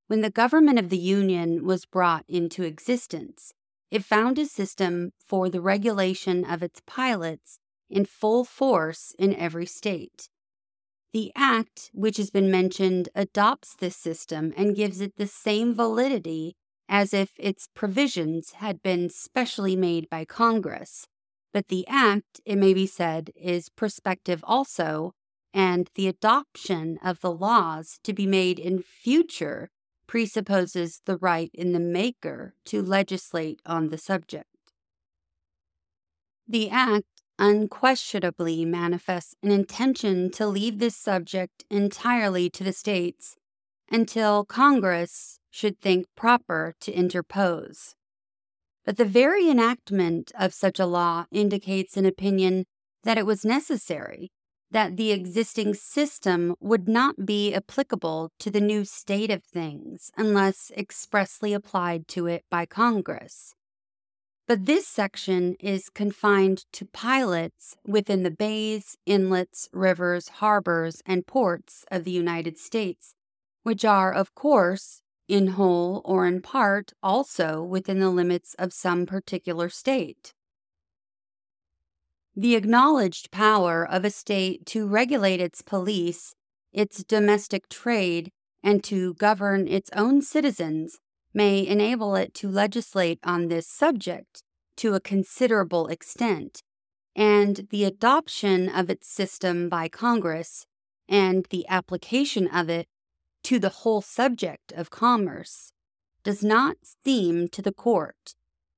When 0.09 0.21
the 0.21 0.31
government 0.31 0.79
of 0.79 0.91
the 0.91 0.99
Union 0.99 1.65
was 1.65 1.87
brought 1.87 2.25
into 2.29 2.65
existence, 2.65 3.55
it 3.91 4.05
found 4.05 4.39
a 4.39 4.45
system 4.45 5.13
for 5.25 5.49
the 5.49 5.63
regulation 5.63 6.45
of 6.45 6.63
its 6.63 6.83
pilots 6.87 7.59
in 7.89 8.05
full 8.05 8.45
force 8.45 9.15
in 9.19 9.35
every 9.35 9.67
state. 9.67 10.29
The 11.15 11.33
Act, 11.35 11.91
which 11.95 12.19
has 12.19 12.31
been 12.31 12.51
mentioned, 12.51 13.09
adopts 13.15 13.75
this 13.75 13.97
system 13.97 14.53
and 14.55 14.77
gives 14.77 15.01
it 15.01 15.17
the 15.17 15.27
same 15.27 15.75
validity 15.75 16.57
as 16.91 17.15
if 17.15 17.33
its 17.39 17.69
provisions 17.75 18.53
had 18.57 18.83
been 18.83 19.09
specially 19.09 19.77
made 19.77 20.11
by 20.11 20.27
Congress 20.27 21.07
but 21.53 21.69
the 21.69 21.87
act, 21.89 22.41
it 22.45 22.57
may 22.57 22.75
be 22.75 22.87
said, 22.87 23.31
is 23.35 23.69
prospective 23.69 24.45
also, 24.47 25.13
and 25.55 25.91
the 25.95 26.09
adoption 26.09 26.99
of 27.03 27.21
the 27.21 27.33
laws 27.33 27.99
to 28.05 28.13
be 28.13 28.27
made 28.27 28.59
in 28.59 28.83
future 28.83 29.71
presupposes 30.07 31.03
the 31.05 31.17
right 31.17 31.51
in 31.55 31.73
the 31.73 31.81
maker 31.81 32.55
to 32.65 32.83
legislate 32.83 33.61
on 33.67 33.89
the 33.89 33.99
subject. 33.99 34.47
The 36.47 36.71
act 36.71 37.23
unquestionably 37.39 38.65
manifests 38.65 39.35
an 39.43 39.51
intention 39.51 40.31
to 40.33 40.47
leave 40.47 40.79
this 40.79 40.97
subject 40.97 41.65
entirely 41.71 42.51
to 42.51 42.65
the 42.65 42.73
states 42.73 43.37
until 43.91 44.45
Congress 44.45 45.39
should 45.51 45.81
think 45.81 46.07
proper 46.17 46.75
to 46.81 46.93
interpose. 46.93 47.95
But 48.89 48.97
the 48.97 49.05
very 49.05 49.51
enactment 49.51 50.33
of 50.35 50.55
such 50.55 50.81
a 50.81 50.87
law 50.87 51.27
indicates 51.31 51.99
an 51.99 52.07
opinion 52.07 52.65
that 53.05 53.19
it 53.19 53.27
was 53.27 53.45
necessary, 53.45 54.33
that 54.71 54.97
the 54.97 55.13
existing 55.13 55.75
system 55.75 56.55
would 56.59 56.89
not 56.89 57.27
be 57.27 57.53
applicable 57.53 58.31
to 58.39 58.51
the 58.51 58.63
new 58.63 58.87
state 58.87 59.31
of 59.31 59.45
things 59.45 60.11
unless 60.17 60.73
expressly 60.75 61.53
applied 61.53 62.09
to 62.09 62.25
it 62.25 62.47
by 62.51 62.65
Congress. 62.65 63.55
But 64.47 64.65
this 64.65 64.89
section 64.89 65.57
is 65.61 65.91
confined 65.91 66.65
to 66.73 66.87
pilots 66.87 67.77
within 67.87 68.23
the 68.23 68.31
bays, 68.31 68.97
inlets, 69.05 69.69
rivers, 69.71 70.29
harbors, 70.41 71.03
and 71.05 71.27
ports 71.27 71.85
of 71.91 72.05
the 72.05 72.11
United 72.11 72.57
States, 72.57 73.15
which 73.65 73.85
are, 73.85 74.15
of 74.15 74.35
course, 74.35 75.03
in 75.29 75.49
whole 75.49 76.01
or 76.05 76.27
in 76.27 76.41
part, 76.41 76.93
also 77.03 77.63
within 77.63 78.01
the 78.01 78.11
limits 78.11 78.55
of 78.59 78.73
some 78.73 79.07
particular 79.07 79.69
state. 79.69 80.33
The 82.35 82.57
acknowledged 82.57 83.31
power 83.31 83.87
of 83.87 84.05
a 84.05 84.11
state 84.11 84.65
to 84.67 84.87
regulate 84.87 85.41
its 85.41 85.61
police, 85.61 86.35
its 86.73 87.05
domestic 87.05 87.69
trade, 87.69 88.31
and 88.63 88.83
to 88.85 89.15
govern 89.15 89.69
its 89.69 89.91
own 89.95 90.23
citizens 90.23 90.99
may 91.35 91.67
enable 91.67 92.17
it 92.17 92.35
to 92.35 92.49
legislate 92.49 93.19
on 93.23 93.49
this 93.49 93.67
subject 93.67 94.43
to 94.77 94.95
a 94.95 95.01
considerable 95.01 95.89
extent, 95.89 96.63
and 97.15 97.67
the 97.71 97.85
adoption 97.85 98.69
of 98.69 98.89
its 98.89 99.09
system 99.09 99.69
by 99.69 99.89
Congress 99.89 100.65
and 101.09 101.47
the 101.51 101.67
application 101.69 102.47
of 102.47 102.69
it 102.69 102.87
to 103.49 103.59
the 103.59 103.81
whole 103.81 104.03
subject 104.03 104.73
of 104.73 104.91
commerce 104.91 105.73
does 106.23 106.45
not 106.45 106.77
seem 107.03 107.49
to 107.49 107.63
the 107.63 107.73
court 107.73 108.35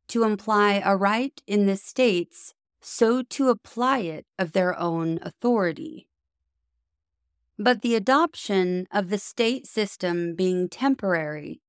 to 0.07 0.23
imply 0.23 0.81
a 0.85 0.97
right 0.97 1.43
in 1.45 1.67
the 1.67 1.77
states 1.77 2.55
so 2.81 3.21
to 3.21 3.49
apply 3.49 3.99
it 3.99 4.27
of 4.39 4.53
their 4.53 4.79
own 4.79 5.19
authority. 5.23 6.07
But 7.59 7.83
the 7.83 7.97
adoption 7.97 8.87
of 8.93 9.11
the 9.11 9.19
state 9.19 9.67
system 9.67 10.37
being 10.37 10.69
temporary, 10.69 11.61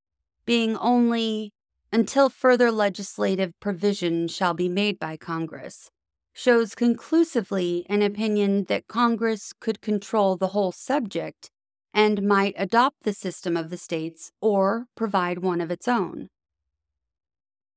being 0.45 0.77
only 0.77 1.53
until 1.91 2.29
further 2.29 2.71
legislative 2.71 3.59
provision 3.59 4.27
shall 4.27 4.53
be 4.53 4.69
made 4.69 4.99
by 4.99 5.17
Congress, 5.17 5.89
shows 6.33 6.75
conclusively 6.75 7.83
an 7.89 8.03
opinion 8.03 8.65
that 8.65 8.87
Congress 8.87 9.53
could 9.59 9.81
control 9.81 10.37
the 10.37 10.49
whole 10.49 10.71
subject 10.71 11.49
and 11.93 12.21
might 12.21 12.55
adopt 12.57 13.03
the 13.03 13.13
system 13.13 13.57
of 13.57 13.69
the 13.69 13.77
states 13.77 14.31
or 14.41 14.85
provide 14.95 15.39
one 15.39 15.61
of 15.61 15.71
its 15.71 15.87
own. 15.87 16.29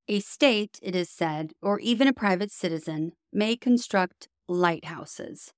A 0.06 0.20
state, 0.20 0.78
it 0.82 0.94
is 0.94 1.08
said, 1.08 1.52
or 1.62 1.80
even 1.80 2.06
a 2.06 2.12
private 2.12 2.50
citizen, 2.50 3.12
may 3.32 3.56
construct 3.56 4.28
lighthouses. 4.48 5.52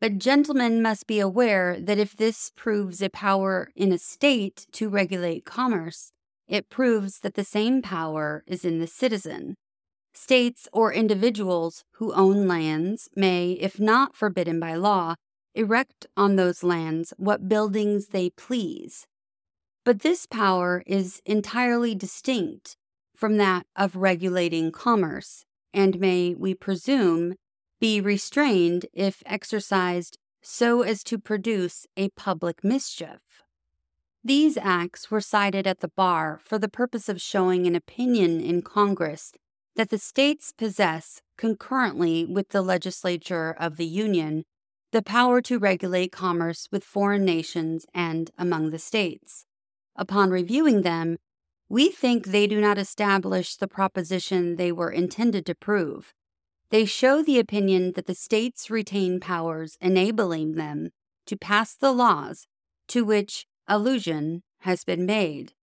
But 0.00 0.18
gentlemen 0.18 0.82
must 0.82 1.06
be 1.06 1.20
aware 1.20 1.78
that 1.78 1.98
if 1.98 2.16
this 2.16 2.50
proves 2.56 3.00
a 3.00 3.08
power 3.08 3.68
in 3.76 3.92
a 3.92 3.98
state 3.98 4.66
to 4.72 4.88
regulate 4.88 5.44
commerce, 5.44 6.10
it 6.48 6.68
proves 6.68 7.20
that 7.20 7.34
the 7.34 7.44
same 7.44 7.80
power 7.80 8.42
is 8.46 8.64
in 8.64 8.80
the 8.80 8.88
citizen. 8.88 9.54
States 10.12 10.68
or 10.72 10.92
individuals 10.92 11.84
who 11.92 12.12
own 12.12 12.48
lands 12.48 13.08
may, 13.14 13.52
if 13.52 13.78
not 13.78 14.16
forbidden 14.16 14.58
by 14.58 14.74
law, 14.74 15.14
erect 15.54 16.06
on 16.16 16.36
those 16.36 16.62
lands 16.62 17.12
what 17.16 17.48
buildings 17.48 18.08
they 18.08 18.30
please. 18.30 19.06
But 19.84 20.00
this 20.00 20.26
power 20.26 20.82
is 20.86 21.20
entirely 21.26 21.94
distinct 21.94 22.76
from 23.14 23.36
that 23.36 23.66
of 23.76 23.96
regulating 23.96 24.72
commerce, 24.72 25.44
and 25.74 26.00
may, 26.00 26.34
we 26.34 26.54
presume, 26.54 27.34
be 27.80 28.00
restrained 28.00 28.86
if 28.92 29.22
exercised 29.26 30.18
so 30.40 30.82
as 30.82 31.02
to 31.04 31.18
produce 31.18 31.86
a 31.96 32.10
public 32.10 32.62
mischief. 32.62 33.20
These 34.24 34.56
acts 34.56 35.10
were 35.10 35.20
cited 35.20 35.66
at 35.66 35.80
the 35.80 35.88
bar 35.88 36.38
for 36.44 36.58
the 36.58 36.68
purpose 36.68 37.08
of 37.08 37.20
showing 37.20 37.66
an 37.66 37.74
opinion 37.74 38.40
in 38.40 38.62
Congress 38.62 39.32
that 39.74 39.90
the 39.90 39.98
states 39.98 40.52
possess, 40.56 41.22
concurrently 41.36 42.24
with 42.24 42.50
the 42.50 42.62
legislature 42.62 43.56
of 43.58 43.76
the 43.76 43.86
Union, 43.86 44.44
the 44.92 45.02
power 45.02 45.40
to 45.40 45.58
regulate 45.58 46.12
commerce 46.12 46.68
with 46.70 46.84
foreign 46.84 47.24
nations 47.24 47.86
and 47.94 48.30
among 48.36 48.70
the 48.70 48.78
states. 48.78 49.46
Upon 49.96 50.30
reviewing 50.30 50.82
them, 50.82 51.16
we 51.68 51.88
think 51.88 52.26
they 52.26 52.46
do 52.46 52.60
not 52.60 52.76
establish 52.76 53.56
the 53.56 53.66
proposition 53.66 54.56
they 54.56 54.70
were 54.70 54.90
intended 54.90 55.46
to 55.46 55.54
prove. 55.54 56.12
They 56.68 56.84
show 56.84 57.22
the 57.22 57.38
opinion 57.38 57.92
that 57.92 58.06
the 58.06 58.14
states 58.14 58.70
retain 58.70 59.18
powers 59.18 59.78
enabling 59.80 60.52
them 60.52 60.90
to 61.26 61.36
pass 61.36 61.74
the 61.74 61.92
laws 61.92 62.46
to 62.88 63.04
which 63.04 63.46
allusion 63.66 64.42
has 64.60 64.84
been 64.84 65.06
made. 65.06 65.54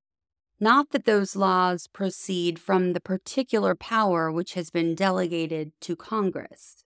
Not 0.59 0.89
that 0.89 1.05
those 1.05 1.35
laws 1.35 1.87
proceed 1.87 2.59
from 2.59 2.93
the 2.93 2.99
particular 2.99 3.75
power 3.75 4.31
which 4.31 4.55
has 4.55 4.71
been 4.71 4.95
delegated 4.95 5.71
to 5.81 5.95
Congress. 5.95 6.83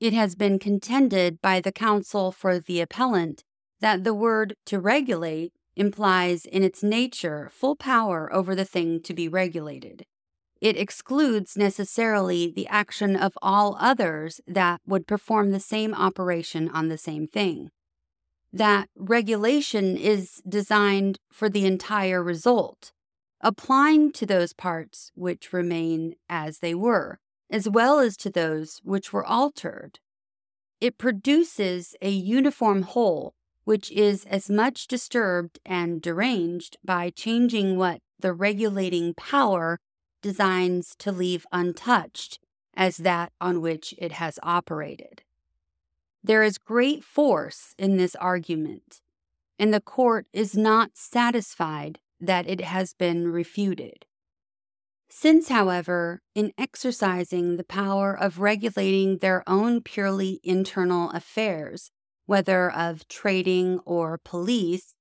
It 0.00 0.14
has 0.14 0.34
been 0.34 0.58
contended 0.58 1.42
by 1.42 1.60
the 1.60 1.72
counsel 1.72 2.32
for 2.32 2.58
the 2.58 2.80
appellant 2.80 3.44
that 3.80 4.02
the 4.02 4.14
word 4.14 4.54
to 4.64 4.80
regulate 4.80 5.52
implies 5.76 6.46
in 6.46 6.62
its 6.62 6.82
nature 6.82 7.50
full 7.52 7.76
power 7.76 8.32
over 8.32 8.54
the 8.54 8.64
thing 8.64 9.02
to 9.02 9.12
be 9.12 9.28
regulated. 9.28 10.06
It 10.60 10.78
excludes 10.78 11.56
necessarily 11.56 12.50
the 12.50 12.66
action 12.68 13.14
of 13.14 13.36
all 13.42 13.76
others 13.78 14.40
that 14.46 14.80
would 14.86 15.06
perform 15.06 15.50
the 15.50 15.60
same 15.60 15.94
operation 15.94 16.70
on 16.70 16.88
the 16.88 16.98
same 16.98 17.26
thing. 17.26 17.70
That 18.52 18.88
regulation 18.96 19.98
is 19.98 20.42
designed 20.48 21.18
for 21.30 21.50
the 21.50 21.66
entire 21.66 22.22
result, 22.22 22.92
applying 23.42 24.12
to 24.12 24.26
those 24.26 24.54
parts 24.54 25.12
which 25.14 25.52
remain 25.52 26.14
as 26.28 26.58
they 26.58 26.74
were, 26.74 27.20
as 27.50 27.68
well 27.68 27.98
as 27.98 28.16
to 28.18 28.30
those 28.30 28.80
which 28.84 29.12
were 29.12 29.24
altered. 29.24 29.98
It 30.80 30.98
produces 30.98 31.94
a 32.00 32.10
uniform 32.10 32.82
whole 32.82 33.34
which 33.64 33.90
is 33.92 34.24
as 34.24 34.50
much 34.50 34.86
disturbed 34.86 35.58
and 35.64 36.02
deranged 36.02 36.76
by 36.84 37.10
changing 37.10 37.76
what 37.76 38.00
the 38.18 38.32
regulating 38.32 39.14
power 39.14 39.78
designs 40.22 40.94
to 40.98 41.12
leave 41.12 41.46
untouched 41.52 42.38
as 42.74 42.98
that 42.98 43.32
on 43.40 43.60
which 43.60 43.94
it 43.98 44.12
has 44.12 44.38
operated. 44.42 45.22
There 46.22 46.42
is 46.42 46.58
great 46.58 47.04
force 47.04 47.74
in 47.78 47.96
this 47.96 48.14
argument, 48.16 49.00
and 49.58 49.72
the 49.72 49.80
court 49.80 50.26
is 50.32 50.56
not 50.56 50.96
satisfied 50.96 51.98
that 52.20 52.48
it 52.48 52.60
has 52.60 52.92
been 52.92 53.28
refuted. 53.28 54.04
Since, 55.12 55.48
however, 55.48 56.22
in 56.36 56.52
exercising 56.56 57.56
the 57.56 57.64
power 57.64 58.16
of 58.16 58.38
regulating 58.38 59.18
their 59.18 59.42
own 59.48 59.82
purely 59.82 60.38
internal 60.44 61.10
affairs, 61.10 61.90
whether 62.26 62.70
of 62.70 63.08
trading 63.08 63.80
or 63.80 64.20
police, 64.24 64.94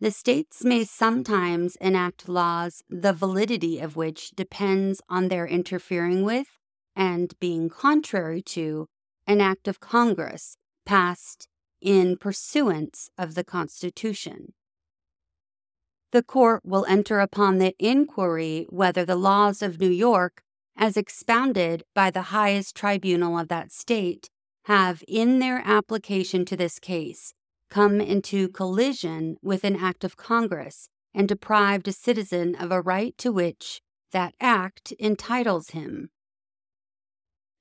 the 0.00 0.10
states 0.10 0.64
may 0.64 0.82
sometimes 0.82 1.76
enact 1.76 2.28
laws 2.28 2.82
the 2.90 3.12
validity 3.12 3.78
of 3.78 3.94
which 3.94 4.32
depends 4.32 5.00
on 5.08 5.28
their 5.28 5.46
interfering 5.46 6.24
with 6.24 6.58
and 6.96 7.38
being 7.38 7.68
contrary 7.68 8.42
to 8.42 8.88
an 9.28 9.40
act 9.40 9.68
of 9.68 9.78
Congress 9.78 10.56
passed 10.84 11.46
in 11.80 12.16
pursuance 12.16 13.10
of 13.16 13.36
the 13.36 13.44
Constitution 13.44 14.54
the 16.12 16.22
court 16.22 16.62
will 16.64 16.84
enter 16.86 17.20
upon 17.20 17.58
the 17.58 17.74
inquiry 17.78 18.66
whether 18.68 19.04
the 19.04 19.16
laws 19.16 19.62
of 19.62 19.80
New 19.80 19.90
York, 19.90 20.42
as 20.76 20.96
expounded 20.96 21.82
by 21.94 22.10
the 22.10 22.22
highest 22.22 22.76
tribunal 22.76 23.38
of 23.38 23.48
that 23.48 23.72
state, 23.72 24.28
have, 24.66 25.02
in 25.08 25.38
their 25.38 25.62
application 25.64 26.44
to 26.44 26.56
this 26.56 26.78
case, 26.78 27.32
come 27.70 28.00
into 28.00 28.48
collision 28.48 29.36
with 29.42 29.64
an 29.64 29.76
act 29.76 30.04
of 30.04 30.18
Congress 30.18 30.90
and 31.14 31.26
deprived 31.26 31.88
a 31.88 31.92
citizen 31.92 32.54
of 32.54 32.70
a 32.70 32.80
right 32.80 33.16
to 33.16 33.32
which 33.32 33.80
that 34.12 34.34
act 34.38 34.92
entitles 35.00 35.70
him. 35.70 36.10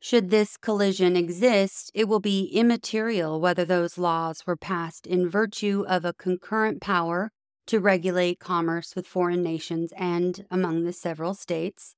Should 0.01 0.29
this 0.29 0.57
collision 0.57 1.15
exist, 1.15 1.91
it 1.93 2.09
will 2.09 2.19
be 2.19 2.47
immaterial 2.47 3.39
whether 3.39 3.63
those 3.63 3.97
laws 3.97 4.45
were 4.45 4.57
passed 4.57 5.07
in 5.07 5.29
virtue 5.29 5.85
of 5.87 6.03
a 6.03 6.13
concurrent 6.13 6.81
power 6.81 7.31
to 7.71 7.79
regulate 7.79 8.37
commerce 8.37 8.97
with 8.97 9.07
foreign 9.07 9.41
nations 9.41 9.93
and 9.95 10.45
among 10.51 10.83
the 10.83 10.91
several 10.91 11.33
states, 11.33 11.95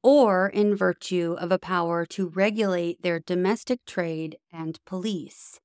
or 0.00 0.46
in 0.46 0.76
virtue 0.76 1.34
of 1.40 1.50
a 1.50 1.58
power 1.58 2.06
to 2.06 2.28
regulate 2.28 3.02
their 3.02 3.18
domestic 3.18 3.84
trade 3.84 4.38
and 4.52 4.78
police. 4.84 5.58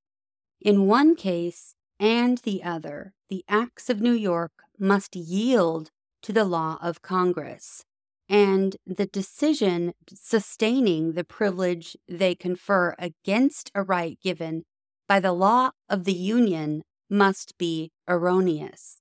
In 0.60 0.88
one 0.88 1.16
case 1.16 1.76
and 2.00 2.40
the 2.40 2.64
other, 2.64 3.14
the 3.30 3.46
acts 3.48 3.88
of 3.88 4.02
New 4.02 4.14
York 4.14 4.52
must 4.80 5.16
yield 5.16 5.92
to 6.24 6.34
the 6.34 6.44
law 6.44 6.80
of 6.82 7.04
Congress, 7.04 7.86
and 8.28 8.78
the 8.88 9.06
decision 9.06 9.94
sustaining 10.12 11.12
the 11.12 11.24
privilege 11.24 11.96
they 12.10 12.34
confer 12.34 12.96
against 12.98 13.70
a 13.76 13.84
right 13.84 14.18
given 14.24 14.64
by 15.08 15.20
the 15.20 15.34
law 15.34 15.70
of 15.88 16.06
the 16.06 16.14
Union 16.14 16.82
must 17.12 17.60
be 17.60 17.92
erroneous. 18.10 19.01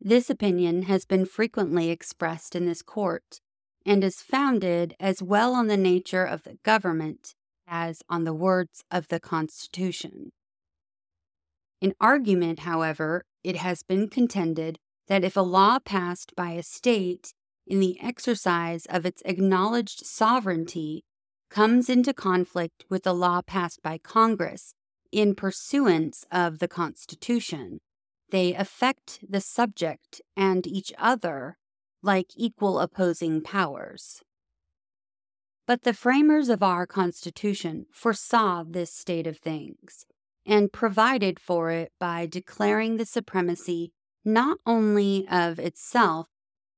This 0.00 0.30
opinion 0.30 0.84
has 0.84 1.04
been 1.04 1.26
frequently 1.26 1.90
expressed 1.90 2.56
in 2.56 2.64
this 2.64 2.80
court 2.80 3.40
and 3.84 4.02
is 4.02 4.22
founded 4.22 4.94
as 4.98 5.22
well 5.22 5.54
on 5.54 5.66
the 5.66 5.76
nature 5.76 6.24
of 6.24 6.44
the 6.44 6.58
government 6.62 7.34
as 7.68 8.02
on 8.08 8.24
the 8.24 8.32
words 8.32 8.82
of 8.90 9.08
the 9.08 9.20
Constitution. 9.20 10.32
In 11.82 11.94
argument, 12.00 12.60
however, 12.60 13.24
it 13.44 13.56
has 13.56 13.82
been 13.82 14.08
contended 14.08 14.78
that 15.08 15.22
if 15.22 15.36
a 15.36 15.42
law 15.42 15.78
passed 15.78 16.34
by 16.34 16.52
a 16.52 16.62
state 16.62 17.34
in 17.66 17.80
the 17.80 17.98
exercise 18.02 18.86
of 18.86 19.04
its 19.04 19.22
acknowledged 19.26 20.06
sovereignty 20.06 21.04
comes 21.50 21.90
into 21.90 22.14
conflict 22.14 22.86
with 22.88 23.06
a 23.06 23.12
law 23.12 23.42
passed 23.42 23.82
by 23.82 23.98
Congress 23.98 24.72
in 25.12 25.34
pursuance 25.34 26.24
of 26.30 26.58
the 26.58 26.68
Constitution, 26.68 27.80
they 28.30 28.54
affect 28.54 29.20
the 29.28 29.40
subject 29.40 30.20
and 30.36 30.66
each 30.66 30.92
other 30.98 31.56
like 32.02 32.30
equal 32.36 32.78
opposing 32.78 33.42
powers. 33.42 34.22
But 35.66 35.82
the 35.82 35.92
framers 35.92 36.48
of 36.48 36.62
our 36.62 36.86
Constitution 36.86 37.86
foresaw 37.92 38.64
this 38.66 38.92
state 38.92 39.26
of 39.26 39.38
things 39.38 40.06
and 40.46 40.72
provided 40.72 41.38
for 41.38 41.70
it 41.70 41.92
by 42.00 42.26
declaring 42.26 42.96
the 42.96 43.06
supremacy 43.06 43.92
not 44.24 44.58
only 44.66 45.26
of 45.28 45.58
itself, 45.58 46.26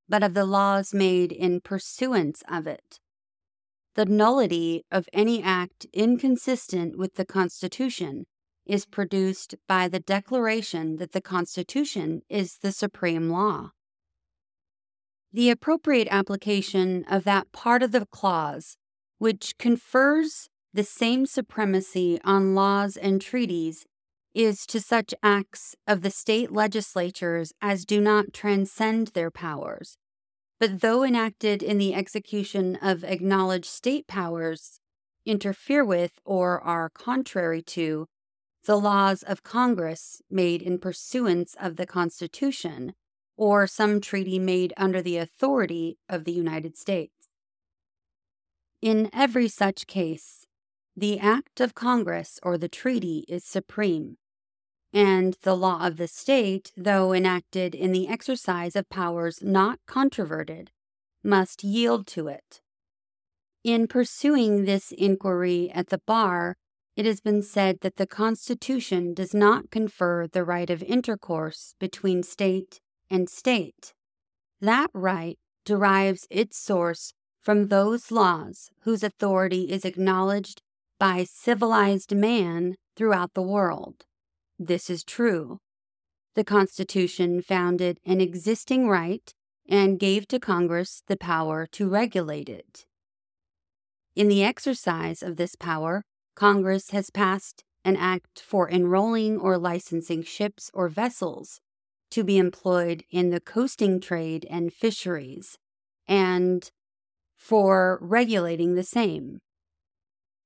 but 0.08 0.22
of 0.22 0.34
the 0.34 0.44
laws 0.44 0.92
made 0.92 1.32
in 1.32 1.60
pursuance 1.60 2.42
of 2.48 2.66
it. 2.66 3.00
The 3.94 4.04
nullity 4.04 4.84
of 4.90 5.08
any 5.12 5.42
act 5.42 5.86
inconsistent 5.92 6.96
with 6.96 7.14
the 7.14 7.24
Constitution 7.24 8.26
is 8.66 8.86
produced 8.86 9.54
by 9.68 9.88
the 9.88 10.00
declaration 10.00 10.96
that 10.96 11.12
the 11.12 11.20
Constitution 11.20 12.22
is 12.28 12.58
the 12.58 12.72
supreme 12.72 13.30
law. 13.30 13.70
The 15.32 15.50
appropriate 15.50 16.08
application 16.10 17.04
of 17.08 17.24
that 17.24 17.52
part 17.52 17.82
of 17.82 17.92
the 17.92 18.06
clause 18.06 18.76
which 19.18 19.56
confers 19.58 20.48
the 20.74 20.84
same 20.84 21.26
supremacy 21.26 22.18
on 22.24 22.54
laws 22.54 22.96
and 22.96 23.20
treaties 23.20 23.86
is 24.34 24.66
to 24.66 24.80
such 24.80 25.14
acts 25.22 25.76
of 25.86 26.02
the 26.02 26.10
state 26.10 26.50
legislatures 26.50 27.52
as 27.60 27.84
do 27.84 28.00
not 28.00 28.32
transcend 28.32 29.08
their 29.08 29.30
powers, 29.30 29.96
but 30.58 30.80
though 30.80 31.02
enacted 31.02 31.62
in 31.62 31.78
the 31.78 31.94
execution 31.94 32.76
of 32.76 33.04
acknowledged 33.04 33.66
state 33.66 34.06
powers, 34.06 34.80
interfere 35.24 35.84
with 35.84 36.18
or 36.24 36.60
are 36.60 36.90
contrary 36.90 37.62
to 37.62 38.06
the 38.64 38.78
laws 38.78 39.22
of 39.22 39.42
Congress 39.42 40.22
made 40.30 40.62
in 40.62 40.78
pursuance 40.78 41.56
of 41.60 41.76
the 41.76 41.86
Constitution 41.86 42.94
or 43.36 43.66
some 43.66 44.00
treaty 44.00 44.38
made 44.38 44.72
under 44.76 45.02
the 45.02 45.16
authority 45.16 45.98
of 46.08 46.24
the 46.24 46.32
United 46.32 46.76
States. 46.76 47.28
In 48.80 49.10
every 49.12 49.48
such 49.48 49.86
case, 49.86 50.46
the 50.96 51.18
act 51.18 51.60
of 51.60 51.74
Congress 51.74 52.38
or 52.42 52.58
the 52.58 52.68
treaty 52.68 53.24
is 53.28 53.44
supreme, 53.44 54.18
and 54.92 55.36
the 55.42 55.56
law 55.56 55.86
of 55.86 55.96
the 55.96 56.08
state, 56.08 56.72
though 56.76 57.12
enacted 57.12 57.74
in 57.74 57.92
the 57.92 58.08
exercise 58.08 58.76
of 58.76 58.90
powers 58.90 59.42
not 59.42 59.78
controverted, 59.86 60.70
must 61.24 61.64
yield 61.64 62.06
to 62.08 62.28
it. 62.28 62.60
In 63.64 63.86
pursuing 63.86 64.64
this 64.64 64.92
inquiry 64.92 65.70
at 65.72 65.88
the 65.88 66.00
bar, 66.06 66.56
it 66.96 67.06
has 67.06 67.20
been 67.20 67.42
said 67.42 67.78
that 67.80 67.96
the 67.96 68.06
Constitution 68.06 69.14
does 69.14 69.32
not 69.32 69.70
confer 69.70 70.26
the 70.26 70.44
right 70.44 70.68
of 70.68 70.82
intercourse 70.82 71.74
between 71.80 72.22
state 72.22 72.80
and 73.10 73.28
state. 73.28 73.94
That 74.60 74.90
right 74.92 75.38
derives 75.64 76.26
its 76.30 76.58
source 76.58 77.14
from 77.40 77.68
those 77.68 78.10
laws 78.10 78.70
whose 78.82 79.02
authority 79.02 79.70
is 79.70 79.84
acknowledged 79.84 80.60
by 80.98 81.24
civilized 81.24 82.14
man 82.14 82.76
throughout 82.96 83.34
the 83.34 83.42
world. 83.42 84.04
This 84.58 84.88
is 84.88 85.02
true. 85.02 85.58
The 86.34 86.44
Constitution 86.44 87.42
founded 87.42 87.98
an 88.06 88.20
existing 88.20 88.88
right 88.88 89.32
and 89.68 89.98
gave 89.98 90.28
to 90.28 90.38
Congress 90.38 91.02
the 91.06 91.16
power 91.16 91.66
to 91.72 91.88
regulate 91.88 92.48
it. 92.48 92.84
In 94.14 94.28
the 94.28 94.44
exercise 94.44 95.22
of 95.22 95.36
this 95.36 95.56
power, 95.56 96.04
Congress 96.34 96.90
has 96.90 97.10
passed 97.10 97.64
an 97.84 97.96
act 97.96 98.40
for 98.40 98.70
enrolling 98.70 99.38
or 99.38 99.58
licensing 99.58 100.22
ships 100.22 100.70
or 100.72 100.88
vessels 100.88 101.60
to 102.10 102.22
be 102.22 102.38
employed 102.38 103.04
in 103.10 103.30
the 103.30 103.40
coasting 103.40 104.00
trade 104.00 104.46
and 104.50 104.72
fisheries, 104.72 105.58
and 106.06 106.70
for 107.36 107.98
regulating 108.00 108.74
the 108.74 108.82
same. 108.82 109.40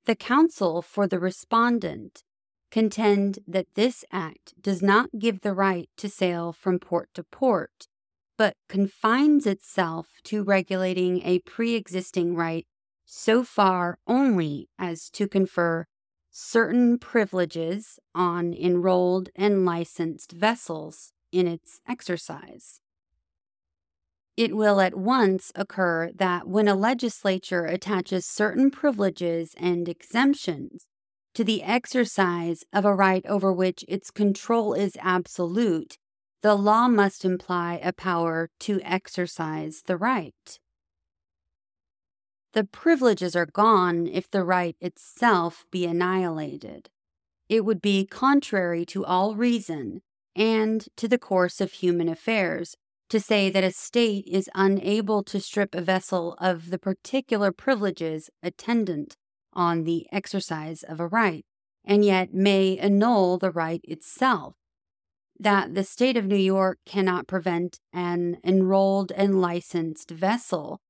The 0.04 0.14
counsel 0.14 0.80
for 0.80 1.08
the 1.08 1.18
respondent 1.18 2.22
contend 2.70 3.40
that 3.46 3.66
this 3.74 4.04
act 4.12 4.54
does 4.60 4.80
not 4.80 5.10
give 5.18 5.40
the 5.40 5.54
right 5.54 5.88
to 5.96 6.08
sail 6.08 6.52
from 6.52 6.78
port 6.78 7.08
to 7.14 7.24
port, 7.24 7.88
but 8.38 8.56
confines 8.68 9.46
itself 9.46 10.06
to 10.24 10.44
regulating 10.44 11.22
a 11.22 11.40
pre 11.40 11.74
existing 11.74 12.36
right 12.36 12.66
so 13.06 13.44
far 13.44 13.98
only 14.06 14.68
as 14.78 15.08
to 15.10 15.26
confer 15.26 15.86
certain 16.30 16.98
privileges 16.98 17.98
on 18.14 18.52
enrolled 18.52 19.30
and 19.34 19.64
licensed 19.64 20.32
vessels 20.32 21.12
in 21.32 21.46
its 21.46 21.80
exercise. 21.88 22.80
It 24.36 24.54
will 24.54 24.80
at 24.80 24.94
once 24.94 25.50
occur 25.54 26.10
that 26.16 26.46
when 26.46 26.68
a 26.68 26.74
legislature 26.74 27.64
attaches 27.64 28.26
certain 28.26 28.70
privileges 28.70 29.54
and 29.56 29.88
exemptions 29.88 30.86
to 31.32 31.42
the 31.42 31.62
exercise 31.62 32.64
of 32.72 32.84
a 32.84 32.94
right 32.94 33.24
over 33.26 33.50
which 33.50 33.82
its 33.88 34.10
control 34.10 34.74
is 34.74 34.98
absolute, 35.00 35.96
the 36.42 36.54
law 36.54 36.86
must 36.88 37.24
imply 37.24 37.80
a 37.82 37.94
power 37.94 38.50
to 38.60 38.80
exercise 38.82 39.82
the 39.86 39.96
right. 39.96 40.58
The 42.56 42.64
privileges 42.64 43.36
are 43.36 43.44
gone 43.44 44.06
if 44.06 44.30
the 44.30 44.42
right 44.42 44.76
itself 44.80 45.66
be 45.70 45.84
annihilated. 45.84 46.88
It 47.50 47.66
would 47.66 47.82
be 47.82 48.06
contrary 48.06 48.86
to 48.86 49.04
all 49.04 49.34
reason 49.34 50.00
and 50.34 50.88
to 50.96 51.06
the 51.06 51.18
course 51.18 51.60
of 51.60 51.72
human 51.72 52.08
affairs 52.08 52.74
to 53.10 53.20
say 53.20 53.50
that 53.50 53.62
a 53.62 53.72
state 53.72 54.26
is 54.26 54.48
unable 54.54 55.22
to 55.24 55.38
strip 55.38 55.74
a 55.74 55.82
vessel 55.82 56.34
of 56.40 56.70
the 56.70 56.78
particular 56.78 57.52
privileges 57.52 58.30
attendant 58.42 59.18
on 59.52 59.84
the 59.84 60.06
exercise 60.10 60.82
of 60.82 60.98
a 60.98 61.06
right, 61.06 61.44
and 61.84 62.06
yet 62.06 62.32
may 62.32 62.78
annul 62.78 63.36
the 63.36 63.50
right 63.50 63.82
itself. 63.84 64.54
That 65.38 65.74
the 65.74 65.84
state 65.84 66.16
of 66.16 66.24
New 66.24 66.36
York 66.36 66.78
cannot 66.86 67.26
prevent 67.26 67.80
an 67.92 68.38
enrolled 68.42 69.12
and 69.12 69.42
licensed 69.42 70.10
vessel 70.10 70.80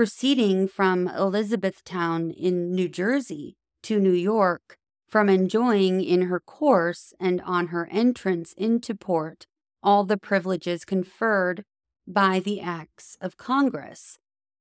proceeding 0.00 0.66
from 0.66 1.06
Elizabethtown 1.08 2.30
in 2.30 2.74
New 2.74 2.88
Jersey 2.88 3.54
to 3.82 4.00
New 4.00 4.14
York 4.14 4.78
from 5.06 5.28
enjoying 5.28 6.02
in 6.02 6.22
her 6.22 6.40
course 6.40 7.12
and 7.20 7.38
on 7.42 7.66
her 7.66 7.86
entrance 7.92 8.54
into 8.54 8.94
port 8.94 9.46
all 9.82 10.04
the 10.04 10.16
privileges 10.16 10.86
conferred 10.86 11.64
by 12.06 12.40
the 12.40 12.62
acts 12.62 13.18
of 13.20 13.36
Congress, 13.36 14.16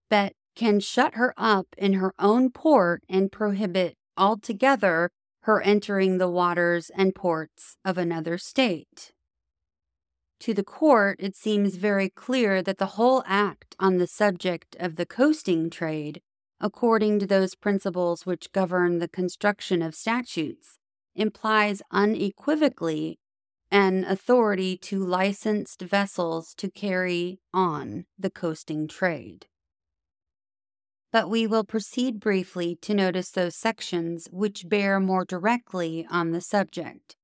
but 0.09 0.33
can 0.57 0.81
shut 0.81 1.13
her 1.13 1.33
up 1.37 1.67
in 1.77 1.93
her 1.93 2.13
own 2.19 2.51
port 2.51 3.01
and 3.07 3.31
prohibit 3.31 3.95
altogether 4.17 5.09
her 5.43 5.61
entering 5.61 6.17
the 6.17 6.29
waters 6.29 6.91
and 6.97 7.15
ports 7.15 7.77
of 7.85 7.97
another 7.97 8.37
state. 8.37 9.13
To 10.41 10.53
the 10.53 10.63
court, 10.63 11.17
it 11.19 11.35
seems 11.35 11.75
very 11.75 12.09
clear 12.09 12.61
that 12.61 12.77
the 12.77 12.93
whole 12.97 13.23
act 13.25 13.75
on 13.79 13.97
the 13.97 14.07
subject 14.07 14.75
of 14.79 14.95
the 14.95 15.05
coasting 15.05 15.69
trade, 15.69 16.21
according 16.61 17.19
to 17.19 17.27
those 17.27 17.55
principles 17.55 18.25
which 18.25 18.51
govern 18.51 18.99
the 18.99 19.09
construction 19.09 19.81
of 19.81 19.95
statutes, 19.95 20.77
implies 21.13 21.81
unequivocally 21.91 23.19
an 23.71 24.03
authority 24.05 24.77
to 24.77 25.05
licensed 25.05 25.81
vessels 25.81 26.53
to 26.55 26.71
carry 26.71 27.39
on 27.53 28.05
the 28.17 28.31
coasting 28.31 28.87
trade. 28.87 29.45
but 31.11 31.29
we 31.29 31.47
will 31.47 31.63
proceed 31.63 32.19
briefly 32.19 32.75
to 32.75 32.93
notice 32.93 33.31
those 33.31 33.55
sections 33.55 34.27
which 34.31 34.69
bear 34.69 34.99
more 34.99 35.25
directly 35.25 36.05
on 36.09 36.31
the 36.31 36.41
subject. 36.41 37.15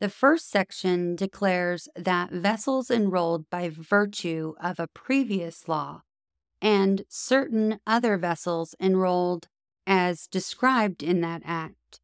The 0.00 0.08
first 0.08 0.48
section 0.48 1.16
declares 1.16 1.88
that 1.96 2.30
vessels 2.30 2.88
enrolled 2.88 3.50
by 3.50 3.68
virtue 3.68 4.54
of 4.60 4.78
a 4.78 4.86
previous 4.86 5.66
law 5.66 6.02
and 6.62 7.04
certain 7.08 7.80
other 7.84 8.16
vessels 8.16 8.76
enrolled 8.78 9.48
as 9.88 10.28
described 10.28 11.02
in 11.02 11.20
that 11.22 11.42
act, 11.44 12.00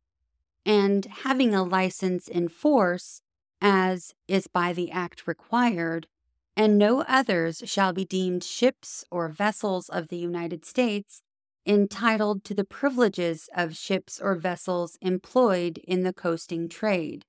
and 0.66 1.04
having 1.04 1.54
a 1.54 1.62
license 1.62 2.26
in 2.26 2.48
force 2.48 3.22
as 3.60 4.12
is 4.26 4.48
by 4.48 4.72
the 4.72 4.90
act 4.90 5.26
required, 5.28 6.08
and 6.56 6.76
no 6.76 7.02
others 7.02 7.62
shall 7.64 7.92
be 7.92 8.04
deemed 8.04 8.42
ships 8.42 9.04
or 9.10 9.28
vessels 9.28 9.88
of 9.88 10.08
the 10.08 10.18
United 10.18 10.64
States 10.64 11.22
entitled 11.64 12.42
to 12.44 12.54
the 12.54 12.64
privileges 12.64 13.48
of 13.54 13.76
ships 13.76 14.20
or 14.20 14.34
vessels 14.34 14.98
employed 15.00 15.78
in 15.78 16.02
the 16.02 16.12
coasting 16.12 16.68
trade. 16.68 17.24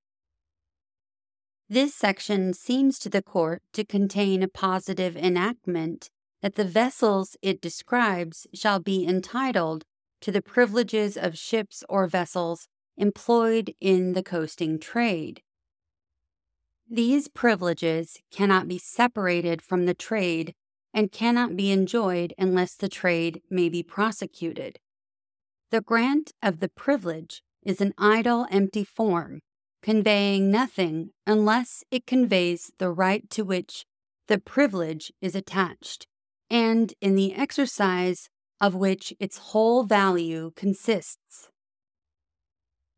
This 1.67 1.95
section 1.95 2.53
seems 2.53 2.99
to 2.99 3.09
the 3.09 3.23
court 3.23 3.63
to 3.73 3.83
contain 3.83 4.43
a 4.43 4.47
positive 4.47 5.17
enactment 5.17 6.11
that 6.43 6.55
the 6.55 6.63
vessels 6.63 7.35
it 7.41 7.59
describes 7.59 8.45
shall 8.53 8.79
be 8.79 9.05
entitled 9.07 9.83
to 10.21 10.31
the 10.31 10.43
privileges 10.43 11.17
of 11.17 11.37
ships 11.37 11.83
or 11.89 12.05
vessels 12.05 12.67
employed 12.97 13.73
in 13.81 14.13
the 14.13 14.21
coasting 14.21 14.77
trade. 14.77 15.41
These 16.87 17.29
privileges 17.29 18.19
cannot 18.31 18.67
be 18.67 18.77
separated 18.77 19.63
from 19.63 19.87
the 19.87 19.95
trade 19.95 20.53
and 20.93 21.11
cannot 21.11 21.55
be 21.55 21.71
enjoyed 21.71 22.31
unless 22.37 22.75
the 22.75 22.89
trade 22.89 23.41
may 23.49 23.69
be 23.69 23.81
prosecuted. 23.81 24.77
The 25.71 25.81
grant 25.81 26.31
of 26.43 26.59
the 26.59 26.69
privilege 26.69 27.41
is 27.63 27.81
an 27.81 27.95
idle, 27.97 28.45
empty 28.51 28.83
form 28.83 29.41
conveying 29.85 30.49
nothing 30.49 31.11
unless 31.27 31.83
it 31.91 32.07
conveys 32.07 32.71
the 32.79 32.89
right 32.89 33.29
to 33.29 33.43
which 33.43 33.85
the 34.27 34.39
privilege 34.39 35.13
is 35.21 35.35
attached, 35.35 36.07
and 36.49 36.95
in 37.01 37.13
the 37.13 37.35
exercise 37.35 38.27
of 38.59 38.73
which 38.73 39.13
its 39.19 39.37
whole 39.37 39.83
value 39.83 40.51
consists. 40.55 41.49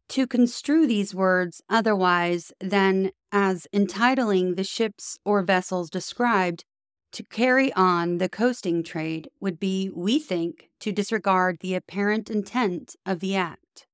To 0.08 0.26
construe 0.26 0.88
these 0.88 1.14
words 1.14 1.62
otherwise 1.70 2.54
than 2.62 3.12
as 3.34 3.68
entitling 3.74 4.56
the 4.56 4.64
ships 4.64 5.18
or 5.26 5.42
vessels 5.42 5.90
described 5.90 6.64
to 7.12 7.24
carry 7.24 7.74
on 7.74 8.18
the 8.18 8.30
coasting 8.30 8.82
trade 8.82 9.28
would 9.42 9.60
be, 9.60 9.90
we 9.94 10.20
think, 10.20 10.70
to 10.80 10.94
disregard 10.94 11.58
the 11.60 11.76
apparent 11.76 12.30
intent 12.30 12.96
of 13.06 13.20
the 13.20 13.36
Act. 13.36 13.87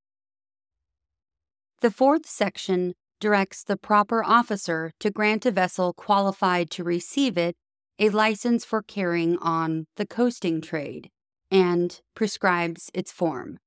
The 1.84 1.92
fourth 1.92 2.26
section 2.26 2.94
directs 3.20 3.62
the 3.62 3.76
proper 3.76 4.24
officer 4.24 4.94
to 5.02 5.12
grant 5.12 5.46
a 5.46 5.52
vessel 5.52 5.92
qualified 5.92 6.70
to 6.72 6.84
receive 6.86 7.38
it 7.38 7.58
a 8.00 8.08
license 8.08 8.64
for 8.64 8.82
carrying 8.82 9.38
on 9.40 9.88
the 9.98 10.06
coasting 10.06 10.62
trade 10.62 11.10
and 11.52 12.00
prescribes 12.16 12.90
its 12.94 13.12
form. 13.12 13.60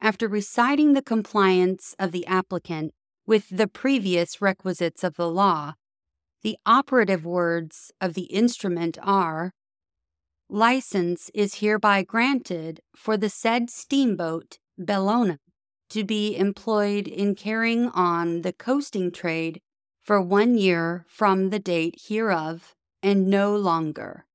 After 0.00 0.26
reciting 0.26 0.94
the 0.94 1.00
compliance 1.00 1.94
of 1.96 2.10
the 2.10 2.26
applicant 2.26 2.92
with 3.24 3.48
the 3.48 3.68
previous 3.68 4.42
requisites 4.42 5.04
of 5.04 5.14
the 5.14 5.30
law, 5.30 5.74
the 6.42 6.58
operative 6.66 7.24
words 7.24 7.92
of 8.00 8.14
the 8.14 8.24
instrument 8.34 8.98
are 9.00 9.52
License 10.48 11.30
is 11.34 11.60
hereby 11.60 12.02
granted 12.02 12.80
for 12.96 13.16
the 13.16 13.30
said 13.30 13.70
steamboat 13.70 14.58
Bellona 14.76 15.38
to 15.90 16.04
be 16.04 16.36
employed 16.36 17.06
in 17.06 17.34
carrying 17.34 17.88
on 17.88 18.42
the 18.42 18.52
coasting 18.52 19.10
trade 19.10 19.60
for 20.02 20.20
one 20.20 20.56
year 20.56 21.04
from 21.08 21.50
the 21.50 21.58
date 21.58 21.96
hereof 22.08 22.74
and 23.02 23.28
no 23.28 23.54
longer. 23.54 24.26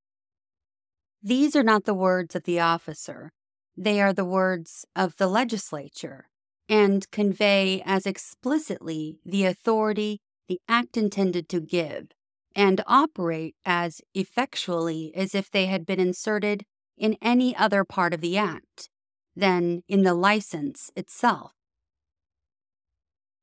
These 1.22 1.56
are 1.56 1.64
not 1.64 1.86
the 1.86 1.94
words 1.94 2.36
of 2.36 2.44
the 2.44 2.60
officer, 2.60 3.32
they 3.76 4.00
are 4.00 4.14
the 4.14 4.26
words 4.26 4.86
of 4.96 5.18
the 5.18 5.28
legislature 5.28 6.30
and 6.70 7.10
convey 7.12 7.82
as 7.86 8.06
explicitly 8.06 9.20
the 9.26 9.46
authority 9.46 10.22
the 10.48 10.60
act 10.68 10.98
intended 10.98 11.50
to 11.50 11.60
give 11.60 12.08
and 12.56 12.82
operate 12.88 13.56
as 13.66 14.02
effectually 14.14 15.12
as 15.16 15.36
if 15.36 15.52
they 15.52 15.66
had 15.66 15.86
been 15.86 16.00
inserted 16.00 16.64
in 16.98 17.18
any 17.22 17.56
other 17.56 17.84
part 17.84 18.14
of 18.14 18.22
the 18.22 18.38
act 18.38 18.90
than 19.36 19.84
in 19.88 20.04
the 20.04 20.14
license 20.14 20.92
itself. 20.96 21.54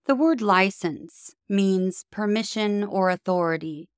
The 0.06 0.14
word 0.14 0.40
license 0.40 1.34
means 1.48 2.04
permission 2.10 2.82
or 2.82 3.10
authority, 3.10 3.88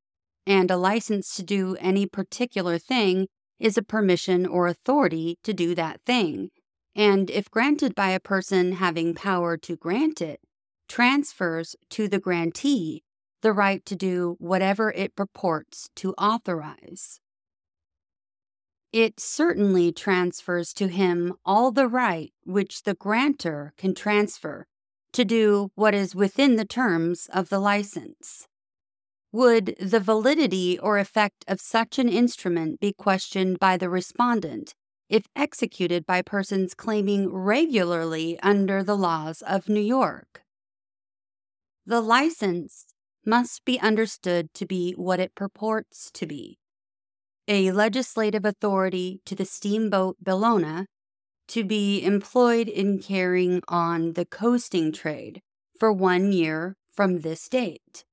and 0.46 0.70
a 0.70 0.76
license 0.76 1.34
to 1.36 1.42
do 1.42 1.76
any 1.80 2.06
particular 2.06 2.78
thing 2.78 3.28
is 3.58 3.78
a 3.78 3.82
permission 3.82 4.44
or 4.44 4.66
authority 4.66 5.38
to 5.44 5.54
do 5.54 5.74
that 5.74 6.02
thing, 6.02 6.50
and 6.94 7.30
if 7.30 7.50
granted 7.50 7.94
by 7.94 8.10
a 8.10 8.20
person 8.20 8.72
having 8.72 9.14
power 9.14 9.56
to 9.56 9.76
grant 9.76 10.20
it, 10.20 10.40
transfers 10.88 11.74
to 11.90 12.08
the 12.08 12.18
grantee 12.18 13.02
the 13.40 13.52
right 13.52 13.84
to 13.84 13.94
do 13.94 14.36
whatever 14.38 14.90
it 14.92 15.14
purports 15.14 15.90
to 15.96 16.14
authorize 16.14 17.20
it 18.94 19.18
certainly 19.18 19.90
transfers 19.90 20.72
to 20.72 20.86
him 20.86 21.34
all 21.44 21.72
the 21.72 21.88
right 21.88 22.32
which 22.44 22.84
the 22.84 22.94
grantor 22.94 23.72
can 23.76 23.92
transfer 23.92 24.68
to 25.12 25.24
do 25.24 25.72
what 25.74 25.92
is 25.92 26.14
within 26.14 26.54
the 26.54 26.64
terms 26.64 27.28
of 27.32 27.48
the 27.48 27.58
license. 27.58 28.46
Would 29.32 29.74
the 29.80 29.98
validity 29.98 30.78
or 30.78 30.98
effect 30.98 31.44
of 31.48 31.60
such 31.60 31.98
an 31.98 32.08
instrument 32.08 32.78
be 32.78 32.92
questioned 32.92 33.58
by 33.58 33.76
the 33.76 33.90
respondent 33.90 34.76
if 35.08 35.24
executed 35.34 36.06
by 36.06 36.22
persons 36.22 36.72
claiming 36.72 37.32
regularly 37.32 38.38
under 38.44 38.84
the 38.84 38.96
laws 38.96 39.42
of 39.42 39.68
New 39.68 39.80
York? 39.80 40.42
The 41.84 42.00
license 42.00 42.94
must 43.26 43.64
be 43.64 43.80
understood 43.80 44.54
to 44.54 44.66
be 44.66 44.92
what 44.92 45.18
it 45.18 45.34
purports 45.34 46.12
to 46.12 46.26
be 46.26 46.58
a 47.46 47.70
legislative 47.72 48.44
authority 48.44 49.20
to 49.26 49.34
the 49.34 49.44
steamboat 49.44 50.16
Bellona 50.24 50.86
to 51.48 51.64
be 51.64 52.02
employed 52.02 52.68
in 52.68 52.98
carrying 52.98 53.60
on 53.68 54.14
the 54.14 54.24
coasting 54.24 54.92
trade 54.92 55.42
for 55.78 55.92
one 55.92 56.32
year 56.32 56.76
from 56.92 57.20
this 57.20 57.48
date. 57.48 58.04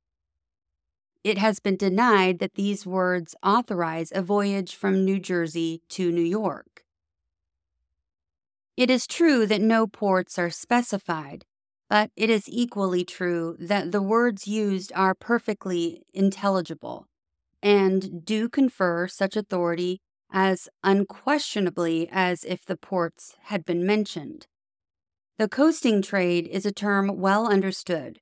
It 1.24 1.38
has 1.38 1.60
been 1.60 1.78
denied 1.78 2.40
that 2.40 2.56
these 2.56 2.86
words 2.86 3.36
authorize 3.44 4.12
a 4.14 4.22
voyage 4.22 4.76
from 4.76 5.06
New 5.06 5.20
Jersey 5.20 5.82
to 5.90 6.12
New 6.12 6.24
York. 6.24 6.84
It 8.76 8.90
is 8.90 9.06
true 9.06 9.46
that 9.46 9.62
no 9.62 9.86
ports 9.86 10.40
are 10.40 10.50
specified, 10.50 11.46
but 11.90 12.10
it 12.16 12.30
is 12.30 12.50
equally 12.50 13.06
true 13.06 13.56
that 13.60 13.92
the 13.92 14.02
words 14.02 14.48
used 14.48 14.92
are 14.96 15.14
perfectly 15.14 16.02
intelligible 16.14 17.08
and 17.62 18.26
do 18.26 18.49
confer 18.49 19.07
such 19.07 19.36
authority 19.36 20.01
as 20.32 20.70
unquestionably 20.84 22.07
as 22.12 22.43
if 22.43 22.66
the 22.66 22.78
ports 22.78 23.36
had 23.43 23.66
been 23.66 23.86
mentioned. 23.86 24.47
The 25.38 25.49
coasting 25.49 26.01
trade 26.01 26.47
is 26.47 26.66
a 26.66 26.72
term 26.72 27.20
well 27.20 27.47
understood. 27.47 28.20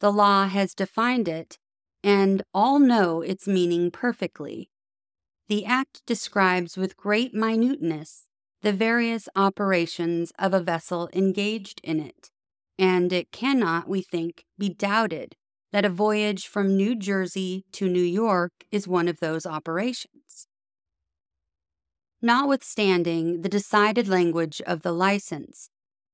The 0.00 0.12
law 0.12 0.46
has 0.46 0.74
defined 0.74 1.28
it, 1.28 1.58
and 2.02 2.42
all 2.52 2.78
know 2.78 3.22
its 3.22 3.46
meaning 3.46 3.90
perfectly. 3.90 4.70
The 5.48 5.64
Act 5.64 6.02
describes 6.06 6.76
with 6.76 6.96
great 6.96 7.34
minuteness 7.34 8.26
the 8.62 8.72
various 8.72 9.28
operations 9.34 10.32
of 10.38 10.54
a 10.54 10.60
vessel 10.60 11.08
engaged 11.12 11.80
in 11.82 11.98
it, 11.98 12.30
and 12.78 13.12
it 13.12 13.32
cannot, 13.32 13.88
we 13.88 14.02
think, 14.02 14.44
be 14.56 14.68
doubted 14.68 15.36
that 15.72 15.84
a 15.84 15.90
voyage 15.90 16.46
from 16.46 16.76
New 16.76 16.94
Jersey 16.94 17.64
to 17.72 17.88
New 17.88 18.02
York 18.02 18.52
is 18.70 18.86
one 18.86 19.08
of 19.08 19.20
those 19.20 19.46
operations. 19.46 20.46
Notwithstanding 22.20 23.42
the 23.42 23.48
decided 23.48 24.06
language 24.06 24.62
of 24.66 24.82
the 24.82 24.92
license, 24.92 25.70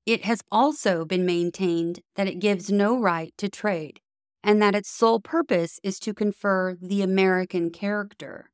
it 0.06 0.24
has 0.24 0.40
also 0.50 1.04
been 1.04 1.26
maintained 1.26 2.00
that 2.14 2.26
it 2.26 2.38
gives 2.38 2.70
no 2.70 2.98
right 2.98 3.34
to 3.36 3.48
trade 3.48 4.00
and 4.42 4.62
that 4.62 4.74
its 4.74 4.88
sole 4.88 5.20
purpose 5.20 5.78
is 5.82 5.98
to 5.98 6.14
confer 6.14 6.76
the 6.80 7.02
American 7.02 7.70
character. 7.70 8.50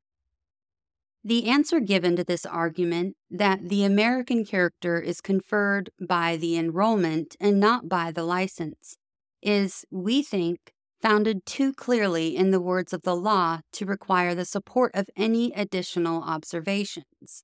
The 1.23 1.47
answer 1.47 1.79
given 1.79 2.15
to 2.17 2.23
this 2.23 2.45
argument 2.45 3.15
that 3.31 3.69
the 3.69 3.83
American 3.83 4.45
character 4.45 4.99
is 4.99 5.21
conferred 5.21 5.89
by 5.99 6.35
the 6.35 6.57
enrollment 6.57 7.35
and 7.39 7.59
not 7.59 7.87
by 7.87 8.11
the 8.11 8.23
license 8.23 8.97
is, 9.41 9.85
we 9.89 10.21
think, 10.21 10.73
founded 11.05 11.45
too 11.45 11.71
clearly 11.71 12.35
in 12.35 12.49
the 12.49 12.59
words 12.59 12.91
of 12.91 13.03
the 13.03 13.15
law 13.15 13.59
to 13.71 13.85
require 13.85 14.33
the 14.33 14.43
support 14.43 14.89
of 14.95 15.07
any 15.15 15.53
additional 15.53 16.23
observations. 16.23 17.43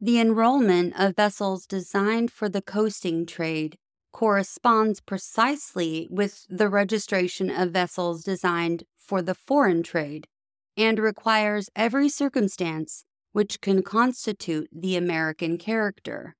The 0.00 0.18
enrollment 0.18 0.98
of 0.98 1.14
vessels 1.14 1.66
designed 1.66 2.32
for 2.32 2.48
the 2.48 2.62
coasting 2.62 3.26
trade 3.26 3.78
corresponds 4.12 5.00
precisely 5.00 6.08
with 6.10 6.46
the 6.50 6.68
registration 6.68 7.48
of 7.48 7.70
vessels 7.70 8.24
designed 8.24 8.82
for 8.96 9.22
the 9.22 9.36
foreign 9.36 9.84
trade 9.84 10.26
and 10.76 10.98
requires 10.98 11.70
every 11.76 12.08
circumstance 12.08 13.04
which 13.30 13.60
can 13.60 13.84
constitute 13.84 14.68
the 14.72 14.96
American 14.96 15.58
character. 15.58 16.34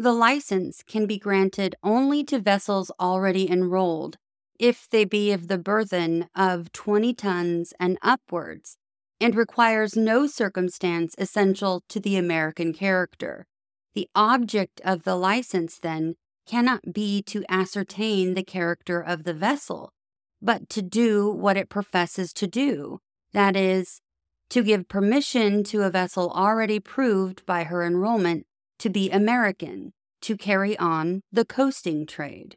The 0.00 0.12
license 0.12 0.84
can 0.84 1.06
be 1.06 1.18
granted 1.18 1.74
only 1.82 2.22
to 2.24 2.38
vessels 2.38 2.92
already 3.00 3.50
enrolled 3.50 4.16
if 4.56 4.88
they 4.88 5.04
be 5.04 5.32
of 5.32 5.48
the 5.48 5.58
burthen 5.58 6.28
of 6.36 6.70
20 6.70 7.12
tons 7.14 7.74
and 7.80 7.98
upwards, 8.00 8.76
and 9.20 9.34
requires 9.34 9.96
no 9.96 10.28
circumstance 10.28 11.16
essential 11.18 11.82
to 11.88 11.98
the 11.98 12.16
American 12.16 12.72
character. 12.72 13.46
The 13.94 14.08
object 14.14 14.80
of 14.84 15.02
the 15.02 15.16
license, 15.16 15.80
then, 15.80 16.14
cannot 16.46 16.92
be 16.92 17.20
to 17.22 17.44
ascertain 17.48 18.34
the 18.34 18.44
character 18.44 19.00
of 19.00 19.24
the 19.24 19.34
vessel, 19.34 19.92
but 20.40 20.68
to 20.70 20.80
do 20.80 21.28
what 21.28 21.56
it 21.56 21.68
professes 21.68 22.32
to 22.34 22.46
do 22.46 23.00
that 23.32 23.56
is, 23.56 24.00
to 24.50 24.62
give 24.62 24.88
permission 24.88 25.64
to 25.64 25.82
a 25.82 25.90
vessel 25.90 26.30
already 26.30 26.80
proved 26.80 27.44
by 27.44 27.64
her 27.64 27.84
enrollment 27.84 28.46
to 28.78 28.90
be 28.90 29.10
American 29.10 29.92
to 30.22 30.36
carry 30.36 30.78
on 30.78 31.22
the 31.32 31.44
coasting 31.44 32.06
trade. 32.06 32.56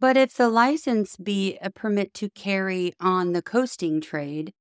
But 0.00 0.16
if 0.16 0.34
the 0.34 0.48
license 0.48 1.16
be 1.16 1.56
a 1.62 1.70
permit 1.70 2.12
to 2.14 2.28
carry 2.30 2.92
on 3.00 3.32
the 3.32 3.42
coasting 3.42 4.00
trade, 4.00 4.52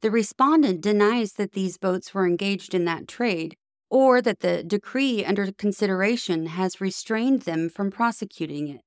the 0.00 0.10
respondent 0.10 0.80
denies 0.80 1.34
that 1.34 1.52
these 1.52 1.78
boats 1.78 2.14
were 2.14 2.26
engaged 2.26 2.74
in 2.74 2.84
that 2.86 3.08
trade 3.08 3.56
or 3.90 4.20
that 4.20 4.40
the 4.40 4.62
decree 4.62 5.24
under 5.24 5.50
consideration 5.52 6.46
has 6.46 6.80
restrained 6.80 7.42
them 7.42 7.68
from 7.68 7.90
prosecuting 7.90 8.68
it. 8.68 8.80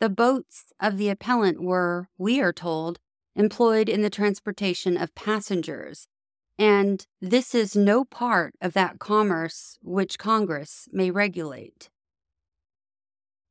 The 0.00 0.08
boats 0.08 0.72
of 0.80 0.96
the 0.96 1.08
appellant 1.08 1.62
were, 1.62 2.08
we 2.18 2.40
are 2.40 2.52
told, 2.52 2.98
employed 3.34 3.88
in 3.88 4.02
the 4.02 4.10
transportation 4.10 4.96
of 4.96 5.14
passengers, 5.14 6.06
and 6.58 7.06
this 7.20 7.54
is 7.54 7.74
no 7.74 8.04
part 8.04 8.54
of 8.60 8.72
that 8.74 8.98
commerce 8.98 9.78
which 9.82 10.18
Congress 10.18 10.88
may 10.92 11.10
regulate. 11.10 11.88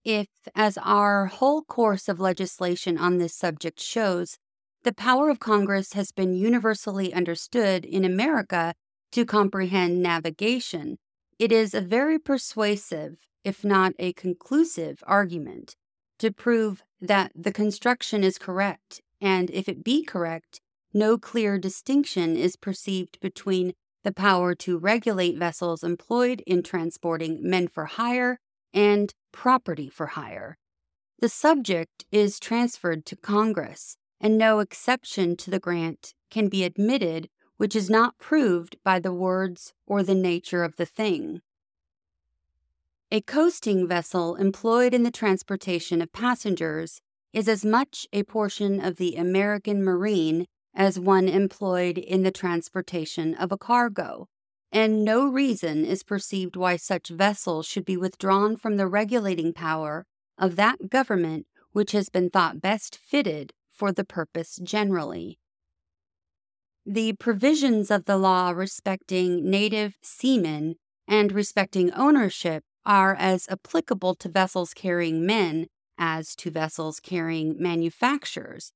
If, 0.03 0.27
as 0.55 0.77
our 0.77 1.27
whole 1.27 1.61
course 1.61 2.09
of 2.09 2.19
legislation 2.19 2.97
on 2.97 3.17
this 3.17 3.35
subject 3.35 3.79
shows, 3.79 4.37
the 4.83 4.93
power 4.93 5.29
of 5.29 5.39
Congress 5.39 5.93
has 5.93 6.11
been 6.11 6.33
universally 6.33 7.13
understood 7.13 7.85
in 7.85 8.03
America 8.03 8.73
to 9.11 9.25
comprehend 9.25 10.01
navigation, 10.01 10.97
it 11.37 11.51
is 11.51 11.73
a 11.73 11.81
very 11.81 12.17
persuasive, 12.17 13.17
if 13.43 13.63
not 13.63 13.93
a 13.99 14.13
conclusive, 14.13 15.03
argument 15.05 15.75
to 16.17 16.31
prove 16.31 16.83
that 16.99 17.31
the 17.35 17.51
construction 17.51 18.23
is 18.23 18.37
correct, 18.37 19.01
and 19.19 19.49
if 19.49 19.67
it 19.67 19.83
be 19.83 20.03
correct, 20.03 20.61
no 20.93 21.17
clear 21.17 21.57
distinction 21.57 22.35
is 22.35 22.55
perceived 22.55 23.19
between 23.19 23.73
the 24.03 24.11
power 24.11 24.55
to 24.55 24.77
regulate 24.77 25.37
vessels 25.37 25.83
employed 25.83 26.41
in 26.47 26.63
transporting 26.63 27.39
men 27.41 27.67
for 27.67 27.85
hire 27.85 28.39
and 28.73 29.13
property 29.31 29.89
for 29.89 30.07
hire. 30.07 30.57
The 31.19 31.29
subject 31.29 32.05
is 32.11 32.39
transferred 32.39 33.05
to 33.05 33.15
Congress, 33.15 33.97
and 34.19 34.37
no 34.37 34.59
exception 34.59 35.37
to 35.37 35.51
the 35.51 35.59
grant 35.59 36.13
can 36.29 36.49
be 36.49 36.63
admitted 36.63 37.29
which 37.57 37.75
is 37.75 37.91
not 37.91 38.17
proved 38.17 38.75
by 38.83 38.99
the 38.99 39.13
words 39.13 39.71
or 39.85 40.01
the 40.01 40.15
nature 40.15 40.63
of 40.63 40.77
the 40.77 40.85
thing. 40.85 41.41
A 43.11 43.21
coasting 43.21 43.87
vessel 43.87 44.35
employed 44.35 44.95
in 44.95 45.03
the 45.03 45.11
transportation 45.11 46.01
of 46.01 46.11
passengers 46.11 47.01
is 47.33 47.47
as 47.47 47.63
much 47.63 48.07
a 48.11 48.23
portion 48.23 48.83
of 48.83 48.95
the 48.95 49.15
American 49.15 49.83
marine 49.83 50.47
as 50.73 50.99
one 50.99 51.27
employed 51.27 51.97
in 51.97 52.23
the 52.23 52.31
transportation 52.31 53.33
of 53.35 53.51
a 53.51 53.57
cargo, 53.57 54.27
and 54.71 55.03
no 55.03 55.27
reason 55.27 55.85
is 55.85 56.03
perceived 56.03 56.55
why 56.55 56.77
such 56.77 57.09
vessel 57.09 57.61
should 57.61 57.85
be 57.85 57.97
withdrawn 57.97 58.55
from 58.55 58.77
the 58.77 58.87
regulating 58.87 59.53
power 59.53 60.05
of 60.37 60.55
that 60.55 60.89
government 60.89 61.45
which 61.71 61.91
has 61.91 62.09
been 62.09 62.29
thought 62.29 62.61
best 62.61 62.97
fitted 62.97 63.53
for 63.71 63.91
the 63.91 64.05
purpose 64.05 64.59
generally. 64.63 65.39
The 66.85 67.13
provisions 67.13 67.91
of 67.91 68.05
the 68.05 68.17
law 68.17 68.49
respecting 68.51 69.49
native 69.49 69.97
seamen 70.01 70.75
and 71.07 71.31
respecting 71.31 71.93
ownership 71.93 72.63
are 72.85 73.15
as 73.15 73.47
applicable 73.49 74.15
to 74.15 74.29
vessels 74.29 74.73
carrying 74.73 75.25
men 75.25 75.67
as 75.97 76.35
to 76.37 76.49
vessels 76.49 76.99
carrying 76.99 77.61
manufactures, 77.61 78.71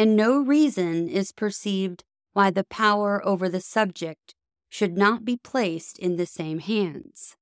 and 0.00 0.16
no 0.16 0.38
reason 0.38 1.10
is 1.10 1.30
perceived 1.30 2.04
why 2.32 2.50
the 2.50 2.64
power 2.64 3.20
over 3.22 3.50
the 3.50 3.60
subject 3.60 4.34
should 4.70 4.96
not 4.96 5.26
be 5.26 5.36
placed 5.36 5.98
in 5.98 6.16
the 6.16 6.24
same 6.24 6.58
hands. 6.58 7.36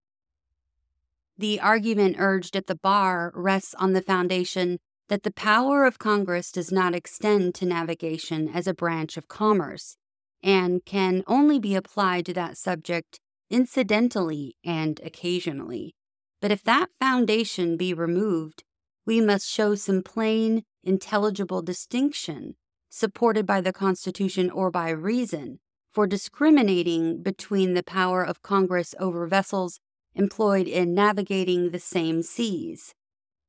The 1.38 1.61
argument 1.61 2.16
urged 2.18 2.56
at 2.56 2.66
the 2.66 2.74
bar 2.74 3.30
rests 3.32 3.74
on 3.74 3.92
the 3.92 4.02
foundation 4.02 4.80
that 5.06 5.22
the 5.22 5.30
power 5.30 5.84
of 5.84 6.00
Congress 6.00 6.50
does 6.50 6.72
not 6.72 6.96
extend 6.96 7.54
to 7.54 7.64
navigation 7.64 8.48
as 8.48 8.66
a 8.66 8.74
branch 8.74 9.16
of 9.16 9.28
commerce, 9.28 9.96
and 10.42 10.84
can 10.84 11.22
only 11.28 11.61
be 11.61 11.76
applied 11.76 12.26
to 12.26 12.34
that 12.34 12.59
subject 12.59 13.20
incidentally 13.50 14.56
and 14.64 14.98
occasionally. 15.04 15.94
But 16.40 16.50
if 16.50 16.64
that 16.64 16.90
foundation 16.98 17.76
be 17.76 17.94
removed, 17.94 18.64
we 19.06 19.20
must 19.20 19.48
show 19.48 19.76
some 19.76 20.02
plain, 20.02 20.64
intelligible 20.82 21.62
distinction, 21.62 22.56
supported 22.88 23.46
by 23.46 23.60
the 23.60 23.72
Constitution 23.72 24.50
or 24.50 24.70
by 24.70 24.90
reason, 24.90 25.60
for 25.92 26.06
discriminating 26.06 27.22
between 27.22 27.74
the 27.74 27.82
power 27.82 28.22
of 28.22 28.42
Congress 28.42 28.94
over 28.98 29.26
vessels 29.26 29.80
employed 30.14 30.66
in 30.66 30.94
navigating 30.94 31.70
the 31.70 31.78
same 31.78 32.22
seas. 32.22 32.94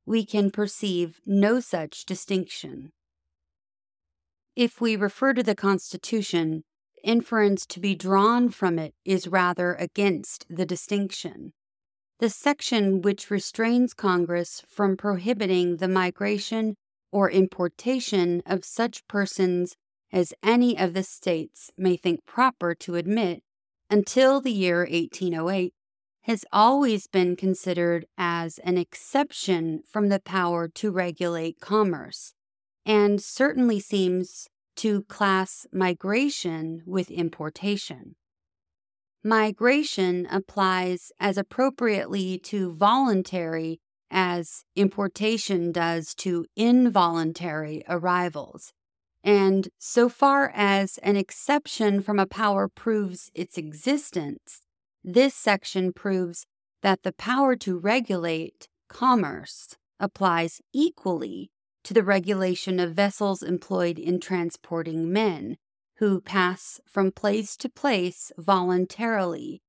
We 0.06 0.24
can 0.24 0.50
perceive 0.50 1.20
no 1.26 1.60
such 1.60 2.04
distinction. 2.04 2.92
If 4.56 4.80
we 4.80 4.96
refer 4.96 5.34
to 5.34 5.42
the 5.42 5.54
Constitution, 5.54 6.64
inference 7.04 7.64
to 7.66 7.80
be 7.80 7.94
drawn 7.94 8.50
from 8.50 8.78
it 8.78 8.94
is 9.04 9.28
rather 9.28 9.74
against 9.74 10.46
the 10.50 10.66
distinction. 10.66 11.52
The 12.18 12.30
section 12.30 13.00
which 13.00 13.30
restrains 13.30 13.94
Congress 13.94 14.62
from 14.68 14.96
prohibiting 14.96 15.78
the 15.78 15.88
migration 15.88 16.76
or 17.12 17.30
importation 17.30 18.42
of 18.46 18.64
such 18.64 19.06
persons 19.08 19.76
as 20.12 20.34
any 20.42 20.78
of 20.78 20.94
the 20.94 21.02
states 21.02 21.70
may 21.76 21.96
think 21.96 22.24
proper 22.26 22.74
to 22.74 22.96
admit 22.96 23.42
until 23.88 24.40
the 24.40 24.52
year 24.52 24.80
1808 24.80 25.74
has 26.22 26.44
always 26.52 27.06
been 27.06 27.34
considered 27.34 28.06
as 28.18 28.58
an 28.58 28.76
exception 28.76 29.82
from 29.90 30.08
the 30.08 30.20
power 30.20 30.68
to 30.68 30.90
regulate 30.90 31.60
commerce, 31.60 32.34
and 32.84 33.22
certainly 33.22 33.80
seems 33.80 34.48
to 34.76 35.02
class 35.04 35.66
migration 35.72 36.82
with 36.86 37.10
importation. 37.10 38.14
Migration 39.24 40.26
applies 40.30 41.12
as 41.18 41.36
appropriately 41.36 42.38
to 42.38 42.72
voluntary 42.72 43.80
as 44.10 44.64
importation 44.74 45.72
does 45.72 46.14
to 46.16 46.46
involuntary 46.56 47.82
arrivals. 47.88 48.72
And 49.22 49.68
so 49.78 50.08
far 50.08 50.50
as 50.54 50.98
an 50.98 51.16
exception 51.16 52.00
from 52.00 52.18
a 52.18 52.26
power 52.26 52.68
proves 52.68 53.30
its 53.34 53.58
existence, 53.58 54.62
this 55.04 55.34
section 55.34 55.92
proves 55.92 56.46
that 56.82 57.02
the 57.02 57.12
power 57.12 57.56
to 57.56 57.78
regulate 57.78 58.68
commerce 58.88 59.76
applies 59.98 60.60
equally 60.72 61.50
to 61.84 61.94
the 61.94 62.02
regulation 62.02 62.80
of 62.80 62.94
vessels 62.94 63.42
employed 63.42 63.98
in 63.98 64.20
transporting 64.20 65.12
men 65.12 65.56
who 65.96 66.20
pass 66.20 66.80
from 66.86 67.12
place 67.12 67.56
to 67.58 67.68
place 67.68 68.32
voluntarily 68.38 69.60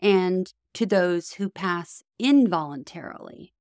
and 0.00 0.52
to 0.74 0.84
those 0.84 1.32
who 1.32 1.48
pass 1.48 2.02
involuntarily. 2.18 3.52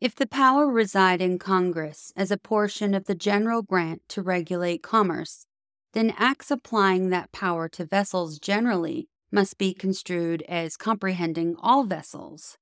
If 0.00 0.14
the 0.14 0.26
power 0.26 0.66
reside 0.66 1.20
in 1.20 1.38
Congress 1.38 2.12
as 2.16 2.30
a 2.30 2.38
portion 2.38 2.94
of 2.94 3.04
the 3.04 3.14
general 3.14 3.62
grant 3.62 4.02
to 4.08 4.22
regulate 4.22 4.82
commerce, 4.82 5.46
then 5.92 6.14
acts 6.16 6.50
applying 6.50 7.10
that 7.10 7.32
power 7.32 7.68
to 7.68 7.84
vessels 7.84 8.38
generally 8.38 9.08
must 9.30 9.58
be 9.58 9.74
construed 9.74 10.42
as 10.48 10.76
comprehending 10.76 11.54
all 11.58 11.84
vessels, 11.84 12.56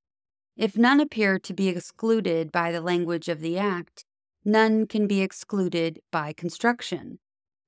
if 0.59 0.77
none 0.77 0.99
appear 0.99 1.39
to 1.39 1.55
be 1.55 1.69
excluded 1.69 2.51
by 2.51 2.73
the 2.73 2.81
language 2.81 3.29
of 3.29 3.39
the 3.39 3.57
Act, 3.57 4.05
none 4.45 4.89
can 4.89 5.07
be 5.07 5.21
excluded 5.23 6.01
by 6.11 6.33
construction. 6.33 7.21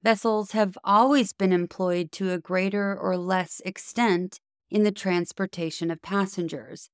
vessels 0.03 0.51
have 0.51 0.77
always 0.83 1.33
been 1.33 1.53
employed 1.53 2.11
to 2.11 2.33
a 2.33 2.39
greater 2.39 2.99
or 2.99 3.17
less 3.17 3.63
extent 3.65 4.41
in 4.71 4.83
the 4.83 4.91
transportation 4.91 5.89
of 5.89 6.03
passengers, 6.03 6.91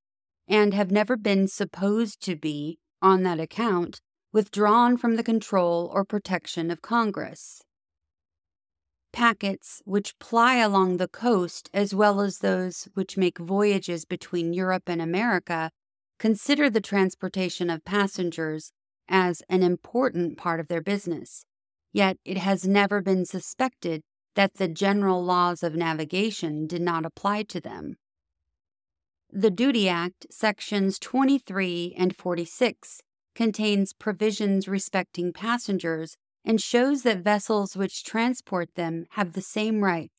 and 0.47 0.73
have 0.73 0.91
never 0.91 1.17
been 1.17 1.47
supposed 1.47 2.21
to 2.21 2.35
be, 2.35 2.79
on 3.01 3.23
that 3.23 3.39
account, 3.39 4.01
withdrawn 4.31 4.97
from 4.97 5.15
the 5.15 5.23
control 5.23 5.89
or 5.93 6.05
protection 6.05 6.71
of 6.71 6.81
Congress. 6.81 7.61
Packets 9.13 9.81
which 9.85 10.17
ply 10.19 10.57
along 10.57 10.97
the 10.97 11.07
coast, 11.07 11.69
as 11.73 11.95
well 11.95 12.21
as 12.21 12.39
those 12.39 12.87
which 12.93 13.17
make 13.17 13.39
voyages 13.39 14.05
between 14.05 14.53
Europe 14.53 14.83
and 14.87 15.01
America, 15.01 15.71
consider 16.19 16.69
the 16.69 16.81
transportation 16.81 17.69
of 17.69 17.85
passengers 17.85 18.71
as 19.09 19.41
an 19.49 19.63
important 19.63 20.37
part 20.37 20.59
of 20.59 20.67
their 20.67 20.81
business. 20.81 21.45
Yet 21.93 22.17
it 22.25 22.37
has 22.37 22.67
never 22.67 23.01
been 23.01 23.25
suspected 23.25 24.01
that 24.35 24.55
the 24.55 24.67
general 24.67 25.23
laws 25.23 25.63
of 25.63 25.73
navigation 25.73 26.67
did 26.67 26.81
not 26.81 27.05
apply 27.05 27.43
to 27.43 27.59
them. 27.59 27.95
The 29.39 29.51
Duty 29.51 29.87
Act, 29.87 30.25
sections 30.31 30.97
23 30.97 31.93
and 31.95 32.15
46, 32.15 33.03
contains 33.35 33.93
provisions 33.93 34.67
respecting 34.67 35.31
passengers 35.31 36.17
and 36.43 36.59
shows 36.59 37.03
that 37.03 37.19
vessels 37.19 37.77
which 37.77 38.03
transport 38.03 38.73
them 38.73 39.05
have 39.11 39.33
the 39.33 39.43
same 39.43 39.83
rights 39.83 40.15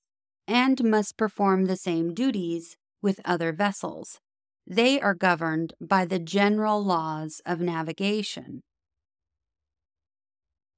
and 0.46 0.84
must 0.84 1.16
perform 1.16 1.64
the 1.64 1.74
same 1.74 2.14
duties 2.14 2.76
with 3.02 3.18
other 3.24 3.52
vessels. 3.52 4.20
They 4.64 5.00
are 5.00 5.14
governed 5.14 5.74
by 5.80 6.04
the 6.04 6.20
general 6.20 6.80
laws 6.80 7.42
of 7.44 7.60
navigation. 7.60 8.60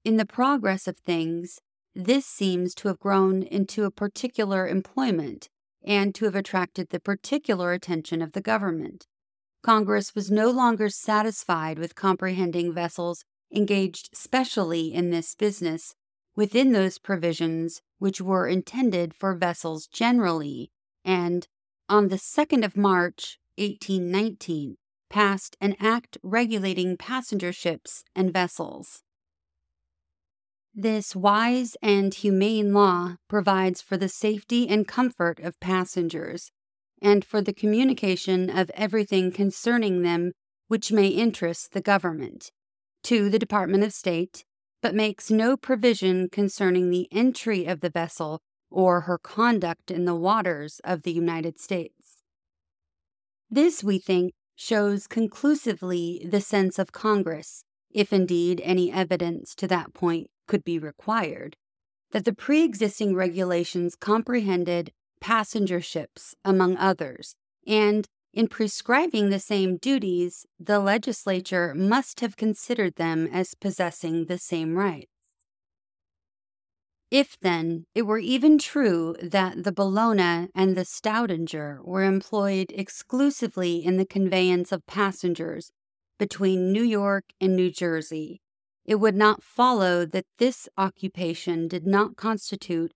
In 0.02 0.16
the 0.16 0.24
progress 0.24 0.88
of 0.88 0.96
things, 0.96 1.58
this 1.94 2.24
seems 2.24 2.74
to 2.76 2.88
have 2.88 3.00
grown 3.00 3.42
into 3.42 3.84
a 3.84 3.90
particular 3.90 4.66
employment 4.66 5.50
and 5.84 6.14
to 6.14 6.24
have 6.24 6.34
attracted 6.34 6.90
the 6.90 7.00
particular 7.00 7.72
attention 7.72 8.22
of 8.22 8.32
the 8.32 8.40
government. 8.40 9.06
Congress 9.62 10.14
was 10.14 10.30
no 10.30 10.50
longer 10.50 10.88
satisfied 10.88 11.78
with 11.78 11.94
comprehending 11.94 12.72
vessels 12.72 13.24
engaged 13.52 14.10
specially 14.14 14.92
in 14.92 15.10
this 15.10 15.34
business 15.34 15.94
within 16.36 16.72
those 16.72 16.98
provisions 16.98 17.82
which 17.98 18.20
were 18.20 18.46
intended 18.46 19.12
for 19.12 19.34
vessels 19.34 19.86
generally, 19.86 20.70
and 21.04 21.48
on 21.88 22.08
the 22.08 22.16
2nd 22.16 22.64
of 22.64 22.76
March, 22.76 23.38
1819, 23.58 24.76
passed 25.10 25.56
an 25.60 25.76
act 25.80 26.16
regulating 26.22 26.96
passenger 26.96 27.52
ships 27.52 28.04
and 28.14 28.32
vessels. 28.32 29.02
This 30.74 31.16
wise 31.16 31.76
and 31.82 32.14
humane 32.14 32.72
law 32.72 33.16
provides 33.28 33.82
for 33.82 33.96
the 33.96 34.08
safety 34.08 34.68
and 34.68 34.86
comfort 34.86 35.40
of 35.40 35.58
passengers, 35.58 36.52
and 37.02 37.24
for 37.24 37.42
the 37.42 37.52
communication 37.52 38.48
of 38.48 38.70
everything 38.74 39.32
concerning 39.32 40.02
them 40.02 40.32
which 40.68 40.92
may 40.92 41.08
interest 41.08 41.72
the 41.72 41.80
government, 41.80 42.52
to 43.02 43.28
the 43.28 43.38
Department 43.38 43.82
of 43.82 43.92
State, 43.92 44.44
but 44.80 44.94
makes 44.94 45.30
no 45.30 45.56
provision 45.56 46.28
concerning 46.28 46.90
the 46.90 47.08
entry 47.10 47.66
of 47.66 47.80
the 47.80 47.90
vessel 47.90 48.40
or 48.70 49.02
her 49.02 49.18
conduct 49.18 49.90
in 49.90 50.04
the 50.04 50.14
waters 50.14 50.80
of 50.84 51.02
the 51.02 51.12
United 51.12 51.58
States. 51.58 52.22
This, 53.50 53.82
we 53.82 53.98
think, 53.98 54.32
shows 54.54 55.08
conclusively 55.08 56.24
the 56.30 56.40
sense 56.40 56.78
of 56.78 56.92
Congress, 56.92 57.64
if 57.90 58.12
indeed 58.12 58.60
any 58.62 58.92
evidence 58.92 59.56
to 59.56 59.66
that 59.66 59.92
point 59.92 60.30
could 60.50 60.64
be 60.64 60.80
required, 60.80 61.56
that 62.10 62.24
the 62.24 62.34
pre 62.34 62.64
existing 62.64 63.14
regulations 63.14 63.94
comprehended 63.94 64.90
passenger 65.20 65.80
ships, 65.80 66.34
among 66.44 66.76
others, 66.76 67.36
and 67.66 68.08
in 68.34 68.48
prescribing 68.48 69.30
the 69.30 69.38
same 69.38 69.76
duties, 69.76 70.46
the 70.58 70.80
legislature 70.80 71.72
must 71.74 72.18
have 72.20 72.36
considered 72.36 72.96
them 72.96 73.28
as 73.32 73.54
possessing 73.54 74.24
the 74.24 74.38
same 74.38 74.76
rights. 74.76 75.06
If 77.12 77.38
then 77.40 77.84
it 77.94 78.02
were 78.02 78.18
even 78.18 78.58
true 78.58 79.14
that 79.22 79.62
the 79.62 79.72
Bellona 79.72 80.48
and 80.54 80.76
the 80.76 80.84
Stoudinger 80.84 81.84
were 81.84 82.04
employed 82.04 82.72
exclusively 82.74 83.84
in 83.84 83.98
the 83.98 84.06
conveyance 84.06 84.72
of 84.72 84.86
passengers 84.86 85.70
between 86.18 86.72
New 86.72 86.84
York 86.84 87.24
and 87.40 87.54
New 87.54 87.70
Jersey, 87.70 88.40
it 88.84 88.96
would 88.96 89.14
not 89.14 89.42
follow 89.42 90.04
that 90.04 90.26
this 90.38 90.68
occupation 90.76 91.68
did 91.68 91.86
not 91.86 92.16
constitute 92.16 92.92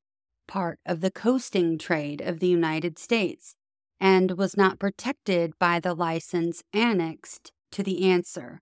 part 0.46 0.78
of 0.84 1.00
the 1.00 1.10
coasting 1.10 1.78
trade 1.78 2.20
of 2.20 2.40
the 2.40 2.48
United 2.48 2.98
States 2.98 3.54
and 4.00 4.32
was 4.32 4.56
not 4.56 4.78
protected 4.78 5.58
by 5.58 5.80
the 5.80 5.94
license 5.94 6.62
annexed 6.72 7.52
to 7.70 7.82
the 7.82 8.04
answer. 8.10 8.60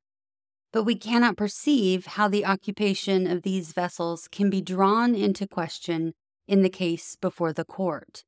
But 0.72 0.84
we 0.84 0.94
cannot 0.94 1.36
perceive 1.36 2.06
how 2.06 2.28
the 2.28 2.46
occupation 2.46 3.26
of 3.26 3.42
these 3.42 3.72
vessels 3.72 4.28
can 4.28 4.48
be 4.48 4.60
drawn 4.60 5.14
into 5.14 5.46
question 5.46 6.14
in 6.46 6.62
the 6.62 6.70
case 6.70 7.16
before 7.16 7.52
the 7.52 7.64
court. 7.64 8.24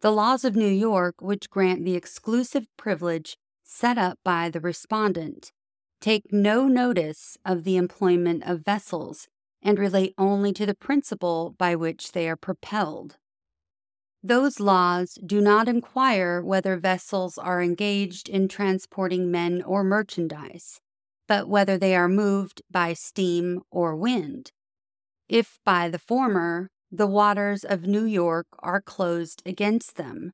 The 0.00 0.12
laws 0.12 0.44
of 0.44 0.54
New 0.54 0.68
York, 0.68 1.16
which 1.20 1.50
grant 1.50 1.84
the 1.84 1.96
exclusive 1.96 2.66
privilege 2.76 3.36
set 3.64 3.98
up 3.98 4.18
by 4.24 4.48
the 4.48 4.60
respondent, 4.60 5.52
take 6.00 6.32
no 6.32 6.68
notice 6.68 7.36
of 7.44 7.64
the 7.64 7.76
employment 7.76 8.42
of 8.44 8.64
vessels 8.64 9.28
and 9.62 9.78
relate 9.78 10.14
only 10.16 10.52
to 10.52 10.66
the 10.66 10.74
principle 10.74 11.54
by 11.58 11.74
which 11.74 12.12
they 12.12 12.28
are 12.28 12.36
propelled. 12.36 13.16
Those 14.22 14.60
laws 14.60 15.18
do 15.24 15.40
not 15.40 15.68
inquire 15.68 16.42
whether 16.42 16.76
vessels 16.76 17.38
are 17.38 17.62
engaged 17.62 18.28
in 18.28 18.48
transporting 18.48 19.30
men 19.30 19.62
or 19.62 19.84
merchandise, 19.84 20.80
but 21.26 21.48
whether 21.48 21.78
they 21.78 21.94
are 21.94 22.08
moved 22.08 22.62
by 22.70 22.94
steam 22.94 23.62
or 23.70 23.94
wind. 23.94 24.50
If 25.28 25.58
by 25.64 25.88
the 25.88 25.98
former, 25.98 26.70
the 26.90 27.06
waters 27.06 27.64
of 27.64 27.82
New 27.82 28.04
York 28.04 28.46
are 28.60 28.80
closed 28.80 29.42
against 29.46 29.96
them, 29.96 30.32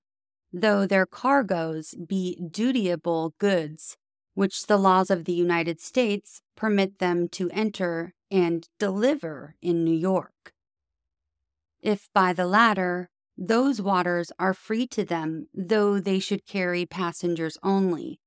though 0.52 0.86
their 0.86 1.06
cargoes 1.06 1.94
be 2.06 2.38
dutiable 2.50 3.34
goods 3.38 3.96
which 4.34 4.66
the 4.66 4.76
laws 4.76 5.10
of 5.10 5.24
the 5.24 5.32
United 5.32 5.80
States 5.80 6.42
permit 6.56 6.98
them 6.98 7.28
to 7.28 7.50
enter 7.50 8.12
and 8.30 8.68
deliver 8.78 9.54
in 9.62 9.84
New 9.84 9.96
York. 9.96 10.52
If 11.80 12.08
by 12.14 12.32
the 12.32 12.46
latter, 12.46 13.10
those 13.36 13.80
waters 13.80 14.30
are 14.38 14.54
free 14.54 14.86
to 14.88 15.04
them, 15.04 15.48
though 15.52 15.98
they 15.98 16.18
should 16.18 16.46
carry 16.46 16.86
passengers 16.86 17.58
only. 17.62 18.20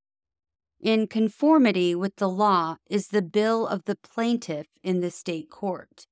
In 0.80 1.08
conformity 1.08 1.96
with 1.96 2.18
the 2.18 2.30
law 2.30 2.78
is 2.90 3.08
the 3.08 3.22
bill 3.22 3.66
of 3.66 3.86
the 3.86 3.96
plaintiff 3.96 4.68
in 4.84 5.02
the 5.02 5.10
state 5.10 5.50
court. 5.50 6.06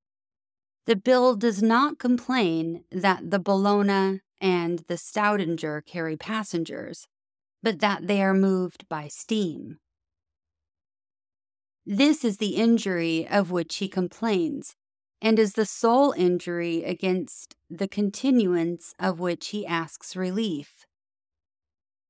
The 0.85 0.95
bill 0.95 1.35
does 1.35 1.61
not 1.61 1.99
complain 1.99 2.83
that 2.91 3.29
the 3.31 3.39
Bellona 3.39 4.21
and 4.39 4.79
the 4.87 4.95
Stoudinger 4.95 5.85
carry 5.85 6.17
passengers, 6.17 7.07
but 7.61 7.79
that 7.79 8.07
they 8.07 8.21
are 8.21 8.33
moved 8.33 8.87
by 8.89 9.07
steam. 9.07 9.79
This 11.85 12.25
is 12.25 12.37
the 12.37 12.55
injury 12.55 13.27
of 13.27 13.51
which 13.51 13.75
he 13.75 13.87
complains, 13.87 14.75
and 15.21 15.37
is 15.37 15.53
the 15.53 15.65
sole 15.65 16.13
injury 16.13 16.83
against 16.83 17.55
the 17.69 17.87
continuance 17.87 18.95
of 18.99 19.19
which 19.19 19.49
he 19.49 19.67
asks 19.67 20.15
relief. 20.15 20.85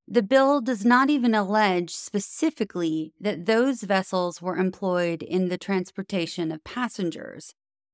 The 0.08 0.22
bill 0.22 0.62
does 0.62 0.86
not 0.86 1.10
even 1.10 1.34
allege 1.34 1.94
specifically 1.94 3.14
that 3.20 3.48
those 3.48 3.82
vessels 3.82 4.42
were 4.42 4.56
employed 4.56 5.24
in 5.24 5.50
the 5.50 5.58
transportation 5.58 6.52
of 6.52 6.64
passengers, 6.64 7.54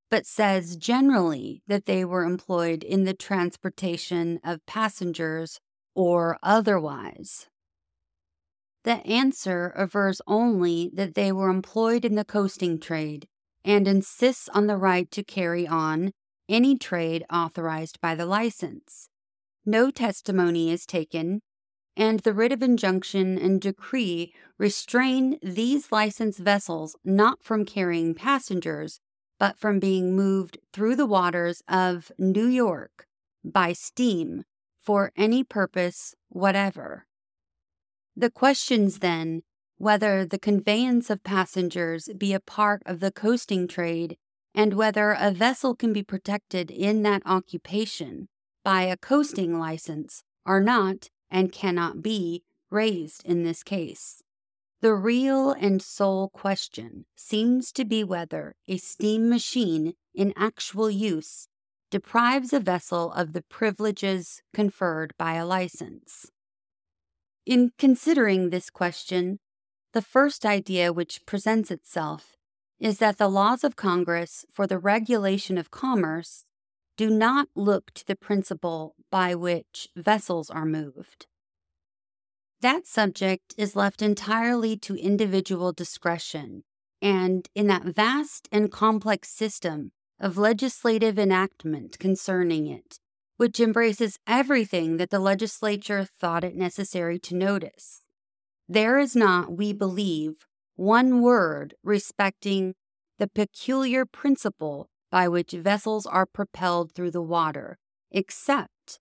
but 0.09 0.25
says 0.25 0.75
generally 0.75 1.63
that 1.67 1.85
they 1.85 2.03
were 2.03 2.25
employed 2.25 2.83
in 2.83 3.05
the 3.05 3.13
transportation 3.13 4.39
of 4.43 4.65
passengers 4.65 5.59
or 5.95 6.37
otherwise. 6.43 7.47
The 8.83 9.05
answer 9.05 9.73
avers 9.77 10.21
only 10.25 10.89
that 10.93 11.13
they 11.13 11.31
were 11.31 11.49
employed 11.49 12.03
in 12.03 12.15
the 12.15 12.25
coasting 12.25 12.79
trade 12.79 13.27
and 13.63 13.87
insists 13.87 14.49
on 14.49 14.67
the 14.67 14.77
right 14.77 15.09
to 15.11 15.23
carry 15.23 15.67
on 15.67 16.13
any 16.49 16.77
trade 16.77 17.23
authorized 17.31 18.01
by 18.01 18.15
the 18.15 18.25
license. 18.25 19.09
No 19.65 19.91
testimony 19.91 20.71
is 20.71 20.87
taken, 20.87 21.41
and 21.95 22.21
the 22.21 22.33
writ 22.33 22.51
of 22.51 22.63
injunction 22.63 23.37
and 23.37 23.61
decree 23.61 24.33
restrain 24.57 25.37
these 25.43 25.91
licensed 25.91 26.39
vessels 26.39 26.95
not 27.05 27.43
from 27.43 27.65
carrying 27.65 28.15
passengers, 28.15 28.99
but 29.37 29.59
from 29.59 29.79
being 29.79 30.15
moved 30.15 30.57
through 30.73 30.95
the 30.95 31.05
waters 31.05 31.61
of 31.67 32.11
New 32.17 32.47
York 32.47 33.05
by 33.43 33.73
steam 33.73 34.43
for 34.79 35.11
any 35.15 35.43
purpose 35.43 36.15
whatever. 36.29 37.05
The 38.21 38.29
questions 38.29 38.99
then 38.99 39.41
whether 39.79 40.27
the 40.27 40.37
conveyance 40.37 41.09
of 41.09 41.23
passengers 41.23 42.07
be 42.15 42.33
a 42.33 42.39
part 42.39 42.83
of 42.85 42.99
the 42.99 43.11
coasting 43.11 43.67
trade 43.67 44.15
and 44.53 44.75
whether 44.75 45.17
a 45.19 45.31
vessel 45.31 45.75
can 45.75 45.91
be 45.91 46.03
protected 46.03 46.69
in 46.69 47.01
that 47.01 47.23
occupation 47.25 48.27
by 48.63 48.83
a 48.83 48.95
coasting 48.95 49.57
license 49.57 50.21
are 50.45 50.61
not 50.61 51.09
and 51.31 51.51
cannot 51.51 52.03
be 52.03 52.43
raised 52.69 53.25
in 53.25 53.41
this 53.41 53.63
case. 53.63 54.21
The 54.81 54.93
real 54.93 55.53
and 55.53 55.81
sole 55.81 56.29
question 56.29 57.05
seems 57.15 57.71
to 57.71 57.83
be 57.83 58.03
whether 58.03 58.53
a 58.67 58.77
steam 58.77 59.29
machine 59.29 59.93
in 60.13 60.31
actual 60.37 60.91
use 60.91 61.47
deprives 61.89 62.53
a 62.53 62.59
vessel 62.59 63.11
of 63.13 63.33
the 63.33 63.41
privileges 63.41 64.43
conferred 64.53 65.15
by 65.17 65.33
a 65.33 65.45
license. 65.47 66.29
In 67.45 67.71
considering 67.77 68.49
this 68.49 68.69
question, 68.69 69.39
the 69.93 70.01
first 70.01 70.45
idea 70.45 70.93
which 70.93 71.25
presents 71.25 71.71
itself 71.71 72.37
is 72.79 72.99
that 72.99 73.17
the 73.17 73.27
laws 73.27 73.63
of 73.63 73.75
Congress 73.75 74.45
for 74.51 74.67
the 74.67 74.77
regulation 74.77 75.57
of 75.57 75.71
commerce 75.71 76.45
do 76.97 77.09
not 77.09 77.47
look 77.55 77.91
to 77.93 78.05
the 78.05 78.15
principle 78.15 78.95
by 79.09 79.33
which 79.33 79.87
vessels 79.95 80.49
are 80.49 80.65
moved. 80.65 81.25
That 82.61 82.85
subject 82.85 83.55
is 83.57 83.75
left 83.75 84.03
entirely 84.03 84.77
to 84.77 84.95
individual 84.95 85.73
discretion, 85.73 86.63
and 87.01 87.49
in 87.55 87.65
that 87.67 87.83
vast 87.83 88.47
and 88.51 88.71
complex 88.71 89.29
system 89.29 89.93
of 90.19 90.37
legislative 90.37 91.17
enactment 91.17 91.97
concerning 91.97 92.67
it, 92.67 92.99
which 93.37 93.59
embraces 93.59 94.19
everything 94.27 94.97
that 94.97 95.09
the 95.09 95.19
legislature 95.19 96.05
thought 96.05 96.43
it 96.43 96.55
necessary 96.55 97.17
to 97.19 97.35
notice. 97.35 98.03
There 98.67 98.99
is 98.99 99.15
not, 99.15 99.51
we 99.51 99.73
believe, 99.73 100.45
one 100.75 101.21
word 101.21 101.75
respecting 101.83 102.75
the 103.19 103.27
peculiar 103.27 104.05
principle 104.05 104.89
by 105.11 105.27
which 105.27 105.51
vessels 105.51 106.05
are 106.05 106.25
propelled 106.25 106.93
through 106.93 107.11
the 107.11 107.21
water, 107.21 107.77
except 108.11 108.99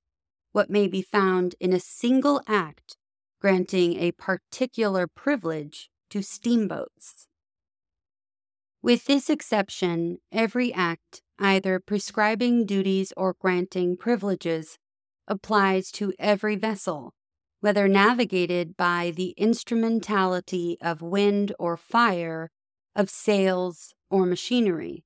what 0.52 0.68
may 0.68 0.88
be 0.88 1.02
found 1.02 1.54
in 1.60 1.72
a 1.72 1.80
single 1.80 2.42
act 2.46 2.96
granting 3.40 3.98
a 3.98 4.12
particular 4.12 5.06
privilege 5.06 5.88
to 6.10 6.22
steamboats. 6.22 7.26
With 8.82 9.04
this 9.04 9.28
exception, 9.28 10.18
every 10.32 10.72
act, 10.72 11.20
either 11.38 11.80
prescribing 11.80 12.64
duties 12.64 13.12
or 13.14 13.34
granting 13.38 13.96
privileges, 13.96 14.78
applies 15.28 15.90
to 15.92 16.14
every 16.18 16.56
vessel, 16.56 17.12
whether 17.60 17.86
navigated 17.86 18.78
by 18.78 19.12
the 19.14 19.34
instrumentality 19.36 20.78
of 20.80 21.02
wind 21.02 21.52
or 21.58 21.76
fire, 21.76 22.50
of 22.96 23.10
sails 23.10 23.92
or 24.10 24.24
machinery. 24.24 25.04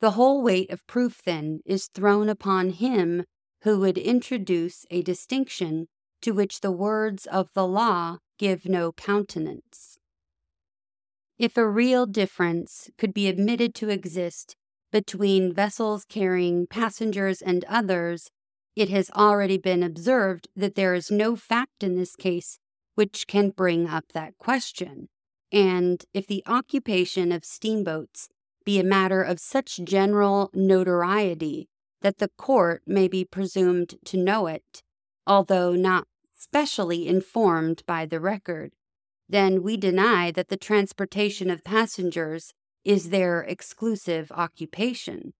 The 0.00 0.12
whole 0.12 0.42
weight 0.42 0.70
of 0.70 0.86
proof, 0.88 1.22
then, 1.24 1.60
is 1.64 1.86
thrown 1.86 2.28
upon 2.28 2.70
him 2.70 3.24
who 3.62 3.78
would 3.78 3.96
introduce 3.96 4.84
a 4.90 5.02
distinction 5.02 5.86
to 6.20 6.32
which 6.32 6.60
the 6.60 6.72
words 6.72 7.26
of 7.26 7.52
the 7.54 7.66
law 7.66 8.18
give 8.38 8.66
no 8.66 8.90
countenance. 8.90 9.98
If 11.38 11.56
a 11.56 11.68
real 11.68 12.06
difference 12.06 12.90
could 12.98 13.14
be 13.14 13.28
admitted 13.28 13.74
to 13.76 13.88
exist 13.88 14.56
between 14.92 15.52
vessels 15.52 16.04
carrying 16.04 16.66
passengers 16.66 17.40
and 17.42 17.64
others, 17.64 18.30
it 18.76 18.90
has 18.90 19.10
already 19.10 19.58
been 19.58 19.82
observed 19.82 20.48
that 20.54 20.74
there 20.74 20.94
is 20.94 21.10
no 21.10 21.34
fact 21.34 21.82
in 21.82 21.96
this 21.96 22.14
case 22.16 22.58
which 22.94 23.26
can 23.26 23.50
bring 23.50 23.88
up 23.88 24.12
that 24.12 24.36
question. 24.38 25.08
And 25.50 26.04
if 26.14 26.26
the 26.26 26.42
occupation 26.46 27.32
of 27.32 27.44
steamboats 27.44 28.28
be 28.64 28.78
a 28.78 28.84
matter 28.84 29.22
of 29.22 29.40
such 29.40 29.80
general 29.84 30.50
notoriety 30.54 31.68
that 32.02 32.18
the 32.18 32.30
court 32.38 32.82
may 32.86 33.08
be 33.08 33.24
presumed 33.24 33.94
to 34.04 34.16
know 34.16 34.46
it, 34.46 34.82
although 35.26 35.74
not 35.74 36.06
specially 36.34 37.06
informed 37.06 37.82
by 37.86 38.06
the 38.06 38.20
record, 38.20 38.72
then 39.28 39.62
we 39.62 39.76
deny 39.76 40.30
that 40.30 40.48
the 40.48 40.56
transportation 40.56 41.50
of 41.50 41.64
passengers 41.64 42.52
is 42.84 43.10
their 43.10 43.40
exclusive 43.42 44.30
occupation. 44.32 45.32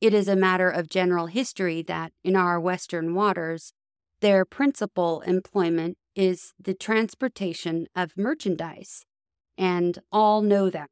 It 0.00 0.14
is 0.14 0.28
a 0.28 0.36
matter 0.36 0.70
of 0.70 0.88
general 0.88 1.26
history 1.26 1.82
that 1.82 2.12
in 2.22 2.36
our 2.36 2.60
Western 2.60 3.14
waters, 3.14 3.72
their 4.20 4.44
principal 4.44 5.20
employment 5.22 5.96
is 6.14 6.52
the 6.58 6.74
transportation 6.74 7.86
of 7.94 8.16
merchandise, 8.16 9.04
and 9.56 9.98
all 10.10 10.42
know 10.42 10.70
that. 10.70 10.90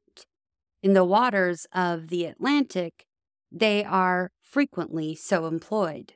In 0.81 0.93
the 0.93 1.03
waters 1.03 1.65
of 1.73 2.07
the 2.07 2.25
Atlantic, 2.25 3.05
they 3.51 3.83
are 3.83 4.31
frequently 4.41 5.15
so 5.15 5.45
employed. 5.45 6.13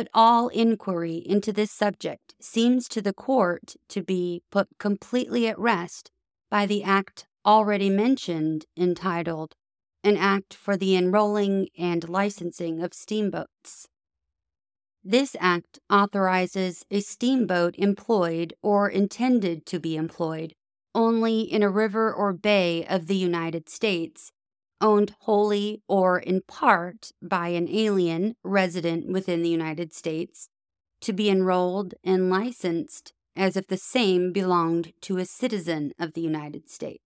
But 0.00 0.08
all 0.14 0.48
inquiry 0.48 1.16
into 1.26 1.52
this 1.52 1.70
subject 1.70 2.34
seems 2.40 2.88
to 2.88 3.02
the 3.02 3.12
court 3.12 3.76
to 3.90 4.02
be 4.02 4.42
put 4.50 4.66
completely 4.78 5.46
at 5.46 5.58
rest 5.58 6.10
by 6.50 6.64
the 6.64 6.82
act 6.82 7.26
already 7.44 7.90
mentioned 7.90 8.64
entitled 8.78 9.52
An 10.02 10.16
Act 10.16 10.54
for 10.54 10.74
the 10.74 10.96
Enrolling 10.96 11.68
and 11.76 12.08
Licensing 12.08 12.80
of 12.80 12.94
Steamboats. 12.94 13.88
This 15.04 15.36
act 15.38 15.80
authorizes 15.92 16.86
a 16.90 17.00
steamboat 17.00 17.74
employed 17.76 18.54
or 18.62 18.88
intended 18.88 19.66
to 19.66 19.78
be 19.78 19.96
employed 19.96 20.54
only 20.94 21.42
in 21.42 21.62
a 21.62 21.68
river 21.68 22.10
or 22.10 22.32
bay 22.32 22.86
of 22.86 23.06
the 23.06 23.16
United 23.16 23.68
States 23.68 24.32
owned 24.80 25.14
wholly 25.20 25.82
or 25.88 26.18
in 26.18 26.42
part 26.42 27.12
by 27.22 27.48
an 27.48 27.68
alien 27.68 28.36
resident 28.42 29.08
within 29.08 29.42
the 29.42 29.48
United 29.48 29.92
States, 29.92 30.48
to 31.00 31.12
be 31.12 31.30
enrolled 31.30 31.94
and 32.04 32.30
licensed 32.30 33.12
as 33.36 33.56
if 33.56 33.66
the 33.66 33.76
same 33.76 34.32
belonged 34.32 34.92
to 35.00 35.18
a 35.18 35.24
citizen 35.24 35.92
of 35.98 36.12
the 36.14 36.20
United 36.20 36.68
States. 36.68 37.04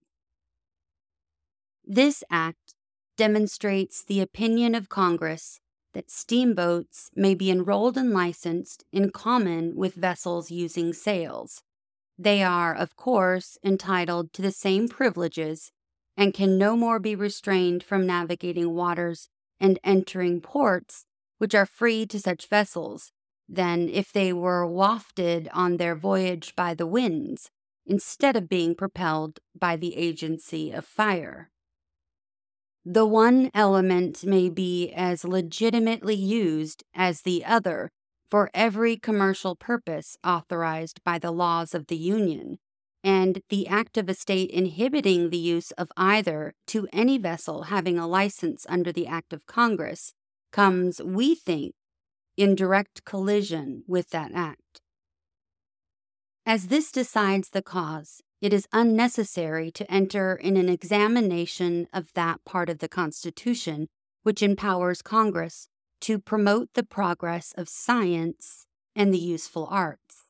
This 1.85 2.25
act 2.31 2.75
demonstrates 3.17 4.03
the 4.03 4.21
opinion 4.21 4.75
of 4.75 4.89
Congress 4.89 5.61
that 5.93 6.11
steamboats 6.11 7.11
may 7.15 7.35
be 7.35 7.51
enrolled 7.51 7.97
and 7.97 8.13
licensed 8.13 8.85
in 8.93 9.11
common 9.11 9.77
with 9.77 9.95
vessels 9.95 10.51
using 10.51 10.93
sails. 10.93 11.63
They 12.19 12.43
are, 12.43 12.75
of 12.75 12.97
course, 12.97 13.59
entitled 13.65 14.33
to 14.33 14.43
the 14.43 14.51
same 14.51 14.89
privileges 14.89 15.71
and 16.17 16.35
can 16.35 16.59
no 16.59 16.77
more 16.77 16.99
be 16.99 17.15
restrained 17.15 17.83
from 17.83 18.07
navigating 18.07 18.75
waters 18.75 19.29
and 19.61 19.79
entering 19.85 20.41
ports 20.41 21.07
which 21.39 21.55
are 21.55 21.67
free 21.67 22.07
to 22.07 22.21
such 22.21 22.47
vessels 22.49 23.13
than 23.49 23.89
if 23.89 24.13
they 24.13 24.33
were 24.33 24.67
wafted 24.67 25.49
on 25.53 25.77
their 25.77 25.95
voyage 25.95 26.55
by 26.57 26.75
the 26.75 26.87
winds 26.87 27.51
instead 27.87 28.37
of 28.37 28.49
being 28.49 28.75
propelled 28.75 29.41
by 29.55 29.77
the 29.77 29.97
agency 29.97 30.71
of 30.71 30.85
fire. 30.87 31.51
The 32.85 33.07
one 33.07 33.51
element 33.55 34.25
may 34.25 34.49
be 34.49 34.91
as 34.93 35.25
legitimately 35.25 36.15
used 36.15 36.85
as 36.95 37.23
the 37.23 37.45
other 37.45 37.91
for 38.27 38.51
every 38.55 38.97
commercial 38.97 39.57
purpose 39.57 40.17
authorized 40.25 41.03
by 41.05 41.19
the 41.19 41.31
laws 41.31 41.75
of 41.75 41.87
the 41.87 41.97
Union, 41.97 42.59
and 43.05 43.43
the 43.51 43.69
act 43.69 43.99
of 43.99 44.09
a 44.09 44.15
state 44.15 44.51
inhibiting 44.51 45.29
the 45.29 45.37
use 45.37 45.71
of 45.73 45.93
either 45.95 46.55
to 46.67 46.89
any 46.91 47.19
vessel 47.19 47.65
having 47.65 47.99
a 47.99 48.09
license 48.09 48.65
under 48.69 48.91
the 48.91 49.07
Act 49.07 49.35
of 49.35 49.47
Congress 49.47 50.15
comes, 50.51 51.03
we 51.03 51.35
think, 51.35 51.75
in 52.37 52.55
direct 52.55 53.05
collision 53.05 53.85
with 53.87 54.09
that 54.09 54.33
act. 54.35 54.81
As 56.47 56.69
this 56.69 56.91
decides 56.91 57.51
the 57.51 57.63
cause, 57.63 58.23
it 58.41 58.53
is 58.53 58.69
unnecessary 58.73 59.71
to 59.73 59.91
enter 59.91 60.35
in 60.35 60.57
an 60.57 60.69
examination 60.69 61.87
of 61.93 62.13
that 62.15 62.45
part 62.45 62.71
of 62.71 62.79
the 62.79 62.89
Constitution 62.89 63.89
which 64.23 64.43
empowers 64.43 65.03
Congress 65.03 65.69
to 66.01 66.19
promote 66.19 66.69
the 66.75 66.83
progress 66.83 67.53
of 67.57 67.69
science 67.69 68.67
and 68.97 69.13
the 69.13 69.19
useful 69.19 69.69
arts. 69.71 70.24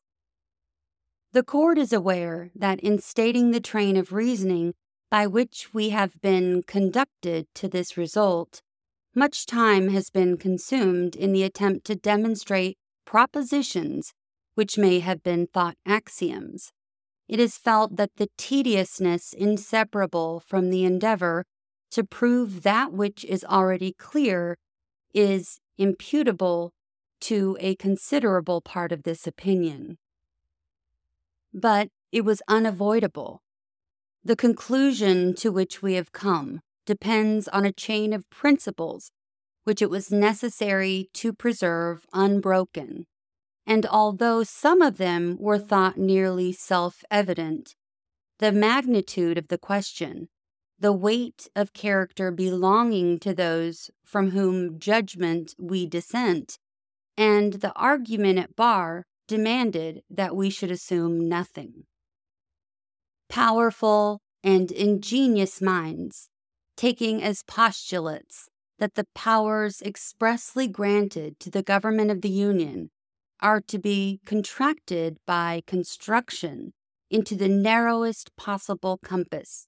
The 1.35 1.43
court 1.43 1.79
is 1.79 1.93
aware 1.93 2.53
that 2.55 2.79
in 2.79 3.01
stating 3.01 3.51
the 3.51 3.59
train 3.59 3.97
of 3.97 4.13
reasoning 4.13 4.73
by 5.11 5.27
which 5.27 5.75
we 5.75 5.89
have 5.89 6.21
been 6.21 6.63
conducted 6.63 7.49
to 7.57 7.67
this 7.67 7.97
result, 7.97 8.63
much 9.17 9.45
time 9.45 9.89
has 9.89 10.11
been 10.11 10.37
consumed 10.37 11.17
in 11.17 11.33
the 11.33 11.43
attempt 11.43 11.87
to 11.87 11.97
demonstrate 11.97 12.79
propositions 13.05 14.13
which 14.55 14.79
may 14.79 15.01
have 15.01 15.25
been 15.25 15.49
thought 15.49 15.77
axioms. 15.85 16.71
It 17.27 17.41
is 17.41 17.59
felt 17.59 17.97
that 17.97 18.15
the 18.15 18.29
tediousness 18.39 19.33
inseparable 19.33 20.39
from 20.39 20.71
the 20.71 20.85
endeavor 20.85 21.47
to 21.91 22.05
prove 22.05 22.63
that 22.63 22.93
which 22.93 23.25
is 23.25 23.45
already 23.45 23.93
clear 23.99 24.57
is 25.13 25.59
imputable 25.79 26.71
to 27.23 27.57
a 27.59 27.75
considerable 27.75 28.61
part 28.61 28.93
of 28.93 29.03
this 29.03 29.27
opinion 29.27 29.99
but 31.55 31.89
it 32.11 32.25
was 32.25 32.43
unavoidable. 32.49 33.41
The 34.25 34.37
conclusion 34.37 35.35
to 35.37 35.53
which 35.53 35.81
we 35.81 35.95
have 35.95 36.13
come 36.13 36.61
depends 36.85 37.47
on 37.49 37.65
a 37.65 37.73
chain 37.73 38.13
of 38.13 38.29
principles 38.29 39.11
which 39.65 39.81
it 39.81 39.89
was 39.89 40.13
necessary 40.13 41.09
to 41.15 41.33
preserve 41.33 42.07
unbroken. 42.13 43.07
And 43.67 43.87
although 43.87 44.43
some 44.43 44.83
of 44.83 44.99
them 44.99 45.39
were 45.41 45.59
thought 45.59 45.97
nearly 45.97 46.53
self 46.53 47.03
evident, 47.11 47.75
the 48.39 48.53
magnitude 48.53 49.39
of 49.39 49.49
the 49.49 49.57
question, 49.57 50.29
the 50.79 50.93
weight 50.93 51.49
of 51.57 51.73
character 51.73 52.31
belonging 52.31 53.19
to 53.21 53.33
those 53.33 53.91
from 54.05 54.33
whom 54.33 54.79
judgment 54.79 55.55
we 55.59 55.87
dissent, 55.87 56.59
and 57.17 57.55
the 57.55 57.73
argument 57.73 58.39
at 58.39 58.57
bar 58.57 59.07
demanded 59.27 60.03
that 60.11 60.37
we 60.37 60.51
should 60.51 60.71
assume 60.71 61.29
nothing. 61.29 61.85
Powerful 63.29 64.21
and 64.43 64.71
ingenious 64.71 65.61
minds, 65.61 66.29
taking 66.77 67.23
as 67.23 67.43
postulates 67.43 68.49
that 68.79 68.95
the 68.95 69.07
powers 69.15 69.81
expressly 69.83 70.69
granted 70.69 71.39
to 71.41 71.51
the 71.51 71.63
government 71.63 72.11
of 72.11 72.21
the 72.21 72.29
Union 72.29 72.91
are 73.41 73.61
to 73.61 73.79
be 73.79 74.21
contracted 74.25 75.19
by 75.27 75.63
construction 75.67 76.73
into 77.11 77.35
the 77.35 77.49
narrowest 77.49 78.35
possible 78.37 78.99
compass, 78.99 79.67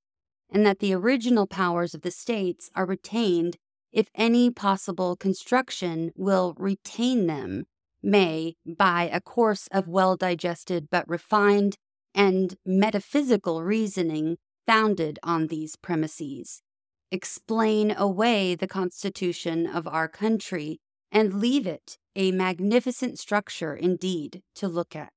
and 0.50 0.66
that 0.66 0.80
the 0.80 0.94
original 0.94 1.46
powers 1.46 1.94
of 1.94 2.02
the 2.02 2.10
states 2.10 2.70
are 2.74 2.86
retained 2.86 3.56
if 3.92 4.08
any 4.14 4.50
possible 4.50 5.16
construction 5.16 6.10
will 6.16 6.54
retain 6.58 7.26
them, 7.26 7.64
may, 8.06 8.54
by 8.64 9.10
a 9.12 9.20
course 9.20 9.68
of 9.72 9.88
well 9.88 10.16
digested 10.16 10.88
but 10.90 11.08
refined 11.08 11.76
and 12.14 12.56
metaphysical 12.64 13.62
reasoning 13.62 14.38
founded 14.66 15.18
on 15.22 15.48
these 15.48 15.76
premises, 15.76 16.62
explain 17.10 17.94
away 17.96 18.54
the 18.54 18.66
Constitution 18.66 19.66
of 19.66 19.86
our 19.86 20.08
country 20.08 20.78
and 21.12 21.34
leave 21.40 21.66
it 21.66 21.98
a 22.14 22.32
magnificent 22.32 23.18
structure 23.18 23.74
indeed 23.74 24.42
to 24.54 24.66
look 24.66 24.96
at, 24.96 25.12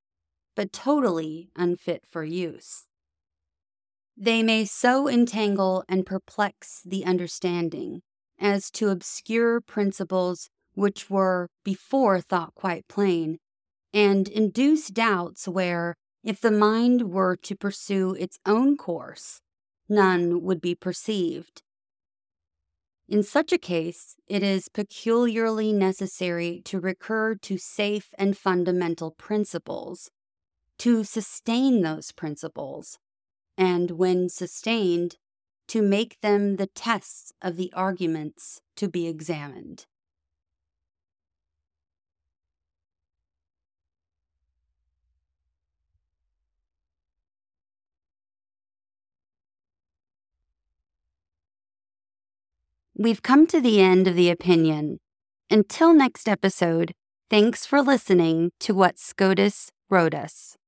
but 0.55 0.73
totally 0.73 1.49
unfit 1.55 2.03
for 2.09 2.23
use. 2.23 2.85
They 4.17 4.43
may 4.43 4.65
so 4.65 5.07
entangle 5.07 5.85
and 5.87 6.05
perplex 6.05 6.81
the 6.85 7.05
understanding 7.05 8.01
as 8.37 8.69
to 8.71 8.89
obscure 8.89 9.61
principles 9.61 10.49
which 10.79 11.09
were 11.09 11.49
before 11.65 12.21
thought 12.21 12.55
quite 12.55 12.87
plain, 12.87 13.37
and 13.93 14.29
induce 14.29 14.87
doubts 14.87 15.45
where, 15.45 15.97
if 16.23 16.39
the 16.39 16.51
mind 16.51 17.11
were 17.11 17.35
to 17.35 17.53
pursue 17.53 18.13
its 18.13 18.39
own 18.45 18.77
course, 18.77 19.41
none 19.89 20.41
would 20.41 20.61
be 20.61 20.73
perceived. 20.73 21.61
In 23.09 23.23
such 23.23 23.51
a 23.51 23.57
case, 23.57 24.15
it 24.25 24.41
is 24.41 24.69
peculiarly 24.69 25.73
necessary 25.73 26.61
to 26.65 26.79
recur 26.79 27.35
to 27.35 27.57
safe 27.57 28.13
and 28.17 28.37
fundamental 28.37 29.11
principles, 29.11 30.09
to 30.77 31.03
sustain 31.03 31.81
those 31.81 32.13
principles, 32.13 32.99
and 33.57 33.91
when 33.91 34.29
sustained, 34.29 35.17
to 35.67 35.81
make 35.81 36.21
them 36.21 36.55
the 36.55 36.67
tests 36.67 37.33
of 37.41 37.57
the 37.57 37.73
arguments 37.75 38.61
to 38.77 38.87
be 38.87 39.07
examined. 39.07 39.85
We've 53.01 53.23
come 53.23 53.47
to 53.47 53.61
the 53.61 53.79
end 53.79 54.09
of 54.09 54.15
the 54.15 54.29
opinion. 54.29 54.99
Until 55.49 55.93
next 55.93 56.27
episode, 56.27 56.91
thanks 57.29 57.65
for 57.65 57.81
listening 57.81 58.51
to 58.59 58.73
what 58.73 58.99
SCOTUS 58.99 59.71
wrote 59.89 60.13
us. 60.13 60.58